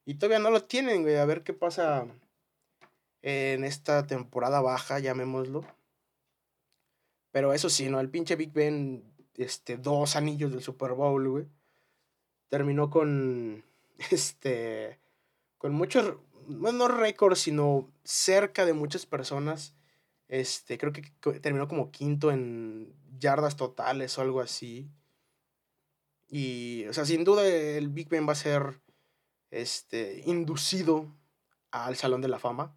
Y 0.05 0.15
todavía 0.15 0.39
no 0.39 0.51
lo 0.51 0.65
tienen, 0.65 1.03
güey. 1.03 1.17
A 1.17 1.25
ver 1.25 1.43
qué 1.43 1.53
pasa 1.53 2.07
en 3.23 3.65
esta 3.65 4.07
temporada 4.07 4.61
baja, 4.61 4.99
llamémoslo. 4.99 5.65
Pero 7.31 7.53
eso 7.55 7.71
sí, 7.71 7.89
¿no? 7.89 8.01
El 8.01 8.11
pinche 8.11 8.37
Big 8.37 8.53
Ben, 8.53 9.05
este, 9.37 9.77
dos 9.77 10.17
anillos 10.17 10.51
del 10.51 10.63
Super 10.63 10.93
Bowl, 10.93 11.29
güey. 11.29 11.47
Terminó 12.49 12.91
con, 12.91 13.65
este, 14.11 14.99
con 15.59 15.73
muchos, 15.73 16.17
no 16.49 16.89
récords, 16.89 17.41
sino 17.41 17.91
cerca 18.05 18.67
de 18.67 18.75
muchas 18.75 19.07
personas. 19.07 19.75
Este, 20.29 20.79
creo 20.79 20.93
que 20.93 21.03
terminó 21.41 21.69
como 21.69 21.91
quinto 21.91 22.31
en 22.31 22.95
yardas 23.19 23.57
totales 23.57 24.17
o 24.19 24.23
algo 24.23 24.41
así. 24.41 24.91
Y, 26.29 26.87
o 26.87 26.93
sea, 26.93 27.05
sin 27.05 27.25
duda 27.25 27.47
el 27.47 27.89
Big 27.89 28.09
Ben 28.09 28.27
va 28.27 28.33
a 28.33 28.37
ser 28.37 28.81
este, 29.53 30.23
inducido 30.27 31.15
al 31.71 31.95
Salón 31.95 32.23
de 32.23 32.29
la 32.29 32.41
Fama, 32.41 32.75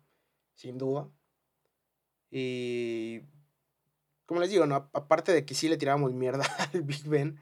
sin 0.54 0.78
duda. 0.78 1.10
Y 2.30 3.22
como 4.26 4.42
les 4.42 4.50
digo, 4.50 4.66
¿no? 4.68 4.76
aparte 4.76 5.32
de 5.32 5.46
que 5.46 5.56
sí 5.56 5.70
le 5.70 5.78
tiramos 5.78 6.14
mierda 6.14 6.46
al 6.74 6.82
Big 6.82 7.08
Ben, 7.08 7.40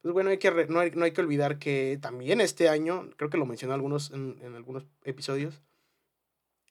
pues 0.00 0.12
bueno, 0.14 0.30
hay 0.30 0.38
que 0.38 0.50
no, 0.68 0.80
hay, 0.80 0.90
no, 0.90 1.04
hay, 1.04 1.12
que 1.12 1.20
olvidar 1.20 1.58
que 1.58 1.98
también 2.00 2.40
este 2.40 2.68
año, 2.68 3.10
creo 3.16 3.30
que 3.30 3.36
lo 3.36 3.46
mencionó 3.46 3.74
algunos, 3.74 4.10
en, 4.10 4.38
en, 4.42 4.56
algunos 4.56 4.84
episodios, 5.04 5.62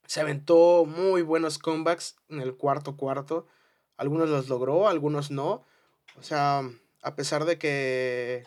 se 0.05 0.19
aventó 0.19 0.85
muy 0.85 1.21
buenos 1.21 1.57
comebacks 1.57 2.17
en 2.27 2.41
el 2.41 2.57
cuarto 2.57 2.97
cuarto. 2.97 3.47
Algunos 3.95 4.27
los 4.27 4.49
logró, 4.49 4.89
algunos 4.89 5.31
no. 5.31 5.63
O 6.17 6.23
sea, 6.23 6.69
a 7.01 7.15
pesar 7.15 7.45
de 7.45 7.57
que... 7.57 8.43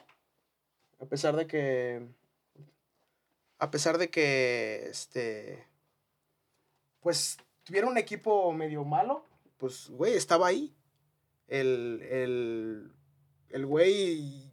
A 1.00 1.06
pesar 1.06 1.36
de 1.36 1.46
que 1.46 2.06
a 3.58 3.70
pesar 3.70 3.98
de 3.98 4.10
que, 4.10 4.88
este, 4.90 5.66
pues 7.00 7.38
tuviera 7.64 7.86
un 7.86 7.98
equipo 7.98 8.52
medio 8.52 8.84
malo, 8.84 9.24
pues, 9.58 9.88
güey, 9.88 10.14
estaba 10.14 10.48
ahí. 10.48 10.74
El, 11.46 12.00
el, 12.10 12.92
el 13.50 13.66
güey 13.66 14.50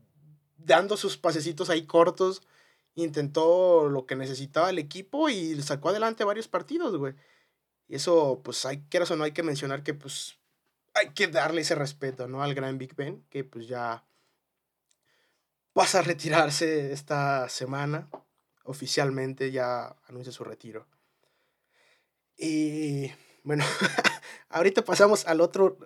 dando 0.58 0.98
sus 0.98 1.18
pasecitos 1.18 1.70
ahí 1.70 1.86
cortos, 1.86 2.42
intentó 2.96 3.90
lo 3.90 4.06
que 4.06 4.16
necesitaba 4.16 4.70
el 4.70 4.80
equipo 4.80 5.30
y 5.30 5.60
sacó 5.62 5.90
adelante 5.90 6.24
varios 6.24 6.48
partidos, 6.48 6.98
güey. 6.98 7.16
Y 7.88 7.96
eso, 7.96 8.42
pues, 8.44 8.66
hay, 8.66 8.82
quieras 8.90 9.12
o 9.12 9.16
no, 9.16 9.24
hay 9.24 9.32
que 9.32 9.44
mencionar 9.44 9.84
que, 9.84 9.94
pues, 9.94 10.38
hay 10.94 11.10
que 11.10 11.28
darle 11.28 11.62
ese 11.62 11.76
respeto, 11.76 12.28
¿no? 12.28 12.44
Al 12.44 12.54
gran 12.54 12.78
Big 12.78 12.96
Ben, 12.96 13.24
que, 13.30 13.44
pues, 13.44 13.68
ya 13.68 14.06
pasa 15.74 16.00
a 16.00 16.04
retirarse 16.04 16.92
esta 16.94 17.50
semana. 17.50 18.10
Oficialmente 18.64 19.52
ya 19.52 19.96
anuncia 20.08 20.32
su 20.32 20.44
retiro. 20.44 20.88
Y, 22.38 23.12
bueno, 23.44 23.64
ahorita 24.50 24.84
pasamos 24.84 25.26
al 25.28 25.42
otro 25.42 25.78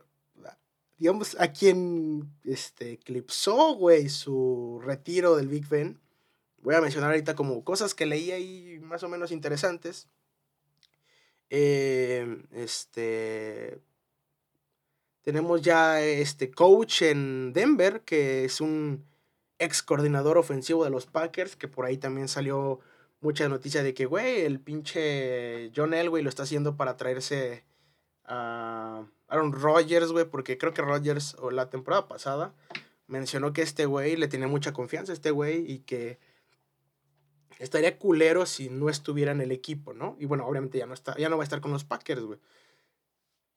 digamos, 0.97 1.35
a 1.39 1.51
quien 1.51 2.31
este, 2.43 2.93
eclipsó, 2.93 3.75
güey, 3.75 4.09
su 4.09 4.81
retiro 4.83 5.35
del 5.35 5.47
Big 5.47 5.67
Ben. 5.67 5.99
Voy 6.59 6.75
a 6.75 6.81
mencionar 6.81 7.11
ahorita 7.11 7.35
como 7.35 7.63
cosas 7.63 7.93
que 7.93 8.05
leí 8.05 8.31
ahí 8.31 8.79
más 8.81 9.03
o 9.03 9.09
menos 9.09 9.31
interesantes. 9.31 10.07
Eh, 11.49 12.43
este. 12.51 13.79
Tenemos 15.21 15.61
ya 15.61 16.01
este 16.01 16.51
coach 16.51 17.01
en 17.01 17.51
Denver, 17.53 18.01
que 18.01 18.45
es 18.45 18.61
un 18.61 19.05
ex 19.59 19.83
coordinador 19.83 20.37
ofensivo 20.37 20.83
de 20.83 20.89
los 20.89 21.05
Packers, 21.05 21.55
que 21.55 21.67
por 21.67 21.85
ahí 21.85 21.97
también 21.97 22.27
salió 22.27 22.79
mucha 23.21 23.49
noticia 23.49 23.83
de 23.83 23.93
que, 23.93 24.05
güey, 24.05 24.41
el 24.41 24.59
pinche 24.59 25.71
John 25.75 25.93
Elway 25.93 26.23
lo 26.23 26.29
está 26.29 26.43
haciendo 26.43 26.75
para 26.75 26.97
traerse 26.97 27.63
a 28.25 29.05
Aaron 29.27 29.51
Rodgers, 29.51 30.11
güey, 30.11 30.25
porque 30.25 30.57
creo 30.57 30.73
que 30.73 30.81
Rodgers, 30.81 31.35
o 31.39 31.51
la 31.51 31.69
temporada 31.69 32.07
pasada, 32.07 32.53
mencionó 33.07 33.53
que 33.53 33.61
este 33.61 33.85
güey 33.85 34.15
le 34.15 34.27
tenía 34.27 34.47
mucha 34.47 34.73
confianza 34.73 35.11
a 35.11 35.15
este 35.15 35.31
güey 35.31 35.69
y 35.71 35.79
que 35.79 36.19
estaría 37.59 37.97
culero 37.97 38.45
si 38.45 38.69
no 38.69 38.89
estuviera 38.89 39.31
en 39.31 39.41
el 39.41 39.51
equipo, 39.51 39.93
¿no? 39.93 40.15
Y 40.19 40.25
bueno, 40.25 40.45
obviamente 40.45 40.77
ya 40.77 40.85
no, 40.85 40.93
está, 40.93 41.15
ya 41.17 41.29
no 41.29 41.37
va 41.37 41.43
a 41.43 41.45
estar 41.45 41.61
con 41.61 41.71
los 41.71 41.83
Packers, 41.83 42.21
güey. 42.21 42.39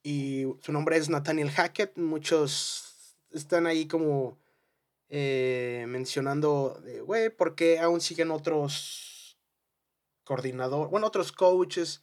Y 0.03 0.47
su 0.61 0.73
nombre 0.73 0.97
es 0.97 1.09
Nathaniel 1.09 1.51
Hackett. 1.51 1.97
Muchos 1.99 3.17
están 3.33 3.67
ahí 3.67 3.87
como 3.87 4.39
eh, 5.09 5.87
mencionando, 5.89 6.83
güey, 7.05 7.31
¿por 7.31 7.55
qué 7.55 7.79
aún 7.81 8.01
siguen 8.01 8.31
otros 8.31 9.39
coordinadores, 10.25 10.91
bueno, 10.91 11.07
otros 11.07 11.33
coaches? 11.33 12.03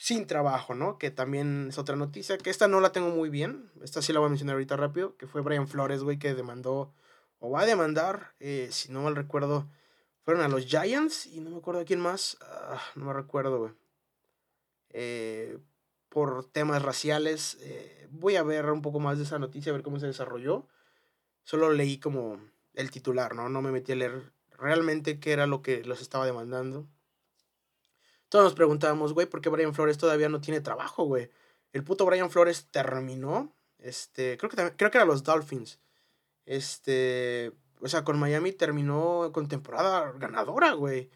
sin 0.00 0.26
trabajo, 0.26 0.74
¿no? 0.74 0.98
Que 0.98 1.10
también 1.10 1.68
es 1.70 1.78
otra 1.78 1.96
noticia, 1.96 2.38
que 2.38 2.50
esta 2.50 2.68
no 2.68 2.80
la 2.80 2.92
tengo 2.92 3.08
muy 3.08 3.30
bien, 3.30 3.70
esta 3.82 4.02
sí 4.02 4.12
la 4.12 4.20
voy 4.20 4.26
a 4.26 4.30
mencionar 4.30 4.54
ahorita 4.54 4.76
rápido, 4.76 5.16
que 5.16 5.26
fue 5.26 5.40
Brian 5.40 5.68
Flores, 5.68 6.02
güey, 6.02 6.18
que 6.18 6.34
demandó, 6.34 6.92
o 7.38 7.50
va 7.50 7.62
a 7.62 7.66
demandar, 7.66 8.34
eh, 8.38 8.68
si 8.70 8.92
no 8.92 9.02
mal 9.02 9.16
recuerdo, 9.16 9.68
fueron 10.22 10.42
a 10.44 10.48
los 10.48 10.66
Giants 10.66 11.26
y 11.26 11.40
no 11.40 11.50
me 11.50 11.56
acuerdo 11.58 11.80
a 11.80 11.84
quién 11.84 12.00
más, 12.00 12.36
ah, 12.42 12.80
no 12.94 13.06
me 13.06 13.12
recuerdo, 13.12 13.58
güey. 13.58 13.72
Eh, 14.90 15.58
por 16.08 16.46
temas 16.46 16.82
raciales, 16.82 17.58
voy 18.10 18.36
a 18.36 18.42
ver 18.42 18.70
un 18.70 18.82
poco 18.82 19.00
más 19.00 19.18
de 19.18 19.24
esa 19.24 19.38
noticia, 19.38 19.70
a 19.70 19.74
ver 19.74 19.82
cómo 19.82 19.98
se 20.00 20.06
desarrolló. 20.06 20.66
Solo 21.46 21.70
leí 21.70 21.98
como 22.00 22.40
el 22.74 22.90
titular, 22.90 23.36
¿no? 23.36 23.48
No 23.48 23.62
me 23.62 23.70
metí 23.70 23.92
a 23.92 23.94
leer 23.94 24.32
realmente 24.58 25.20
qué 25.20 25.30
era 25.30 25.46
lo 25.46 25.62
que 25.62 25.84
los 25.84 26.00
estaba 26.00 26.26
demandando. 26.26 26.88
Todos 28.28 28.46
nos 28.46 28.54
preguntábamos, 28.54 29.12
güey, 29.12 29.28
¿por 29.28 29.40
qué 29.40 29.48
Brian 29.48 29.72
Flores 29.72 29.96
todavía 29.96 30.28
no 30.28 30.40
tiene 30.40 30.60
trabajo, 30.60 31.04
güey? 31.04 31.30
El 31.72 31.84
puto 31.84 32.04
Brian 32.04 32.32
Flores 32.32 32.66
terminó. 32.72 33.54
Este, 33.78 34.36
creo 34.38 34.50
que, 34.50 34.56
creo 34.76 34.90
que 34.90 34.98
era 34.98 35.04
los 35.04 35.22
Dolphins. 35.22 35.78
Este, 36.46 37.52
o 37.80 37.86
sea, 37.86 38.02
con 38.02 38.18
Miami 38.18 38.50
terminó 38.50 39.30
con 39.32 39.46
temporada 39.46 40.12
ganadora, 40.18 40.72
güey. 40.72 41.10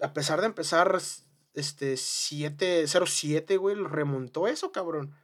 A 0.00 0.12
pesar 0.12 0.40
de 0.40 0.46
empezar, 0.46 1.00
este, 1.54 1.94
7-0-7, 1.94 3.58
güey, 3.58 3.76
remontó 3.76 4.48
eso, 4.48 4.72
cabrón. 4.72 5.14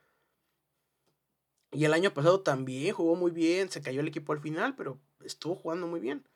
Y 1.73 1.87
el 1.87 1.95
año 1.95 2.13
pasado 2.13 2.41
también 2.41 2.95
jugó 2.95 3.17
muy 3.17 3.31
bien, 3.31 3.71
se 3.71 3.81
cayó 3.81 4.01
el 4.01 4.09
equipo 4.09 4.33
al 4.33 4.41
final, 4.41 4.77
pero 4.77 5.01
estuvo 5.25 5.57
jugando 5.57 5.87
muy 5.87 6.01
bien. 6.01 6.29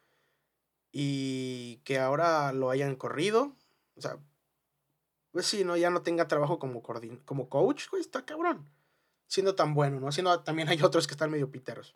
Y 0.92 1.76
que 1.84 1.98
ahora 1.98 2.52
lo 2.52 2.70
hayan 2.70 2.96
corrido, 2.96 3.54
o 3.96 4.00
sea, 4.00 4.18
pues 5.32 5.44
sí, 5.46 5.64
¿no? 5.64 5.76
Ya 5.76 5.90
no 5.90 6.00
tenga 6.00 6.28
trabajo 6.28 6.58
como, 6.58 6.82
como 7.26 7.48
coach, 7.50 7.90
güey, 7.90 8.00
está 8.00 8.24
cabrón. 8.24 8.66
Siendo 9.26 9.54
tan 9.54 9.74
bueno, 9.74 10.00
¿no? 10.00 10.10
Siendo 10.10 10.40
también 10.42 10.68
hay 10.68 10.80
otros 10.82 11.06
que 11.06 11.12
están 11.12 11.30
medio 11.30 11.50
piteros. 11.50 11.94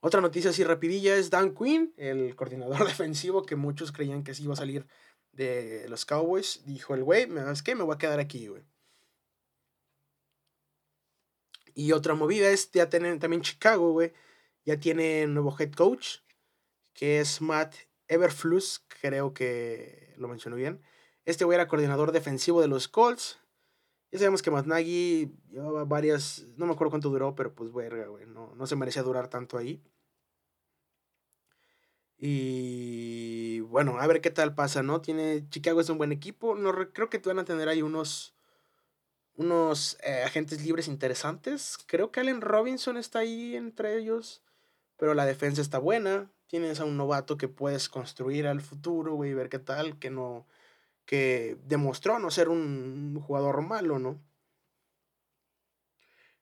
Otra 0.00 0.20
noticia 0.20 0.50
así 0.50 0.64
rapidilla 0.64 1.16
es 1.16 1.30
Dan 1.30 1.54
Quinn, 1.54 1.94
el 1.96 2.34
coordinador 2.34 2.78
defensivo 2.86 3.44
que 3.44 3.54
muchos 3.54 3.92
creían 3.92 4.24
que 4.24 4.34
sí 4.34 4.44
iba 4.44 4.54
a 4.54 4.56
salir 4.56 4.86
de 5.30 5.86
los 5.88 6.04
Cowboys. 6.04 6.62
Dijo 6.66 6.94
el 6.94 7.04
güey, 7.04 7.28
¿sabes 7.28 7.62
qué? 7.62 7.76
Me 7.76 7.84
voy 7.84 7.94
a 7.94 7.98
quedar 7.98 8.18
aquí, 8.18 8.48
güey. 8.48 8.64
Y 11.78 11.92
otra 11.92 12.14
movida 12.14 12.50
es, 12.50 12.72
ya 12.72 12.88
tienen 12.88 13.20
también 13.20 13.40
Chicago, 13.40 13.92
güey. 13.92 14.12
Ya 14.64 14.80
tiene 14.80 15.28
nuevo 15.28 15.54
head 15.56 15.70
coach, 15.74 16.16
que 16.92 17.20
es 17.20 17.40
Matt 17.40 17.76
Everflus, 18.08 18.84
creo 19.00 19.32
que 19.32 20.12
lo 20.16 20.26
mencionó 20.26 20.56
bien. 20.56 20.82
Este 21.24 21.44
güey 21.44 21.54
era 21.54 21.68
coordinador 21.68 22.10
defensivo 22.10 22.60
de 22.60 22.66
los 22.66 22.88
Colts. 22.88 23.38
Ya 24.10 24.18
sabemos 24.18 24.42
que 24.42 24.50
Matt 24.50 24.66
llevaba 24.66 25.84
varias, 25.84 26.48
no 26.56 26.66
me 26.66 26.72
acuerdo 26.72 26.90
cuánto 26.90 27.10
duró, 27.10 27.36
pero 27.36 27.54
pues 27.54 27.72
verga, 27.72 28.08
güey, 28.08 28.26
no, 28.26 28.56
no 28.56 28.66
se 28.66 28.74
merecía 28.74 29.04
durar 29.04 29.28
tanto 29.28 29.56
ahí. 29.56 29.80
Y 32.16 33.60
bueno, 33.60 34.00
a 34.00 34.06
ver 34.08 34.20
qué 34.20 34.32
tal 34.32 34.52
pasa, 34.52 34.82
¿no? 34.82 35.00
Tiene 35.00 35.48
Chicago 35.48 35.80
es 35.80 35.88
un 35.90 35.98
buen 35.98 36.10
equipo, 36.10 36.56
no 36.56 36.72
creo 36.92 37.08
que 37.08 37.18
van 37.18 37.38
a 37.38 37.44
tener 37.44 37.68
ahí 37.68 37.82
unos 37.82 38.34
unos 39.38 39.96
eh, 40.02 40.24
agentes 40.24 40.62
libres 40.62 40.88
interesantes. 40.88 41.78
Creo 41.86 42.10
que 42.10 42.20
Allen 42.20 42.40
Robinson 42.40 42.96
está 42.96 43.20
ahí 43.20 43.54
entre 43.54 43.96
ellos, 43.96 44.42
pero 44.96 45.14
la 45.14 45.24
defensa 45.26 45.62
está 45.62 45.78
buena. 45.78 46.30
Tienes 46.48 46.80
a 46.80 46.84
un 46.84 46.96
novato 46.96 47.38
que 47.38 47.46
puedes 47.46 47.88
construir 47.88 48.48
al 48.48 48.60
futuro, 48.60 49.14
güey, 49.14 49.34
ver 49.34 49.48
qué 49.48 49.60
tal, 49.60 49.98
que 49.98 50.10
no 50.10 50.46
que 51.06 51.56
demostró 51.64 52.18
no 52.18 52.30
ser 52.30 52.50
un 52.50 53.18
jugador 53.20 53.62
malo, 53.62 53.98
¿no? 53.98 54.20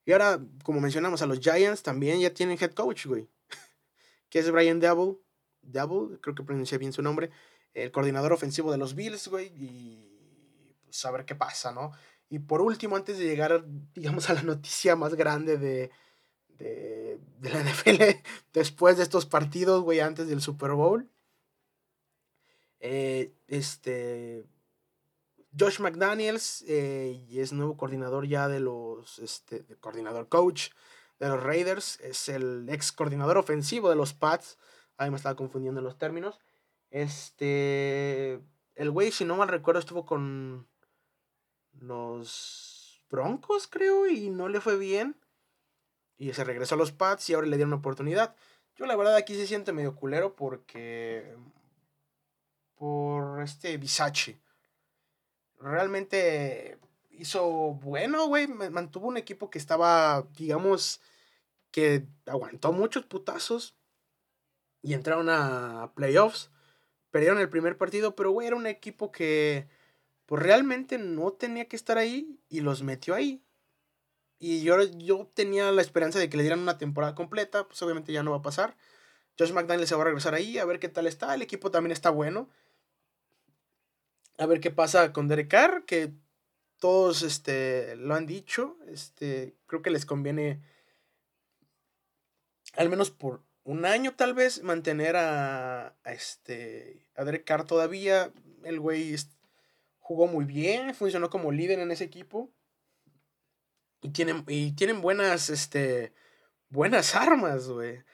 Y 0.04 0.12
ahora, 0.12 0.40
como 0.64 0.80
mencionamos, 0.80 1.22
a 1.22 1.26
los 1.26 1.38
Giants 1.38 1.82
también 1.82 2.18
ya 2.18 2.32
tienen 2.32 2.58
head 2.60 2.72
coach, 2.72 3.06
güey. 3.06 3.28
que 4.30 4.38
es 4.38 4.50
Brian 4.50 4.80
Double. 4.80 5.18
Double, 5.62 6.18
creo 6.20 6.34
que 6.34 6.42
pronuncié 6.42 6.78
bien 6.78 6.92
su 6.92 7.02
nombre. 7.02 7.30
El 7.74 7.92
coordinador 7.92 8.32
ofensivo 8.32 8.72
de 8.72 8.78
los 8.78 8.94
Bills, 8.94 9.28
güey. 9.28 9.52
Y 9.54 10.76
pues 10.84 11.04
a 11.04 11.10
ver 11.10 11.24
qué 11.26 11.34
pasa, 11.34 11.72
¿no? 11.72 11.92
Y 12.28 12.40
por 12.40 12.60
último, 12.60 12.96
antes 12.96 13.18
de 13.18 13.24
llegar, 13.24 13.64
digamos, 13.94 14.28
a 14.30 14.34
la 14.34 14.42
noticia 14.42 14.96
más 14.96 15.14
grande 15.14 15.58
de, 15.58 15.90
de, 16.58 17.20
de 17.38 17.50
la 17.50 17.60
NFL, 17.64 18.02
después 18.52 18.96
de 18.96 19.02
estos 19.02 19.26
partidos, 19.26 19.82
güey, 19.82 20.00
antes 20.00 20.26
del 20.28 20.40
Super 20.40 20.72
Bowl. 20.72 21.08
Eh, 22.80 23.32
este, 23.48 24.44
Josh 25.58 25.80
McDaniels 25.80 26.64
eh, 26.68 27.24
es 27.30 27.52
nuevo 27.52 27.76
coordinador 27.76 28.26
ya 28.26 28.48
de 28.48 28.60
los, 28.60 29.18
este, 29.18 29.64
coordinador 29.80 30.28
coach 30.28 30.70
de 31.18 31.28
los 31.28 31.42
Raiders, 31.42 31.98
es 32.00 32.28
el 32.28 32.68
ex 32.68 32.92
coordinador 32.92 33.38
ofensivo 33.38 33.88
de 33.88 33.96
los 33.96 34.12
Pats, 34.12 34.58
ahí 34.98 35.10
me 35.10 35.16
estaba 35.16 35.34
confundiendo 35.34 35.80
los 35.80 35.96
términos. 35.96 36.38
Este, 36.90 38.40
el 38.74 38.90
güey, 38.90 39.10
si 39.10 39.24
no 39.24 39.36
mal 39.36 39.48
recuerdo, 39.48 39.80
estuvo 39.80 40.04
con 40.04 40.68
los 41.80 43.02
Broncos, 43.10 43.68
creo, 43.68 44.06
y 44.06 44.30
no 44.30 44.48
le 44.48 44.60
fue 44.60 44.78
bien. 44.78 45.16
Y 46.18 46.32
se 46.32 46.44
regresó 46.44 46.74
a 46.74 46.78
los 46.78 46.92
Pats 46.92 47.28
y 47.30 47.34
ahora 47.34 47.46
le 47.46 47.56
dieron 47.56 47.72
una 47.72 47.80
oportunidad. 47.80 48.34
Yo 48.74 48.86
la 48.86 48.96
verdad 48.96 49.16
aquí 49.16 49.34
se 49.34 49.46
siente 49.46 49.72
medio 49.72 49.94
culero 49.94 50.34
porque... 50.34 51.36
Por 52.76 53.42
este 53.42 53.78
Bisachi 53.78 54.38
realmente 55.60 56.78
hizo 57.10 57.46
bueno, 57.74 58.26
güey. 58.26 58.46
Mantuvo 58.46 59.08
un 59.08 59.16
equipo 59.16 59.50
que 59.50 59.58
estaba, 59.58 60.26
digamos, 60.36 61.00
que 61.70 62.06
aguantó 62.26 62.72
muchos 62.72 63.06
putazos 63.06 63.76
y 64.82 64.94
entraron 64.94 65.28
a 65.30 65.92
playoffs. 65.94 66.50
Perdieron 67.10 67.38
el 67.38 67.48
primer 67.48 67.78
partido, 67.78 68.14
pero, 68.14 68.30
güey, 68.30 68.46
era 68.46 68.56
un 68.56 68.66
equipo 68.66 69.10
que, 69.10 69.68
pues 70.26 70.42
realmente 70.42 70.98
no 70.98 71.32
tenía 71.32 71.66
que 71.66 71.76
estar 71.76 71.98
ahí 71.98 72.38
y 72.48 72.60
los 72.60 72.82
metió 72.82 73.14
ahí. 73.14 73.42
Y 74.38 74.62
yo, 74.62 74.82
yo 74.82 75.30
tenía 75.34 75.72
la 75.72 75.80
esperanza 75.82 76.18
de 76.18 76.28
que 76.28 76.36
le 76.36 76.42
dieran 76.42 76.60
una 76.60 76.78
temporada 76.78 77.14
completa, 77.14 77.66
pues 77.66 77.80
obviamente 77.82 78.12
ya 78.12 78.22
no 78.22 78.32
va 78.32 78.38
a 78.38 78.42
pasar. 78.42 78.76
Josh 79.38 79.52
McDaniel 79.52 79.86
se 79.86 79.94
va 79.94 80.02
a 80.02 80.06
regresar 80.06 80.34
ahí, 80.34 80.58
a 80.58 80.64
ver 80.64 80.78
qué 80.78 80.88
tal 80.88 81.06
está. 81.06 81.34
El 81.34 81.42
equipo 81.42 81.70
también 81.70 81.92
está 81.92 82.10
bueno 82.10 82.48
a 84.38 84.46
ver 84.46 84.60
qué 84.60 84.70
pasa 84.70 85.12
con 85.12 85.28
Derek 85.28 85.48
Carr, 85.48 85.84
que 85.84 86.12
todos 86.78 87.22
este, 87.22 87.96
lo 87.96 88.14
han 88.14 88.26
dicho. 88.26 88.76
Este, 88.88 89.56
creo 89.66 89.82
que 89.82 89.90
les 89.90 90.06
conviene, 90.06 90.62
al 92.74 92.88
menos 92.88 93.10
por 93.10 93.42
un 93.64 93.84
año 93.84 94.14
tal 94.14 94.34
vez, 94.34 94.62
mantener 94.62 95.16
a, 95.16 95.88
a 96.04 96.12
este, 96.12 97.06
a 97.16 97.24
Derek 97.24 97.44
Carr 97.44 97.64
todavía. 97.64 98.32
El 98.62 98.80
güey 98.80 99.14
jugó 100.06 100.28
muy 100.28 100.44
bien, 100.44 100.94
funcionó 100.94 101.30
como 101.30 101.50
líder 101.50 101.80
en 101.80 101.90
ese 101.90 102.04
equipo. 102.04 102.48
Y 104.02 104.10
tienen, 104.10 104.44
y 104.46 104.70
tienen 104.76 105.00
buenas, 105.00 105.50
este, 105.50 106.12
buenas 106.68 107.16
armas, 107.16 107.66
güey. 107.68 108.04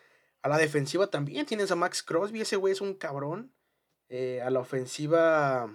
A 0.40 0.48
la 0.48 0.56
defensiva 0.56 1.08
también 1.08 1.44
tienes 1.44 1.70
a 1.70 1.76
Max 1.76 2.02
Crosby, 2.02 2.40
ese 2.40 2.56
güey 2.56 2.72
es 2.72 2.80
un 2.80 2.94
cabrón. 2.94 3.52
Eh, 4.08 4.40
a 4.40 4.48
la 4.48 4.60
ofensiva, 4.60 5.70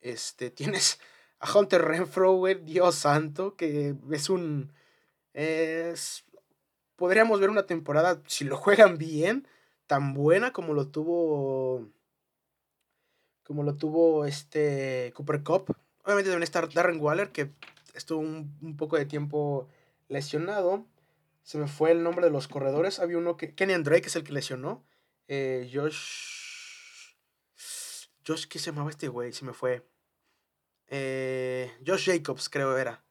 este, 0.00 0.50
tienes 0.50 0.98
a 1.38 1.56
Hunter 1.56 1.82
Renfro, 1.82 2.32
güey, 2.32 2.56
Dios 2.56 2.96
santo, 2.96 3.54
que 3.54 3.94
es 4.10 4.28
un... 4.28 4.72
Es, 5.32 6.24
podríamos 6.96 7.38
ver 7.38 7.50
una 7.50 7.66
temporada, 7.66 8.20
si 8.26 8.44
lo 8.44 8.56
juegan 8.56 8.98
bien, 8.98 9.46
tan 9.86 10.12
buena 10.12 10.52
como 10.52 10.74
lo 10.74 10.88
tuvo... 10.88 11.88
Como 13.46 13.62
lo 13.62 13.76
tuvo 13.76 14.24
este 14.24 15.12
Cooper 15.14 15.42
Cup. 15.42 15.76
Obviamente 16.02 16.30
deben 16.30 16.42
estar 16.42 16.68
Darren 16.72 17.00
Waller, 17.00 17.30
que 17.30 17.52
estuvo 17.94 18.20
un, 18.20 18.76
poco 18.76 18.96
de 18.96 19.06
tiempo 19.06 19.68
lesionado. 20.08 20.84
Se 21.42 21.58
me 21.58 21.68
fue 21.68 21.92
el 21.92 22.02
nombre 22.02 22.26
de 22.26 22.32
los 22.32 22.48
corredores. 22.48 22.98
Había 22.98 23.18
uno 23.18 23.36
que. 23.36 23.54
Kenny 23.54 23.74
Drake 23.74 24.08
es 24.08 24.16
el 24.16 24.24
que 24.24 24.32
lesionó. 24.32 24.84
Eh, 25.28 25.70
Josh. 25.72 27.14
Josh, 28.26 28.46
¿qué 28.46 28.58
se 28.58 28.72
llamaba 28.72 28.90
este 28.90 29.06
güey? 29.08 29.32
Se 29.32 29.44
me 29.44 29.52
fue. 29.52 29.86
Eh, 30.88 31.70
Josh 31.86 32.10
Jacobs, 32.10 32.48
creo 32.48 32.76
era. 32.76 33.04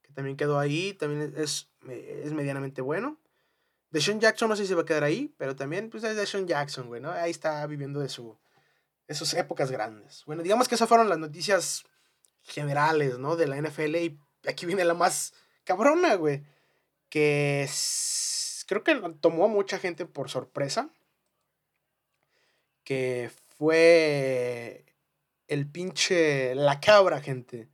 Que 0.00 0.12
también 0.12 0.38
quedó 0.38 0.58
ahí. 0.58 0.94
También 0.94 1.34
es, 1.36 1.68
es 1.86 2.32
medianamente 2.32 2.80
bueno. 2.80 3.18
Deshaun 3.92 4.20
Jackson 4.20 4.48
no 4.48 4.56
sé 4.56 4.62
si 4.62 4.68
se 4.68 4.74
va 4.74 4.82
a 4.82 4.86
quedar 4.86 5.04
ahí, 5.04 5.34
pero 5.36 5.54
también 5.54 5.90
pues 5.90 6.02
es 6.02 6.16
Deshaun 6.16 6.46
Jackson, 6.46 6.86
güey, 6.86 7.02
¿no? 7.02 7.10
Ahí 7.10 7.30
está 7.30 7.66
viviendo 7.66 8.00
de 8.00 8.08
su 8.08 8.38
de 9.12 9.18
sus 9.18 9.34
épocas 9.34 9.70
grandes. 9.70 10.24
Bueno, 10.26 10.42
digamos 10.42 10.68
que 10.68 10.74
esas 10.74 10.88
fueron 10.88 11.08
las 11.08 11.18
noticias 11.18 11.84
generales, 12.42 13.18
¿no? 13.18 13.36
De 13.36 13.46
la 13.46 13.60
NFL 13.60 13.96
y 13.96 14.18
aquí 14.46 14.66
viene 14.66 14.84
la 14.84 14.94
más 14.94 15.34
cabrona, 15.64 16.14
güey. 16.14 16.42
Que 17.08 17.68
creo 18.66 18.82
que 18.82 18.94
tomó 19.20 19.44
a 19.44 19.48
mucha 19.48 19.78
gente 19.78 20.06
por 20.06 20.30
sorpresa. 20.30 20.90
Que 22.84 23.30
fue 23.56 24.86
el 25.46 25.70
pinche... 25.70 26.54
La 26.54 26.80
cabra, 26.80 27.20
gente. 27.20 27.68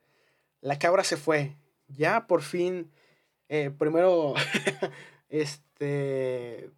La 0.61 0.78
cabra 0.78 1.05
se 1.05 1.16
fue. 1.16 1.57
Ya 1.86 2.26
por 2.26 2.43
fin. 2.43 2.91
Eh, 3.49 3.70
primero. 3.70 4.34
este. 5.28 6.70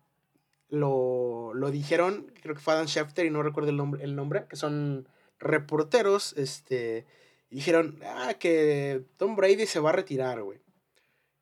Lo, 0.71 1.53
lo, 1.55 1.71
dijeron. 1.71 2.33
Creo 2.43 2.55
que 2.55 2.61
fue 2.61 2.75
Adam 2.75 2.87
Schefter 2.87 3.27
y 3.27 3.31
no 3.31 3.43
recuerdo 3.43 3.71
el 3.71 3.77
nombre. 3.77 4.03
El 4.03 4.17
nombre 4.17 4.47
que 4.49 4.57
son 4.57 5.09
reporteros. 5.39 6.33
Este 6.37 7.07
dijeron, 7.51 7.99
ah, 8.05 8.35
que 8.39 9.05
Tom 9.17 9.37
Brady 9.37 9.67
se 9.67 9.81
va 9.81 9.91
a 9.91 9.95
retirar, 9.95 10.43
güey. 10.43 10.61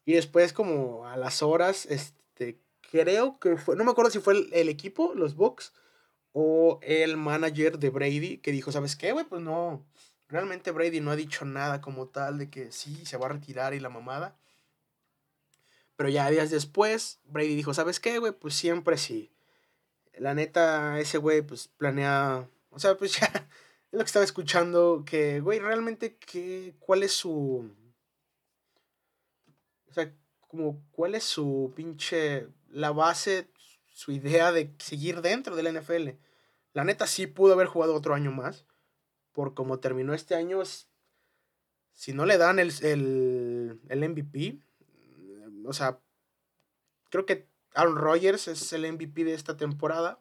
Y 0.05 0.15
después, 0.15 0.53
como 0.53 1.07
a 1.07 1.17
las 1.17 1.43
horas, 1.43 1.87
este, 1.87 2.59
creo 2.91 3.39
que 3.39 3.57
fue, 3.57 3.77
no 3.77 3.85
me 3.85 3.91
acuerdo 3.91 4.11
si 4.11 4.21
fue 4.21 4.49
el, 4.53 4.69
equipo, 4.69 5.13
los 5.15 5.35
Bucks, 5.35 5.75
o 6.33 6.79
el 6.83 7.17
manager 7.17 7.79
de 7.79 7.91
Brady, 7.91 8.39
que 8.39 8.53
dijo, 8.53 8.73
¿sabes 8.73 8.97
qué, 8.97 9.13
güey? 9.13 9.27
Pues 9.27 9.43
no, 9.43 9.85
realmente 10.29 10.71
Brady 10.71 11.01
no 11.01 11.11
ha 11.11 11.17
dicho 11.17 11.45
nada 11.45 11.81
como 11.81 12.09
tal 12.09 12.39
de 12.39 12.49
que 12.49 12.73
sí, 12.73 13.05
se 13.05 13.19
va 13.19 13.27
a 13.27 13.31
retirar 13.31 13.75
y 13.75 13.81
la 13.81 13.91
mamada. 13.91 14.37
Pero 15.99 16.11
ya 16.11 16.31
días 16.31 16.51
después, 16.51 17.19
Brady 17.25 17.57
dijo, 17.57 17.75
¿sabes 17.75 17.99
qué, 17.99 18.21
güey? 18.21 18.31
Pues 18.31 18.55
siempre 18.55 18.97
sí. 18.97 19.33
La 20.17 20.33
neta, 20.33 21.01
ese 21.01 21.19
güey, 21.19 21.43
pues 21.43 21.67
planea, 21.77 22.49
o 22.71 22.79
sea, 22.79 22.97
pues 22.97 23.15
ya 23.21 23.27
es 23.27 23.43
lo 23.91 23.99
que 23.99 24.05
estaba 24.05 24.25
escuchando, 24.25 25.03
que, 25.05 25.41
güey, 25.41 25.59
realmente, 25.59 26.17
¿qué, 26.17 26.77
¿cuál 26.79 27.03
es 27.03 27.15
su... 27.15 27.69
O 29.89 29.93
sea, 29.93 30.15
como, 30.47 30.81
¿cuál 30.93 31.17
es 31.17 31.25
su 31.25 31.73
pinche... 31.75 32.47
La 32.71 32.93
base, 32.93 33.49
su 33.93 34.13
idea 34.13 34.53
de 34.53 34.73
seguir 34.79 35.21
dentro 35.21 35.57
del 35.57 35.81
NFL? 35.81 36.11
La 36.75 36.85
neta 36.85 37.09
sí 37.09 37.27
pudo 37.27 37.55
haber 37.55 37.67
jugado 37.67 37.97
otro 37.97 38.15
año 38.15 38.31
más. 38.31 38.67
Por 39.33 39.53
como 39.53 39.81
terminó 39.81 40.15
este 40.15 40.37
año, 40.37 40.63
si 41.93 42.13
no 42.13 42.25
le 42.25 42.39
dan 42.39 42.61
el, 42.61 42.73
el, 42.83 43.81
el 43.89 44.09
MVP, 44.09 44.61
o 45.69 45.73
sea, 45.73 46.01
creo 47.11 47.27
que 47.27 47.49
Aaron 47.75 47.97
Rodgers 47.97 48.49
es 48.49 48.73
el 48.73 48.91
MVP 48.91 49.25
de 49.25 49.35
esta 49.35 49.57
temporada. 49.57 50.21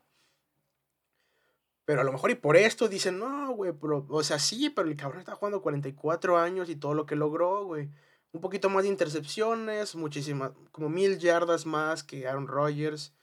Pero 1.86 2.02
a 2.02 2.04
lo 2.04 2.12
mejor 2.12 2.32
y 2.32 2.36
por 2.36 2.58
esto 2.58 2.90
dicen, 2.90 3.18
no, 3.18 3.54
güey, 3.54 3.72
o 3.82 4.24
sea, 4.24 4.40
sí, 4.40 4.70
pero 4.70 4.90
el 4.90 4.98
cabrón 4.98 5.20
está 5.20 5.36
jugando 5.36 5.62
44 5.62 6.38
años 6.38 6.70
y 6.70 6.76
todo 6.76 6.94
lo 6.94 7.06
que 7.06 7.16
logró, 7.16 7.64
güey. 7.64 7.90
Un 8.34 8.42
poquito 8.42 8.70
más 8.70 8.84
de 8.84 8.90
intercepciones, 8.90 9.96
muchísimas, 9.96 10.52
como 10.74 10.90
mil 10.90 11.18
yardas 11.18 11.66
más 11.66 12.04
que 12.04 12.28
Aaron 12.28 12.48
Rodgers. 12.48 13.14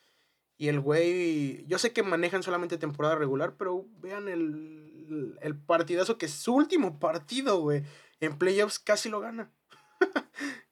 Y 0.57 0.69
el 0.69 0.81
güey, 0.81 1.67
yo 1.67 1.79
sé 1.79 1.93
que 1.93 2.03
manejan 2.03 2.43
solamente 2.43 2.79
temporada 2.79 3.17
regular, 3.17 3.55
pero 3.59 3.87
vean 3.99 4.29
el, 4.29 5.37
el 5.43 5.59
partidazo 5.59 6.17
que 6.17 6.27
es 6.27 6.33
su 6.33 6.55
último 6.55 6.99
partido, 6.99 7.61
güey. 7.61 7.85
En 8.21 8.39
playoffs 8.39 8.79
casi 8.79 9.11
lo 9.11 9.21
gana. 9.21 9.53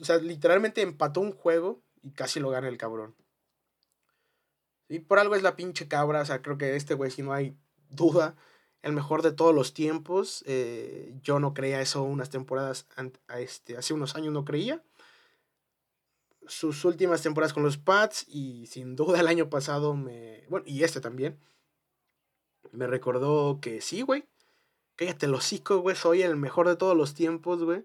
o 0.00 0.04
sea, 0.04 0.18
literalmente 0.18 0.82
empató 0.82 1.20
un 1.20 1.32
juego 1.32 1.82
y 2.02 2.12
casi 2.12 2.40
lo 2.40 2.50
gana 2.50 2.68
el 2.68 2.78
cabrón. 2.78 3.14
Y 4.88 5.00
por 5.00 5.18
algo 5.18 5.36
es 5.36 5.42
la 5.42 5.56
pinche 5.56 5.86
cabra. 5.86 6.22
O 6.22 6.24
sea, 6.24 6.42
creo 6.42 6.58
que 6.58 6.74
este 6.74 6.94
güey, 6.94 7.10
si 7.10 7.22
no 7.22 7.32
hay 7.32 7.56
duda, 7.90 8.34
el 8.82 8.92
mejor 8.92 9.22
de 9.22 9.32
todos 9.32 9.54
los 9.54 9.72
tiempos. 9.74 10.42
Eh, 10.46 11.14
yo 11.22 11.38
no 11.38 11.54
creía 11.54 11.80
eso 11.80 12.02
unas 12.02 12.30
temporadas, 12.30 12.86
este, 13.38 13.76
hace 13.76 13.94
unos 13.94 14.16
años 14.16 14.32
no 14.32 14.44
creía. 14.44 14.82
Sus 16.46 16.84
últimas 16.84 17.22
temporadas 17.22 17.52
con 17.52 17.62
los 17.62 17.78
Pats 17.78 18.24
y 18.26 18.66
sin 18.66 18.96
duda 18.96 19.20
el 19.20 19.28
año 19.28 19.48
pasado 19.50 19.94
me... 19.94 20.44
Bueno, 20.48 20.66
y 20.66 20.82
este 20.82 21.00
también. 21.00 21.38
Me 22.72 22.86
recordó 22.86 23.60
que 23.60 23.80
sí, 23.80 24.02
güey. 24.02 24.24
Cállate 24.96 25.26
el 25.26 25.34
hocico, 25.34 25.78
güey. 25.78 25.94
Soy 25.94 26.22
el 26.22 26.36
mejor 26.36 26.66
de 26.66 26.76
todos 26.76 26.96
los 26.96 27.14
tiempos, 27.14 27.62
güey. 27.62 27.84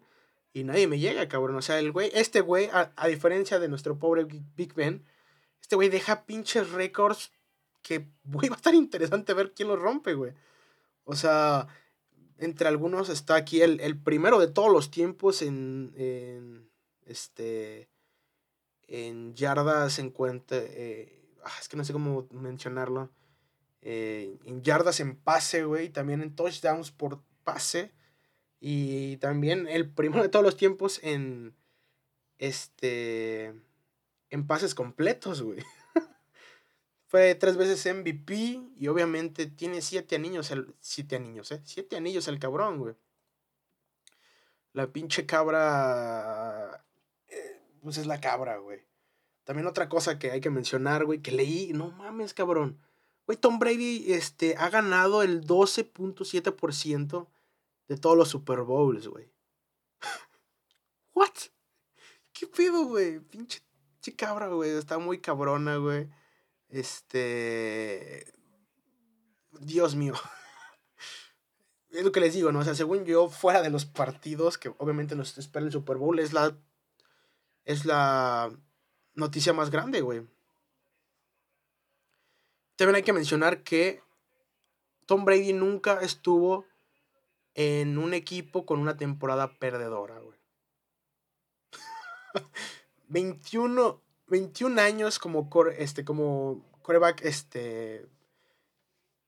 Y 0.56 0.64
nadie 0.64 0.88
me 0.88 1.00
llega, 1.00 1.28
cabrón. 1.28 1.58
O 1.58 1.62
sea, 1.62 1.80
el 1.80 1.92
güey, 1.92 2.12
este 2.14 2.40
güey, 2.40 2.70
a, 2.72 2.94
a 2.96 3.08
diferencia 3.08 3.60
de 3.60 3.68
nuestro 3.68 4.00
pobre 4.00 4.26
Big 4.56 4.74
Ben, 4.74 5.04
este 5.60 5.76
güey 5.76 5.90
deja 5.90 6.26
pinches 6.26 6.72
récords 6.72 7.34
que, 7.82 8.08
güey, 8.24 8.48
va 8.50 8.56
a 8.56 8.58
estar 8.58 8.74
interesante 8.74 9.34
ver 9.34 9.52
quién 9.54 9.68
los 9.68 9.82
rompe, 9.82 10.14
güey. 10.14 10.32
O 11.04 11.14
sea, 11.14 11.68
entre 12.38 12.70
algunos 12.70 13.10
está 13.10 13.36
aquí 13.36 13.62
el, 13.62 14.00
primero 14.00 14.40
de 14.40 14.48
todos 14.48 14.72
los 14.72 14.92
tiempos 14.92 15.42
en, 15.42 15.92
en 15.98 16.70
este, 17.06 17.90
en 18.88 19.34
yardas 19.36 20.00
en 20.00 20.10
cuenta, 20.10 20.56
eh, 20.58 21.22
ah, 21.44 21.52
es 21.60 21.68
que 21.68 21.76
no 21.76 21.84
sé 21.84 21.92
cómo 21.92 22.30
mencionarlo, 22.32 23.12
eh, 23.82 24.38
en 24.46 24.64
yardas 24.64 25.02
en 25.02 25.18
pase, 25.18 25.66
güey, 25.66 25.90
también 25.90 26.22
en 26.22 26.34
touchdowns 26.34 26.92
por 26.92 27.22
pase, 27.44 27.92
y 28.68 29.18
también 29.18 29.68
el 29.68 29.88
primero 29.88 30.24
de 30.24 30.30
todos 30.30 30.44
los 30.44 30.58
tiempos 30.58 31.00
en, 31.04 31.54
este, 32.40 33.54
en 34.32 34.48
pases 34.48 34.74
completos, 34.74 35.44
güey. 35.44 35.60
Fue 37.06 37.36
tres 37.36 37.58
veces 37.58 37.86
MVP 37.96 38.34
y 38.76 38.88
obviamente 38.88 39.46
tiene 39.46 39.84
siete 39.84 40.16
anillos, 40.16 40.50
el, 40.50 40.74
siete 40.80 41.16
anillos, 41.16 41.52
¿eh? 41.52 41.62
Siete 41.64 41.96
anillos 41.96 42.28
el 42.28 42.40
cabrón, 42.40 42.80
güey. 42.80 42.96
La 44.74 44.88
pinche 44.88 45.28
cabra, 45.28 46.84
eh, 47.28 47.62
pues 47.84 48.00
es 48.00 48.08
la 48.08 48.20
cabra, 48.20 48.58
güey. 48.58 48.80
También 49.44 49.68
otra 49.68 49.90
cosa 49.90 50.18
que 50.18 50.32
hay 50.32 50.42
que 50.42 50.50
mencionar, 50.50 51.06
güey, 51.06 51.22
que 51.22 51.32
leí, 51.32 51.72
no 51.72 51.92
mames, 51.92 52.34
cabrón. 52.34 52.80
Güey, 53.28 53.38
Tom 53.38 53.60
Brady 53.60 54.12
este, 54.12 54.56
ha 54.58 54.72
ganado 54.72 55.22
el 55.22 55.46
12.7% 55.46 57.28
de 57.88 57.98
todos 57.98 58.18
los 58.18 58.30
Super 58.30 58.62
Bowls, 58.62 59.08
güey. 59.08 59.32
¿What? 61.14 61.34
¿Qué 62.34 62.48
pedo, 62.48 62.86
güey? 62.86 63.20
Pinche 63.20 63.66
Sí, 64.06 64.12
cabra, 64.12 64.50
güey. 64.50 64.70
Está 64.70 65.00
muy 65.00 65.20
cabrona, 65.20 65.78
güey. 65.78 66.08
Este. 66.70 68.32
Dios 69.62 69.96
mío. 69.96 70.14
Es 71.90 72.04
lo 72.04 72.12
que 72.12 72.20
les 72.20 72.34
digo, 72.34 72.52
¿no? 72.52 72.60
O 72.60 72.64
sea, 72.64 72.76
según 72.76 73.06
yo, 73.06 73.30
fuera 73.30 73.62
de 73.62 73.70
los 73.70 73.86
partidos, 73.86 74.58
que 74.58 74.68
obviamente 74.78 75.16
nos 75.16 75.38
espera 75.40 75.66
el 75.66 75.72
Super 75.72 75.98
Bowl, 75.98 76.20
es 76.20 76.34
la. 76.34 76.56
Es 77.64 77.86
la 77.86 78.52
noticia 79.16 79.54
más 79.54 79.72
grande, 79.72 80.02
güey. 80.02 80.28
También 82.76 82.98
hay 82.98 83.04
que 83.04 83.14
mencionar 83.14 83.64
que 83.64 84.04
Tom 85.08 85.26
Brady 85.26 85.54
nunca 85.54 86.00
estuvo 86.02 86.68
en 87.56 87.98
un 87.98 88.14
equipo 88.14 88.66
con 88.66 88.80
una 88.80 88.98
temporada 88.98 89.54
perdedora, 89.58 90.20
güey. 90.20 90.38
21, 93.08 94.02
21 94.28 94.82
años 94.82 95.20
como, 95.20 95.50
este, 95.78 96.04
como 96.04 96.64
coreback 96.82 97.24
este, 97.24 98.06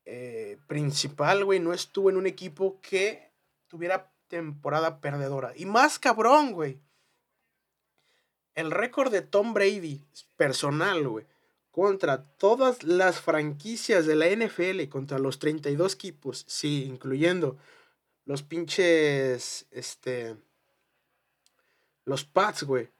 eh, 0.06 0.58
principal, 0.68 1.46
güey. 1.46 1.60
No 1.60 1.74
estuvo 1.74 2.10
en 2.10 2.18
un 2.18 2.28
equipo 2.28 2.80
que 2.82 3.32
tuviera 3.68 4.12
temporada 4.28 5.00
perdedora. 5.00 5.54
Y 5.56 5.66
más 5.66 5.98
cabrón, 5.98 6.52
güey. 6.52 6.80
El 8.56 8.72
récord 8.72 9.12
de 9.12 9.22
Tom 9.22 9.54
Brady 9.54 10.04
personal, 10.36 11.08
güey. 11.08 11.26
Contra 11.72 12.24
todas 12.24 12.84
las 12.84 13.22
franquicias 13.22 14.06
de 14.06 14.16
la 14.16 14.28
NFL, 14.28 14.90
contra 14.90 15.20
los 15.20 15.38
32 15.38 15.94
equipos, 15.94 16.44
sí, 16.48 16.86
incluyendo 16.86 17.56
los 18.28 18.44
pinches, 18.44 19.66
este, 19.72 20.36
los 22.04 22.26
Pats, 22.26 22.64
güey. 22.64 22.92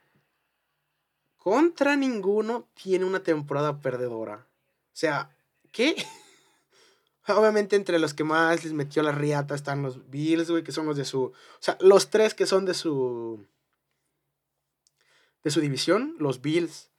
Contra 1.36 1.98
ninguno 1.98 2.70
tiene 2.74 3.04
una 3.04 3.22
temporada 3.22 3.82
perdedora. 3.82 4.48
O 4.48 4.96
sea, 4.96 5.36
¿qué? 5.72 5.96
Obviamente 7.28 7.76
entre 7.76 8.00
los 8.00 8.14
que 8.14 8.24
más 8.24 8.64
les 8.64 8.72
metió 8.72 9.04
la 9.04 9.12
riata 9.12 9.54
están 9.54 9.84
los 9.84 10.10
Bills, 10.10 10.50
güey, 10.50 10.64
que 10.64 10.72
son 10.72 10.86
los 10.86 10.96
de 10.96 11.04
su... 11.04 11.24
O 11.24 11.34
sea, 11.60 11.78
los 11.82 12.10
tres 12.10 12.34
que 12.34 12.46
son 12.46 12.66
de 12.66 12.74
su... 12.74 13.46
De 15.44 15.52
su 15.52 15.60
división, 15.60 16.16
los 16.20 16.42
Bills. 16.42 16.90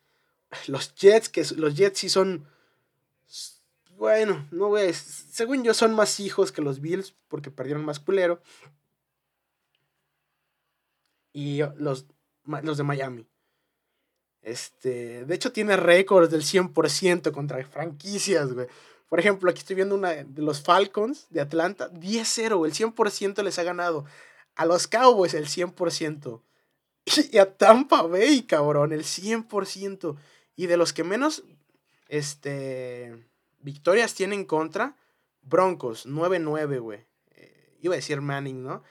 Los 0.67 0.95
Jets, 0.95 1.29
que 1.29 1.45
los 1.57 1.75
Jets 1.75 1.99
sí 1.99 2.09
son... 2.09 2.47
Bueno, 3.99 4.47
no 4.53 4.69
voy 4.69 4.93
Según 4.95 5.65
yo 5.65 5.75
son 5.75 5.93
más 5.93 6.21
hijos 6.21 6.53
que 6.53 6.63
los 6.63 6.81
Bills 6.81 7.17
porque 7.27 7.51
perdieron 7.51 7.85
más 7.85 7.99
culero. 7.99 8.41
Y 11.33 11.63
los, 11.77 12.07
los 12.45 12.77
de 12.79 12.85
Miami. 12.85 13.27
Este, 14.41 15.25
de 15.25 15.35
hecho 15.35 15.51
tiene 15.51 15.77
récords 15.77 16.31
del 16.31 16.43
100% 16.43 17.33
contra 17.33 17.65
franquicias, 17.67 18.53
güey. 18.53 18.69
Por 19.09 19.19
ejemplo, 19.19 19.51
aquí 19.51 19.61
estoy 19.61 19.75
viendo 19.75 19.97
una 19.97 20.11
de 20.11 20.43
los 20.43 20.63
Falcons 20.63 21.27
de 21.31 21.41
Atlanta, 21.41 21.91
10-0, 21.91 22.67
el 22.67 22.73
100% 22.73 23.43
les 23.43 23.59
ha 23.59 23.65
ganado. 23.65 24.05
A 24.55 24.65
los 24.65 24.87
Cowboys 24.87 25.35
el 25.35 25.47
100%. 25.49 26.41
Y 27.33 27.39
a 27.39 27.57
Tampa 27.57 28.03
Bay, 28.03 28.43
cabrón, 28.43 28.93
el 28.93 29.03
100%. 29.03 30.17
Y 30.55 30.67
de 30.67 30.77
los 30.77 30.93
que 30.93 31.03
menos 31.03 31.43
este, 32.09 33.29
victorias 33.61 34.15
tienen 34.15 34.45
contra, 34.45 34.97
Broncos, 35.43 36.07
9-9, 36.07 36.81
güey. 36.81 37.07
Eh, 37.31 37.79
iba 37.81 37.95
a 37.95 37.97
decir 37.97 38.21
Manning, 38.21 38.63
¿no? 38.63 38.83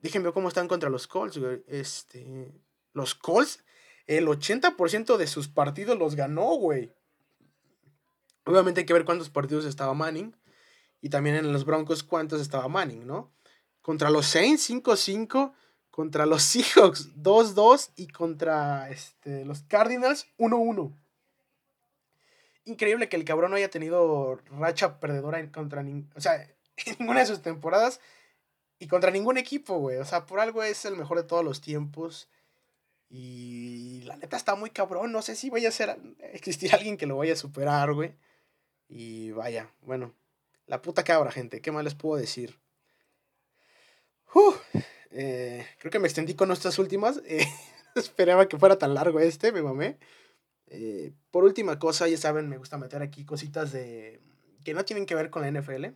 Déjenme 0.00 0.26
ver 0.26 0.34
cómo 0.34 0.48
están 0.48 0.68
contra 0.68 0.90
los 0.90 1.06
Colts, 1.06 1.38
güey. 1.38 1.64
Este, 1.66 2.52
los 2.92 3.14
Colts, 3.14 3.64
el 4.06 4.26
80% 4.26 5.16
de 5.16 5.26
sus 5.26 5.48
partidos 5.48 5.98
los 5.98 6.14
ganó, 6.14 6.54
güey. 6.56 6.92
Obviamente 8.44 8.80
hay 8.80 8.86
que 8.86 8.92
ver 8.92 9.04
cuántos 9.04 9.30
partidos 9.30 9.64
estaba 9.64 9.94
Manning. 9.94 10.36
Y 11.00 11.08
también 11.08 11.36
en 11.36 11.52
los 11.52 11.64
Broncos 11.64 12.02
cuántos 12.02 12.40
estaba 12.40 12.68
Manning, 12.68 13.06
¿no? 13.06 13.32
Contra 13.82 14.10
los 14.10 14.26
Saints 14.26 14.70
5-5. 14.70 15.52
Contra 15.90 16.26
los 16.26 16.42
Seahawks 16.42 17.14
2-2. 17.16 17.90
Y 17.96 18.08
contra 18.08 18.88
este, 18.90 19.44
los 19.44 19.62
Cardinals 19.62 20.28
1-1. 20.38 20.94
Increíble 22.66 23.08
que 23.08 23.16
el 23.16 23.24
cabrón 23.24 23.50
no 23.50 23.56
haya 23.56 23.70
tenido 23.70 24.38
racha 24.50 25.00
perdedora 25.00 25.50
contra 25.50 25.84
o 26.14 26.20
sea, 26.20 26.42
en 26.86 26.96
ninguna 26.98 27.20
de 27.20 27.26
sus 27.26 27.42
temporadas. 27.42 28.00
Y 28.78 28.88
contra 28.88 29.10
ningún 29.10 29.38
equipo, 29.38 29.78
güey. 29.78 29.96
O 29.96 30.04
sea, 30.04 30.26
por 30.26 30.38
algo 30.38 30.62
es 30.62 30.84
el 30.84 30.96
mejor 30.96 31.16
de 31.16 31.24
todos 31.24 31.44
los 31.44 31.62
tiempos. 31.62 32.28
Y 33.08 34.02
la 34.02 34.16
neta 34.16 34.36
está 34.36 34.54
muy 34.54 34.68
cabrón. 34.68 35.12
No 35.12 35.22
sé 35.22 35.34
si 35.34 35.48
vaya 35.48 35.70
a 35.70 35.72
ser. 35.72 35.96
Existir 36.34 36.74
alguien 36.74 36.98
que 36.98 37.06
lo 37.06 37.16
vaya 37.16 37.32
a 37.32 37.36
superar, 37.36 37.94
güey. 37.94 38.14
Y 38.88 39.30
vaya, 39.30 39.72
bueno, 39.80 40.14
la 40.66 40.82
puta 40.82 41.02
cabra, 41.02 41.32
gente, 41.32 41.60
¿qué 41.60 41.72
más 41.72 41.82
les 41.82 41.94
puedo 41.94 42.20
decir? 42.20 42.58
Eh, 45.10 45.66
creo 45.78 45.90
que 45.90 45.98
me 45.98 46.06
extendí 46.08 46.34
con 46.34 46.48
nuestras 46.48 46.78
últimas. 46.78 47.20
Eh, 47.96 48.00
esperaba 48.00 48.46
que 48.46 48.58
fuera 48.58 48.76
tan 48.76 48.92
largo 48.92 49.20
este, 49.20 49.52
me 49.52 49.62
mamé. 49.62 49.96
Eh, 50.68 51.12
por 51.30 51.44
última 51.44 51.78
cosa, 51.78 52.08
ya 52.08 52.16
saben, 52.16 52.48
me 52.48 52.58
gusta 52.58 52.78
meter 52.78 53.02
aquí 53.02 53.24
cositas 53.24 53.72
de 53.72 54.20
que 54.64 54.74
no 54.74 54.84
tienen 54.84 55.06
que 55.06 55.14
ver 55.14 55.30
con 55.30 55.42
la 55.42 55.48
NFL. 55.50 55.86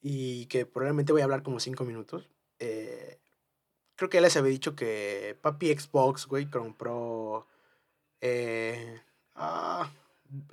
Y 0.00 0.46
que 0.46 0.66
probablemente 0.66 1.12
voy 1.12 1.22
a 1.22 1.24
hablar 1.24 1.42
como 1.42 1.60
5 1.60 1.84
minutos. 1.84 2.28
creo 2.58 4.10
que 4.10 4.16
ya 4.16 4.20
les 4.20 4.36
había 4.36 4.50
dicho 4.50 4.76
que 4.76 5.38
Papi 5.40 5.72
Xbox, 5.74 6.26
güey, 6.26 6.50
compró... 6.50 7.46
ah, 9.34 9.90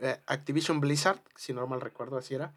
eh, 0.01 0.19
Activision 0.27 0.79
Blizzard, 0.79 1.21
si 1.35 1.53
no 1.53 1.65
mal 1.67 1.81
recuerdo, 1.81 2.17
así 2.17 2.35
era. 2.35 2.53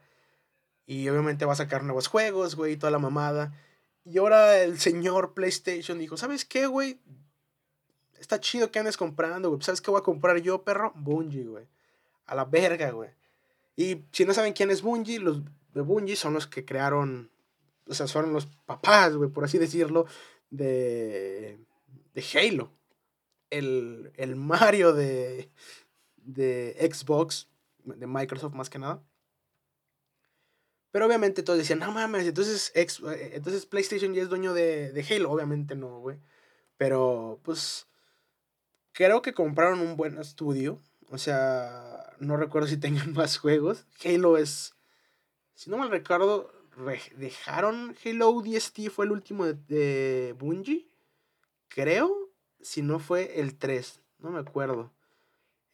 Y 0.86 1.08
obviamente 1.08 1.44
va 1.44 1.54
a 1.54 1.56
sacar 1.56 1.82
nuevos 1.84 2.08
juegos, 2.08 2.56
güey, 2.56 2.76
toda 2.76 2.90
la 2.90 2.98
mamada. 2.98 3.58
Y 4.04 4.18
ahora 4.18 4.58
el 4.58 4.78
señor 4.78 5.34
PlayStation 5.34 5.98
dijo, 5.98 6.16
¿sabes 6.16 6.44
qué, 6.44 6.66
güey? 6.66 7.00
Está 8.18 8.40
chido 8.40 8.70
que 8.70 8.78
andes 8.78 8.96
comprando, 8.96 9.50
güey. 9.50 9.62
¿Sabes 9.62 9.80
qué 9.80 9.90
voy 9.90 10.00
a 10.00 10.04
comprar 10.04 10.38
yo, 10.38 10.62
perro? 10.62 10.92
Bungie, 10.94 11.44
güey. 11.44 11.66
A 12.26 12.34
la 12.34 12.44
verga, 12.44 12.90
güey. 12.90 13.10
Y 13.76 14.04
si 14.12 14.24
no 14.24 14.32
saben 14.32 14.52
quién 14.52 14.70
es 14.70 14.82
Bungie, 14.82 15.18
los 15.18 15.42
de 15.74 15.80
Bungie 15.80 16.16
son 16.16 16.34
los 16.34 16.46
que 16.46 16.64
crearon, 16.64 17.30
o 17.88 17.94
sea, 17.94 18.06
son 18.06 18.32
los 18.32 18.46
papás, 18.46 19.16
güey, 19.16 19.30
por 19.30 19.44
así 19.44 19.58
decirlo, 19.58 20.06
de, 20.50 21.58
de 22.14 22.24
Halo. 22.34 22.70
El, 23.50 24.12
el 24.16 24.36
Mario 24.36 24.92
de, 24.92 25.50
de 26.16 26.90
Xbox, 26.92 27.48
de 27.84 28.06
Microsoft 28.06 28.54
más 28.54 28.70
que 28.70 28.78
nada. 28.78 29.02
Pero 30.94 31.06
obviamente 31.06 31.42
todos 31.42 31.58
decían, 31.58 31.80
no 31.80 31.90
mames, 31.90 32.24
entonces, 32.24 32.70
eh, 32.76 32.86
entonces 33.34 33.66
PlayStation 33.66 34.14
ya 34.14 34.22
es 34.22 34.28
dueño 34.28 34.54
de, 34.54 34.92
de 34.92 35.02
Halo. 35.02 35.32
Obviamente 35.32 35.74
no, 35.74 35.98
güey. 35.98 36.18
Pero 36.76 37.40
pues 37.42 37.88
creo 38.94 39.20
que 39.20 39.34
compraron 39.34 39.80
un 39.80 39.98
buen 39.98 40.18
estudio. 40.18 40.80
O 41.10 41.18
sea, 41.18 42.14
no 42.18 42.38
recuerdo 42.38 42.68
si 42.68 42.78
tengan 42.78 43.12
más 43.12 43.36
juegos. 43.36 43.84
Halo 44.02 44.38
es, 44.38 44.74
si 45.54 45.68
no 45.68 45.76
mal 45.76 45.90
recuerdo, 45.90 46.50
dejaron 47.16 47.94
Halo 48.02 48.40
DST, 48.40 48.88
fue 48.90 49.04
el 49.04 49.12
último 49.12 49.44
de, 49.44 49.54
de 49.54 50.32
Bungie. 50.32 50.88
Creo, 51.68 52.30
si 52.62 52.80
no 52.80 52.98
fue 52.98 53.40
el 53.40 53.58
3, 53.58 54.00
no 54.20 54.30
me 54.30 54.38
acuerdo. 54.38 54.92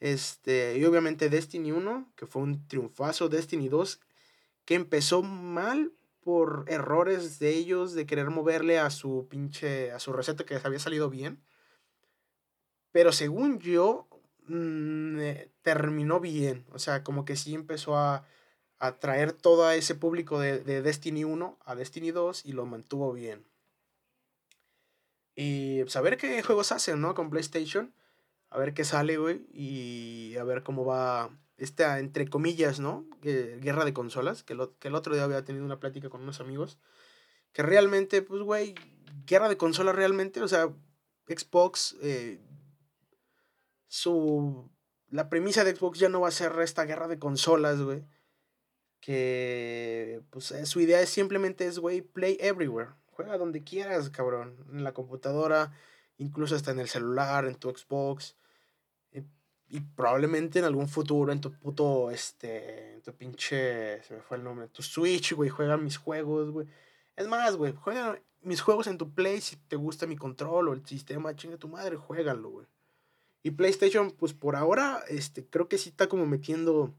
Este, 0.01 0.79
y 0.79 0.85
obviamente 0.87 1.29
Destiny 1.29 1.73
1, 1.73 2.13
que 2.17 2.27
fue 2.27 2.43
un 2.43 2.67
triunfazo. 2.67 3.29
Destiny 3.29 3.69
2, 3.69 4.01
que 4.65 4.75
empezó 4.75 5.23
mal 5.23 5.93
por 6.21 6.65
errores 6.69 7.39
de 7.39 7.51
ellos 7.51 7.93
de 7.95 8.07
querer 8.07 8.31
moverle 8.31 8.79
a 8.79 8.91
su 8.91 9.27
pinche, 9.29 9.91
a 9.93 9.99
su 9.99 10.13
receta 10.13 10.45
que 10.45 10.55
les 10.55 10.65
había 10.65 10.79
salido 10.79 11.11
bien. 11.11 11.43
Pero 12.93 13.13
según 13.13 13.59
yo, 13.61 14.09
mm, 14.47 15.19
eh, 15.21 15.51
terminó 15.63 16.21
bien. 16.21 16.65
O 16.73 16.79
sea, 16.79 17.05
como 17.05 17.25
que 17.25 17.37
sí 17.37 17.55
empezó 17.55 17.97
a, 17.97 18.27
a 18.79 18.99
traer 18.99 19.33
todo 19.33 19.71
ese 19.71 19.95
público 19.95 20.41
de, 20.41 20.61
de, 20.61 20.83
Destiny 20.83 21.25
1 21.25 21.59
a 21.65 21.75
Destiny 21.75 22.11
2 22.11 22.47
y 22.47 22.53
lo 22.53 22.67
mantuvo 22.67 23.13
bien. 23.13 23.45
Y 25.37 25.83
saber 25.89 26.19
pues, 26.19 26.33
qué 26.33 26.43
juegos 26.43 26.73
hacen, 26.73 27.01
¿no? 27.01 27.15
Con 27.15 27.31
PlayStation 27.31 27.95
a 28.51 28.59
ver 28.59 28.75
qué 28.75 28.85
sale, 28.85 29.17
güey, 29.17 29.47
y 29.53 30.37
a 30.37 30.45
ver 30.45 30.63
cómo 30.63 30.85
va 30.85 31.31
esta, 31.57 31.99
entre 32.01 32.29
comillas, 32.29 32.81
¿no? 32.81 33.07
guerra 33.23 33.85
de 33.85 33.93
consolas, 33.93 34.43
que, 34.43 34.57
que 34.79 34.89
el 34.89 34.95
otro 34.95 35.15
día 35.15 35.25
había 35.25 35.45
tenido 35.45 35.65
una 35.65 35.79
plática 35.79 36.09
con 36.09 36.23
unos 36.23 36.41
amigos, 36.41 36.79
que 37.53 37.63
realmente, 37.63 38.23
pues, 38.23 38.43
güey, 38.43 38.75
guerra 39.27 39.49
de 39.49 39.57
consolas 39.57 39.95
realmente, 39.95 40.43
o 40.43 40.49
sea, 40.49 40.69
Xbox, 41.29 41.97
eh, 42.03 42.41
su, 43.91 44.71
la 45.11 45.29
premisa 45.29 45.65
de 45.65 45.75
Xbox 45.75 45.99
ya 45.99 46.09
no 46.09 46.21
va 46.21 46.29
a 46.29 46.31
ser 46.31 46.53
esta 46.61 46.85
guerra 46.85 47.09
de 47.09 47.19
consolas, 47.19 47.83
güey, 47.83 48.05
que, 49.01 50.23
pues, 50.31 50.53
eh, 50.53 50.65
su 50.65 50.81
idea 50.81 51.01
es 51.01 51.09
simplemente 51.11 51.67
es, 51.67 51.81
güey, 51.81 52.01
play 52.01 52.37
everywhere, 52.39 52.93
juega 53.07 53.37
donde 53.37 53.65
quieras, 53.65 54.09
cabrón, 54.09 54.65
en 54.73 54.85
la 54.85 54.95
computadora, 54.95 55.73
incluso 56.19 56.55
hasta 56.55 56.71
en 56.71 56.79
el 56.79 56.89
celular, 56.89 57.47
en 57.47 57.57
tu 57.57 57.69
Xbox, 57.69 58.37
y 59.69 59.81
probablemente 59.81 60.61
en 60.61 60.65
algún 60.67 60.89
futuro 60.89 61.33
en 61.33 61.41
tu 61.41 61.53
puto, 61.53 62.13
este, 62.13 62.95
en 62.95 63.03
tu 63.03 63.13
pinche, 63.13 64.03
se 64.05 64.15
me 64.15 64.21
fue 64.21 64.37
el 64.37 64.45
nombre, 64.45 64.69
tu 64.69 64.83
Switch, 64.83 65.33
güey, 65.33 65.51
juega 65.51 65.77
mis 65.77 65.97
juegos, 65.97 66.51
güey. 66.51 66.69
Es 67.17 67.27
más, 67.27 67.57
güey, 67.57 67.73
juega 67.73 68.21
mis 68.43 68.61
juegos 68.61 68.87
en 68.87 68.99
tu 68.99 69.13
Play 69.13 69.41
si 69.41 69.57
te 69.57 69.75
gusta 69.77 70.07
mi 70.07 70.17
control 70.17 70.69
o 70.69 70.73
el 70.75 70.87
sistema, 70.87 71.35
chinga 71.35 71.57
tu 71.57 71.69
madre, 71.69 71.97
juégalo, 71.97 72.51
güey. 72.51 72.67
Y 73.43 73.53
PlayStation, 73.53 74.11
pues 74.11 74.35
por 74.35 74.57
ahora, 74.57 75.03
este, 75.09 75.47
creo 75.47 75.69
que 75.69 75.79
sí 75.79 75.91
está 75.91 76.09
como 76.09 76.27
metiendo, 76.27 76.95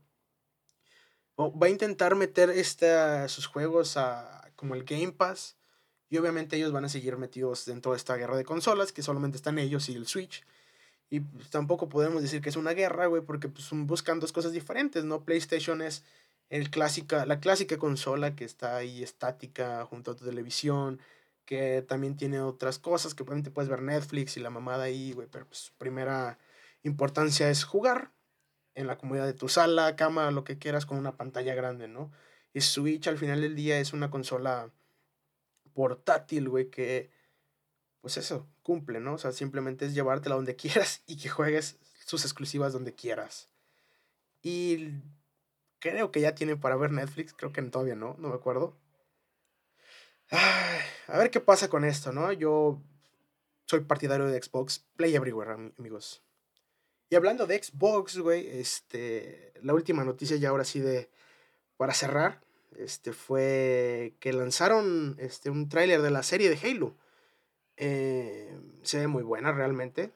o 1.35 1.57
va 1.57 1.67
a 1.67 1.69
intentar 1.69 2.15
meter 2.15 2.49
esta, 2.49 3.27
sus 3.27 3.45
juegos 3.45 3.97
a, 3.97 4.51
como 4.55 4.75
el 4.75 4.83
Game 4.83 5.11
Pass. 5.11 5.57
Y 6.09 6.17
obviamente 6.17 6.57
ellos 6.57 6.71
van 6.71 6.85
a 6.85 6.89
seguir 6.89 7.15
metidos 7.17 7.65
dentro 7.65 7.93
de 7.93 7.97
esta 7.97 8.15
guerra 8.15 8.35
de 8.35 8.43
consolas, 8.43 8.91
que 8.91 9.01
solamente 9.01 9.37
están 9.37 9.59
ellos 9.59 9.87
y 9.87 9.95
el 9.95 10.07
Switch. 10.07 10.43
Y 11.09 11.19
pues, 11.21 11.49
tampoco 11.49 11.89
podemos 11.89 12.21
decir 12.21 12.41
que 12.41 12.49
es 12.49 12.55
una 12.55 12.71
guerra, 12.71 13.05
güey, 13.05 13.21
porque 13.21 13.47
pues, 13.47 13.67
buscan 13.71 14.19
dos 14.19 14.31
cosas 14.31 14.51
diferentes, 14.51 15.03
¿no? 15.03 15.23
PlayStation 15.23 15.81
es 15.81 16.03
el 16.49 16.69
clásica, 16.69 17.25
la 17.25 17.39
clásica 17.39 17.77
consola 17.77 18.35
que 18.35 18.45
está 18.45 18.75
ahí 18.75 19.03
estática 19.03 19.85
junto 19.85 20.11
a 20.11 20.15
tu 20.15 20.25
televisión, 20.25 20.99
que 21.51 21.81
también 21.81 22.15
tiene 22.15 22.39
otras 22.39 22.79
cosas, 22.79 23.13
que 23.13 23.23
obviamente 23.23 23.51
puedes 23.51 23.69
ver 23.69 23.81
Netflix 23.81 24.37
y 24.37 24.39
la 24.39 24.49
mamada 24.49 24.85
ahí, 24.85 25.11
güey, 25.11 25.27
pero 25.29 25.45
pues 25.45 25.59
su 25.59 25.73
primera 25.73 26.39
importancia 26.81 27.49
es 27.49 27.65
jugar 27.65 28.13
en 28.73 28.87
la 28.87 28.97
comodidad 28.97 29.25
de 29.25 29.33
tu 29.33 29.49
sala, 29.49 29.97
cama, 29.97 30.31
lo 30.31 30.45
que 30.45 30.57
quieras, 30.57 30.85
con 30.85 30.97
una 30.97 31.17
pantalla 31.17 31.53
grande, 31.53 31.89
¿no? 31.89 32.09
Y 32.53 32.61
Switch 32.61 33.05
al 33.09 33.17
final 33.17 33.41
del 33.41 33.53
día 33.53 33.81
es 33.81 33.91
una 33.91 34.09
consola 34.09 34.71
portátil, 35.73 36.47
güey, 36.47 36.69
que, 36.69 37.11
pues 37.99 38.15
eso, 38.15 38.47
cumple, 38.63 39.01
¿no? 39.01 39.15
O 39.15 39.17
sea, 39.17 39.33
simplemente 39.33 39.85
es 39.85 39.93
llevártela 39.93 40.35
donde 40.35 40.55
quieras 40.55 41.03
y 41.05 41.17
que 41.17 41.27
juegues 41.27 41.79
sus 42.05 42.23
exclusivas 42.23 42.71
donde 42.71 42.95
quieras. 42.95 43.49
Y 44.41 45.01
creo 45.79 46.13
que 46.13 46.21
ya 46.21 46.33
tiene 46.33 46.55
para 46.55 46.77
ver 46.77 46.93
Netflix, 46.93 47.33
creo 47.33 47.51
que 47.51 47.61
todavía 47.63 47.95
no, 47.95 48.15
no 48.19 48.29
me 48.29 48.35
acuerdo. 48.35 48.77
A 50.31 51.17
ver 51.17 51.29
qué 51.29 51.39
pasa 51.39 51.69
con 51.69 51.83
esto, 51.83 52.11
¿no? 52.11 52.31
Yo 52.31 52.81
soy 53.65 53.81
partidario 53.81 54.27
de 54.27 54.41
Xbox, 54.41 54.85
Play 54.95 55.15
Everywhere, 55.15 55.71
amigos. 55.77 56.23
Y 57.09 57.15
hablando 57.15 57.45
de 57.45 57.61
Xbox, 57.61 58.17
güey, 58.17 58.47
este, 58.47 59.53
la 59.61 59.73
última 59.73 60.05
noticia 60.05 60.37
ya 60.37 60.49
ahora 60.49 60.63
sí 60.63 60.79
de, 60.79 61.09
para 61.75 61.93
cerrar, 61.93 62.41
este, 62.77 63.11
fue 63.11 64.15
que 64.19 64.31
lanzaron 64.31 65.17
este, 65.19 65.49
un 65.49 65.67
tráiler 65.67 66.01
de 66.01 66.11
la 66.11 66.23
serie 66.23 66.49
de 66.49 66.57
Halo. 66.57 66.95
Eh, 67.75 68.57
se 68.83 68.99
ve 68.99 69.07
muy 69.07 69.23
buena 69.23 69.51
realmente. 69.51 70.13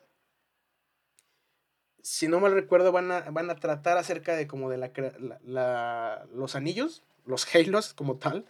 Si 2.01 2.27
no 2.27 2.39
mal 2.39 2.53
recuerdo, 2.53 2.91
van 2.91 3.11
a, 3.11 3.21
van 3.31 3.49
a 3.49 3.55
tratar 3.55 3.97
acerca 3.97 4.35
de 4.35 4.47
como 4.47 4.69
de 4.69 4.77
la, 4.77 6.27
los 6.31 6.55
anillos, 6.55 7.03
los 7.25 7.53
Halos 7.53 7.93
como 7.93 8.17
tal. 8.17 8.45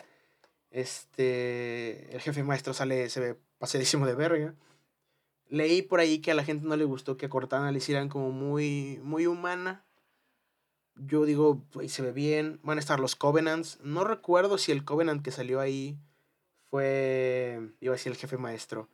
Este, 0.76 2.14
el 2.14 2.22
jefe 2.22 2.44
maestro 2.44 2.74
sale, 2.74 3.10
se 3.10 3.20
ve 3.20 3.38
pasadísimo 3.58 4.06
de 4.06 4.16
verga. 4.16 4.56
Leí 5.48 5.82
por 5.82 6.00
ahí 6.00 6.20
que 6.20 6.32
a 6.32 6.36
la 6.36 6.44
gente 6.44 6.68
no 6.68 6.76
le 6.76 6.86
gustó 6.86 7.18
que 7.18 7.28
a 7.28 7.30
Cortana 7.30 7.72
le 7.72 7.78
hicieran 7.78 8.10
como 8.10 8.32
muy, 8.32 9.00
muy 9.04 9.26
humana 9.26 9.86
yo 10.96 11.26
digo, 11.26 11.62
pues 11.72 11.92
se 11.92 12.02
ve 12.02 12.12
bien. 12.12 12.60
Van 12.64 12.78
a 12.78 12.82
estar 12.82 13.00
los 13.00 13.16
Covenants. 13.16 13.80
No 13.82 14.04
recuerdo 14.04 14.58
si 14.58 14.72
el 14.72 14.86
Covenant 14.86 15.24
que 15.24 15.32
salió 15.32 15.60
ahí 15.60 15.98
fue. 16.70 17.74
Iba 17.82 17.94
a 17.94 17.98
decir 17.98 18.12
el 18.12 18.18
jefe 18.18 18.38
maestro. 18.38 18.90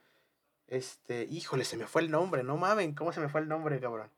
Este. 0.67 1.27
Híjole, 1.29 1.63
se 1.63 1.77
me 1.77 1.87
fue 1.87 2.01
el 2.01 2.11
nombre. 2.11 2.43
No 2.43 2.57
mamen, 2.57 2.95
¿cómo 2.95 3.13
se 3.13 3.19
me 3.19 3.29
fue 3.29 3.41
el 3.41 3.47
nombre, 3.47 3.79
cabrón? 3.79 4.09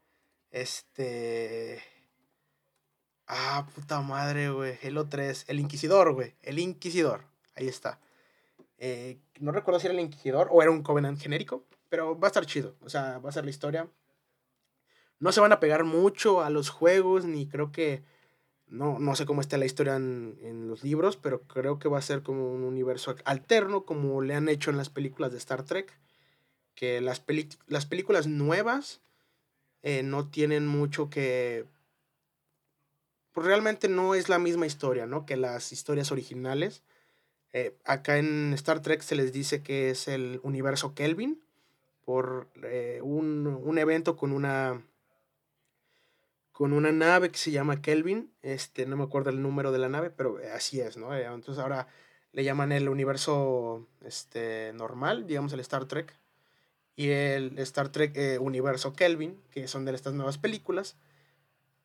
Este. 0.51 1.83
Ah, 3.27 3.67
puta 3.75 4.01
madre, 4.01 4.49
güey. 4.49 4.77
Halo 4.83 5.07
3. 5.09 5.45
El 5.47 5.59
Inquisidor, 5.59 6.13
güey. 6.13 6.35
El 6.41 6.59
Inquisidor. 6.59 7.25
Ahí 7.55 7.67
está. 7.67 7.99
Eh, 8.77 9.19
no 9.39 9.51
recuerdo 9.51 9.79
si 9.79 9.87
era 9.87 9.93
el 9.93 9.99
Inquisidor 10.01 10.49
o 10.51 10.61
era 10.61 10.71
un 10.71 10.83
Covenant 10.83 11.19
genérico. 11.19 11.65
Pero 11.89 12.19
va 12.19 12.27
a 12.27 12.29
estar 12.29 12.45
chido. 12.45 12.75
O 12.81 12.89
sea, 12.89 13.19
va 13.19 13.29
a 13.29 13.33
ser 13.33 13.43
la 13.43 13.51
historia 13.51 13.87
no 15.23 15.31
se 15.31 15.39
van 15.39 15.53
a 15.53 15.61
pegar 15.61 15.85
mucho 15.85 16.41
a 16.41 16.49
los 16.49 16.69
juegos, 16.69 17.23
ni 17.23 17.47
creo 17.47 17.71
que, 17.71 18.03
no, 18.67 18.99
no 18.99 19.15
sé 19.15 19.25
cómo 19.25 19.39
está 19.39 19.57
la 19.57 19.65
historia 19.65 19.95
en, 19.95 20.67
los 20.67 20.83
libros, 20.83 21.15
pero 21.15 21.43
creo 21.43 21.79
que 21.79 21.87
va 21.87 21.97
a 21.97 22.01
ser 22.01 22.23
como 22.23 22.51
un 22.51 22.65
universo 22.65 23.15
alterno, 23.23 23.85
como 23.85 24.21
le 24.21 24.35
han 24.35 24.49
hecho 24.49 24.69
en 24.69 24.75
las 24.75 24.89
películas 24.89 25.31
de 25.31 25.37
Star 25.37 25.63
Trek, 25.63 25.97
que 26.75 26.99
las, 26.99 27.23
las 27.67 27.85
películas 27.85 28.27
nuevas 28.27 28.99
eh, 29.81 30.03
no 30.03 30.29
tienen 30.29 30.67
mucho 30.67 31.09
que... 31.09 31.67
Pues 33.31 33.47
realmente 33.47 33.87
no 33.87 34.13
es 34.13 34.27
la 34.27 34.39
misma 34.39 34.65
historia, 34.65 35.07
¿no? 35.07 35.25
Que 35.25 35.37
las 35.37 35.71
historias 35.71 36.11
originales. 36.11 36.83
Eh, 37.53 37.77
acá 37.85 38.17
en 38.17 38.53
Star 38.53 38.81
Trek 38.81 39.01
se 39.01 39.15
les 39.15 39.31
dice 39.31 39.61
que 39.61 39.89
es 39.89 40.07
el 40.07 40.39
universo 40.43 40.95
Kelvin 40.95 41.39
por 42.03 42.49
eh, 42.63 42.99
un, 43.03 43.47
un 43.47 43.77
evento 43.77 44.17
con 44.17 44.31
una 44.31 44.81
con 46.51 46.71
una 46.71 46.91
nave 46.91 47.29
que 47.31 47.37
se 47.37 47.51
llama 47.51 47.81
Kelvin. 47.81 48.31
Este, 48.43 48.85
no 48.85 48.95
me 48.95 49.03
acuerdo 49.03 49.31
el 49.31 49.41
número 49.41 49.71
de 49.71 49.79
la 49.79 49.89
nave, 49.89 50.11
pero 50.11 50.39
así 50.53 50.79
es, 50.79 50.97
¿no? 50.97 51.13
Eh, 51.13 51.25
entonces 51.25 51.61
ahora 51.61 51.87
le 52.31 52.43
llaman 52.43 52.71
el 52.71 52.89
universo 52.89 53.87
este, 54.05 54.71
normal, 54.73 55.27
digamos 55.27 55.51
el 55.53 55.59
Star 55.61 55.85
Trek. 55.85 56.15
Y 56.95 57.09
el 57.09 57.57
Star 57.59 57.89
Trek 57.89 58.15
eh, 58.15 58.37
Universo 58.37 58.93
Kelvin, 58.93 59.41
que 59.49 59.67
son 59.67 59.83
de 59.83 59.95
estas 59.95 60.13
nuevas 60.13 60.37
películas, 60.37 60.95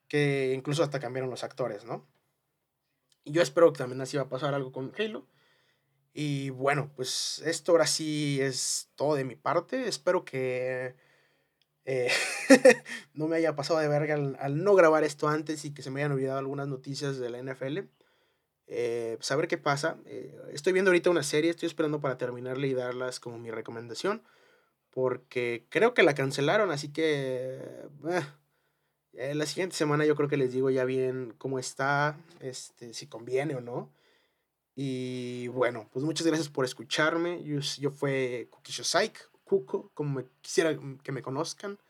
que 0.06 0.52
incluso 0.54 0.82
hasta 0.82 1.00
cambiaron 1.00 1.30
los 1.30 1.44
actores, 1.44 1.86
¿no? 1.86 2.04
Y 3.24 3.32
yo 3.32 3.40
espero 3.40 3.72
que 3.72 3.78
también 3.78 4.02
así 4.02 4.18
va 4.18 4.24
a 4.24 4.28
pasar 4.28 4.52
algo 4.52 4.70
con 4.70 4.92
Halo. 4.98 5.24
Y 6.12 6.50
bueno, 6.50 6.90
pues 6.96 7.42
esto 7.44 7.72
ahora 7.72 7.86
sí 7.86 8.40
es 8.40 8.90
todo 8.96 9.14
de 9.14 9.24
mi 9.24 9.36
parte. 9.36 9.88
Espero 9.88 10.24
que 10.24 10.96
eh, 11.90 12.10
no 13.14 13.28
me 13.28 13.36
haya 13.36 13.56
pasado 13.56 13.78
de 13.78 13.88
verga 13.88 14.14
al, 14.14 14.62
no 14.62 14.74
grabar 14.74 15.04
esto 15.04 15.26
antes 15.26 15.64
y 15.64 15.72
que 15.72 15.80
se 15.80 15.90
me 15.90 16.00
hayan 16.00 16.12
olvidado 16.12 16.38
algunas 16.38 16.68
noticias 16.68 17.18
de 17.18 17.30
la 17.30 17.42
NFL. 17.42 17.78
Eh, 18.66 19.16
saber 19.20 19.48
pues, 19.48 19.48
qué 19.48 19.62
pasa. 19.62 19.96
Eh, 20.04 20.38
estoy 20.52 20.74
viendo 20.74 20.90
ahorita 20.90 21.08
una 21.08 21.22
serie, 21.22 21.50
estoy 21.50 21.66
esperando 21.66 21.98
para 21.98 22.18
terminarla 22.18 22.66
y 22.66 22.74
darlas 22.74 23.20
como 23.20 23.38
mi 23.38 23.50
recomendación. 23.50 24.22
Porque 24.90 25.66
creo 25.70 25.94
que 25.94 26.02
la 26.02 26.14
cancelaron, 26.14 26.70
así 26.70 26.92
que... 26.92 27.58
la 29.12 29.46
siguiente 29.46 29.74
semana 29.76 30.04
yo 30.04 30.14
creo 30.14 30.28
que 30.28 30.36
les 30.36 30.52
digo 30.52 30.68
ya 30.68 30.84
bien 30.84 31.34
cómo 31.38 31.58
está, 31.58 32.18
este, 32.40 32.92
si 32.92 33.06
conviene 33.06 33.54
o 33.54 33.62
no. 33.62 33.90
Y 34.80 35.48
bueno, 35.48 35.88
pues 35.92 36.04
muchas 36.04 36.24
gracias 36.24 36.48
por 36.48 36.64
escucharme. 36.64 37.42
Yo, 37.42 37.58
yo 37.80 37.90
fue 37.90 38.46
Kukisho 38.48 38.84
Psych 38.84 39.28
Cuco, 39.42 39.90
como 39.92 40.22
quisiera 40.40 40.78
que 41.02 41.10
me 41.10 41.20
conozcan. 41.20 41.80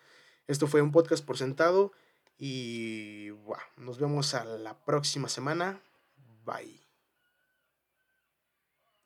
Esto 0.46 0.66
fue 0.66 0.80
un 0.80 0.90
podcast 0.90 1.22
por 1.22 1.36
sentado 1.36 1.92
y 2.38 3.28
nos 3.76 3.98
vemos 3.98 4.32
a 4.32 4.46
la 4.46 4.82
próxima 4.86 5.28
semana. 5.28 5.82
Bye. 6.46 6.87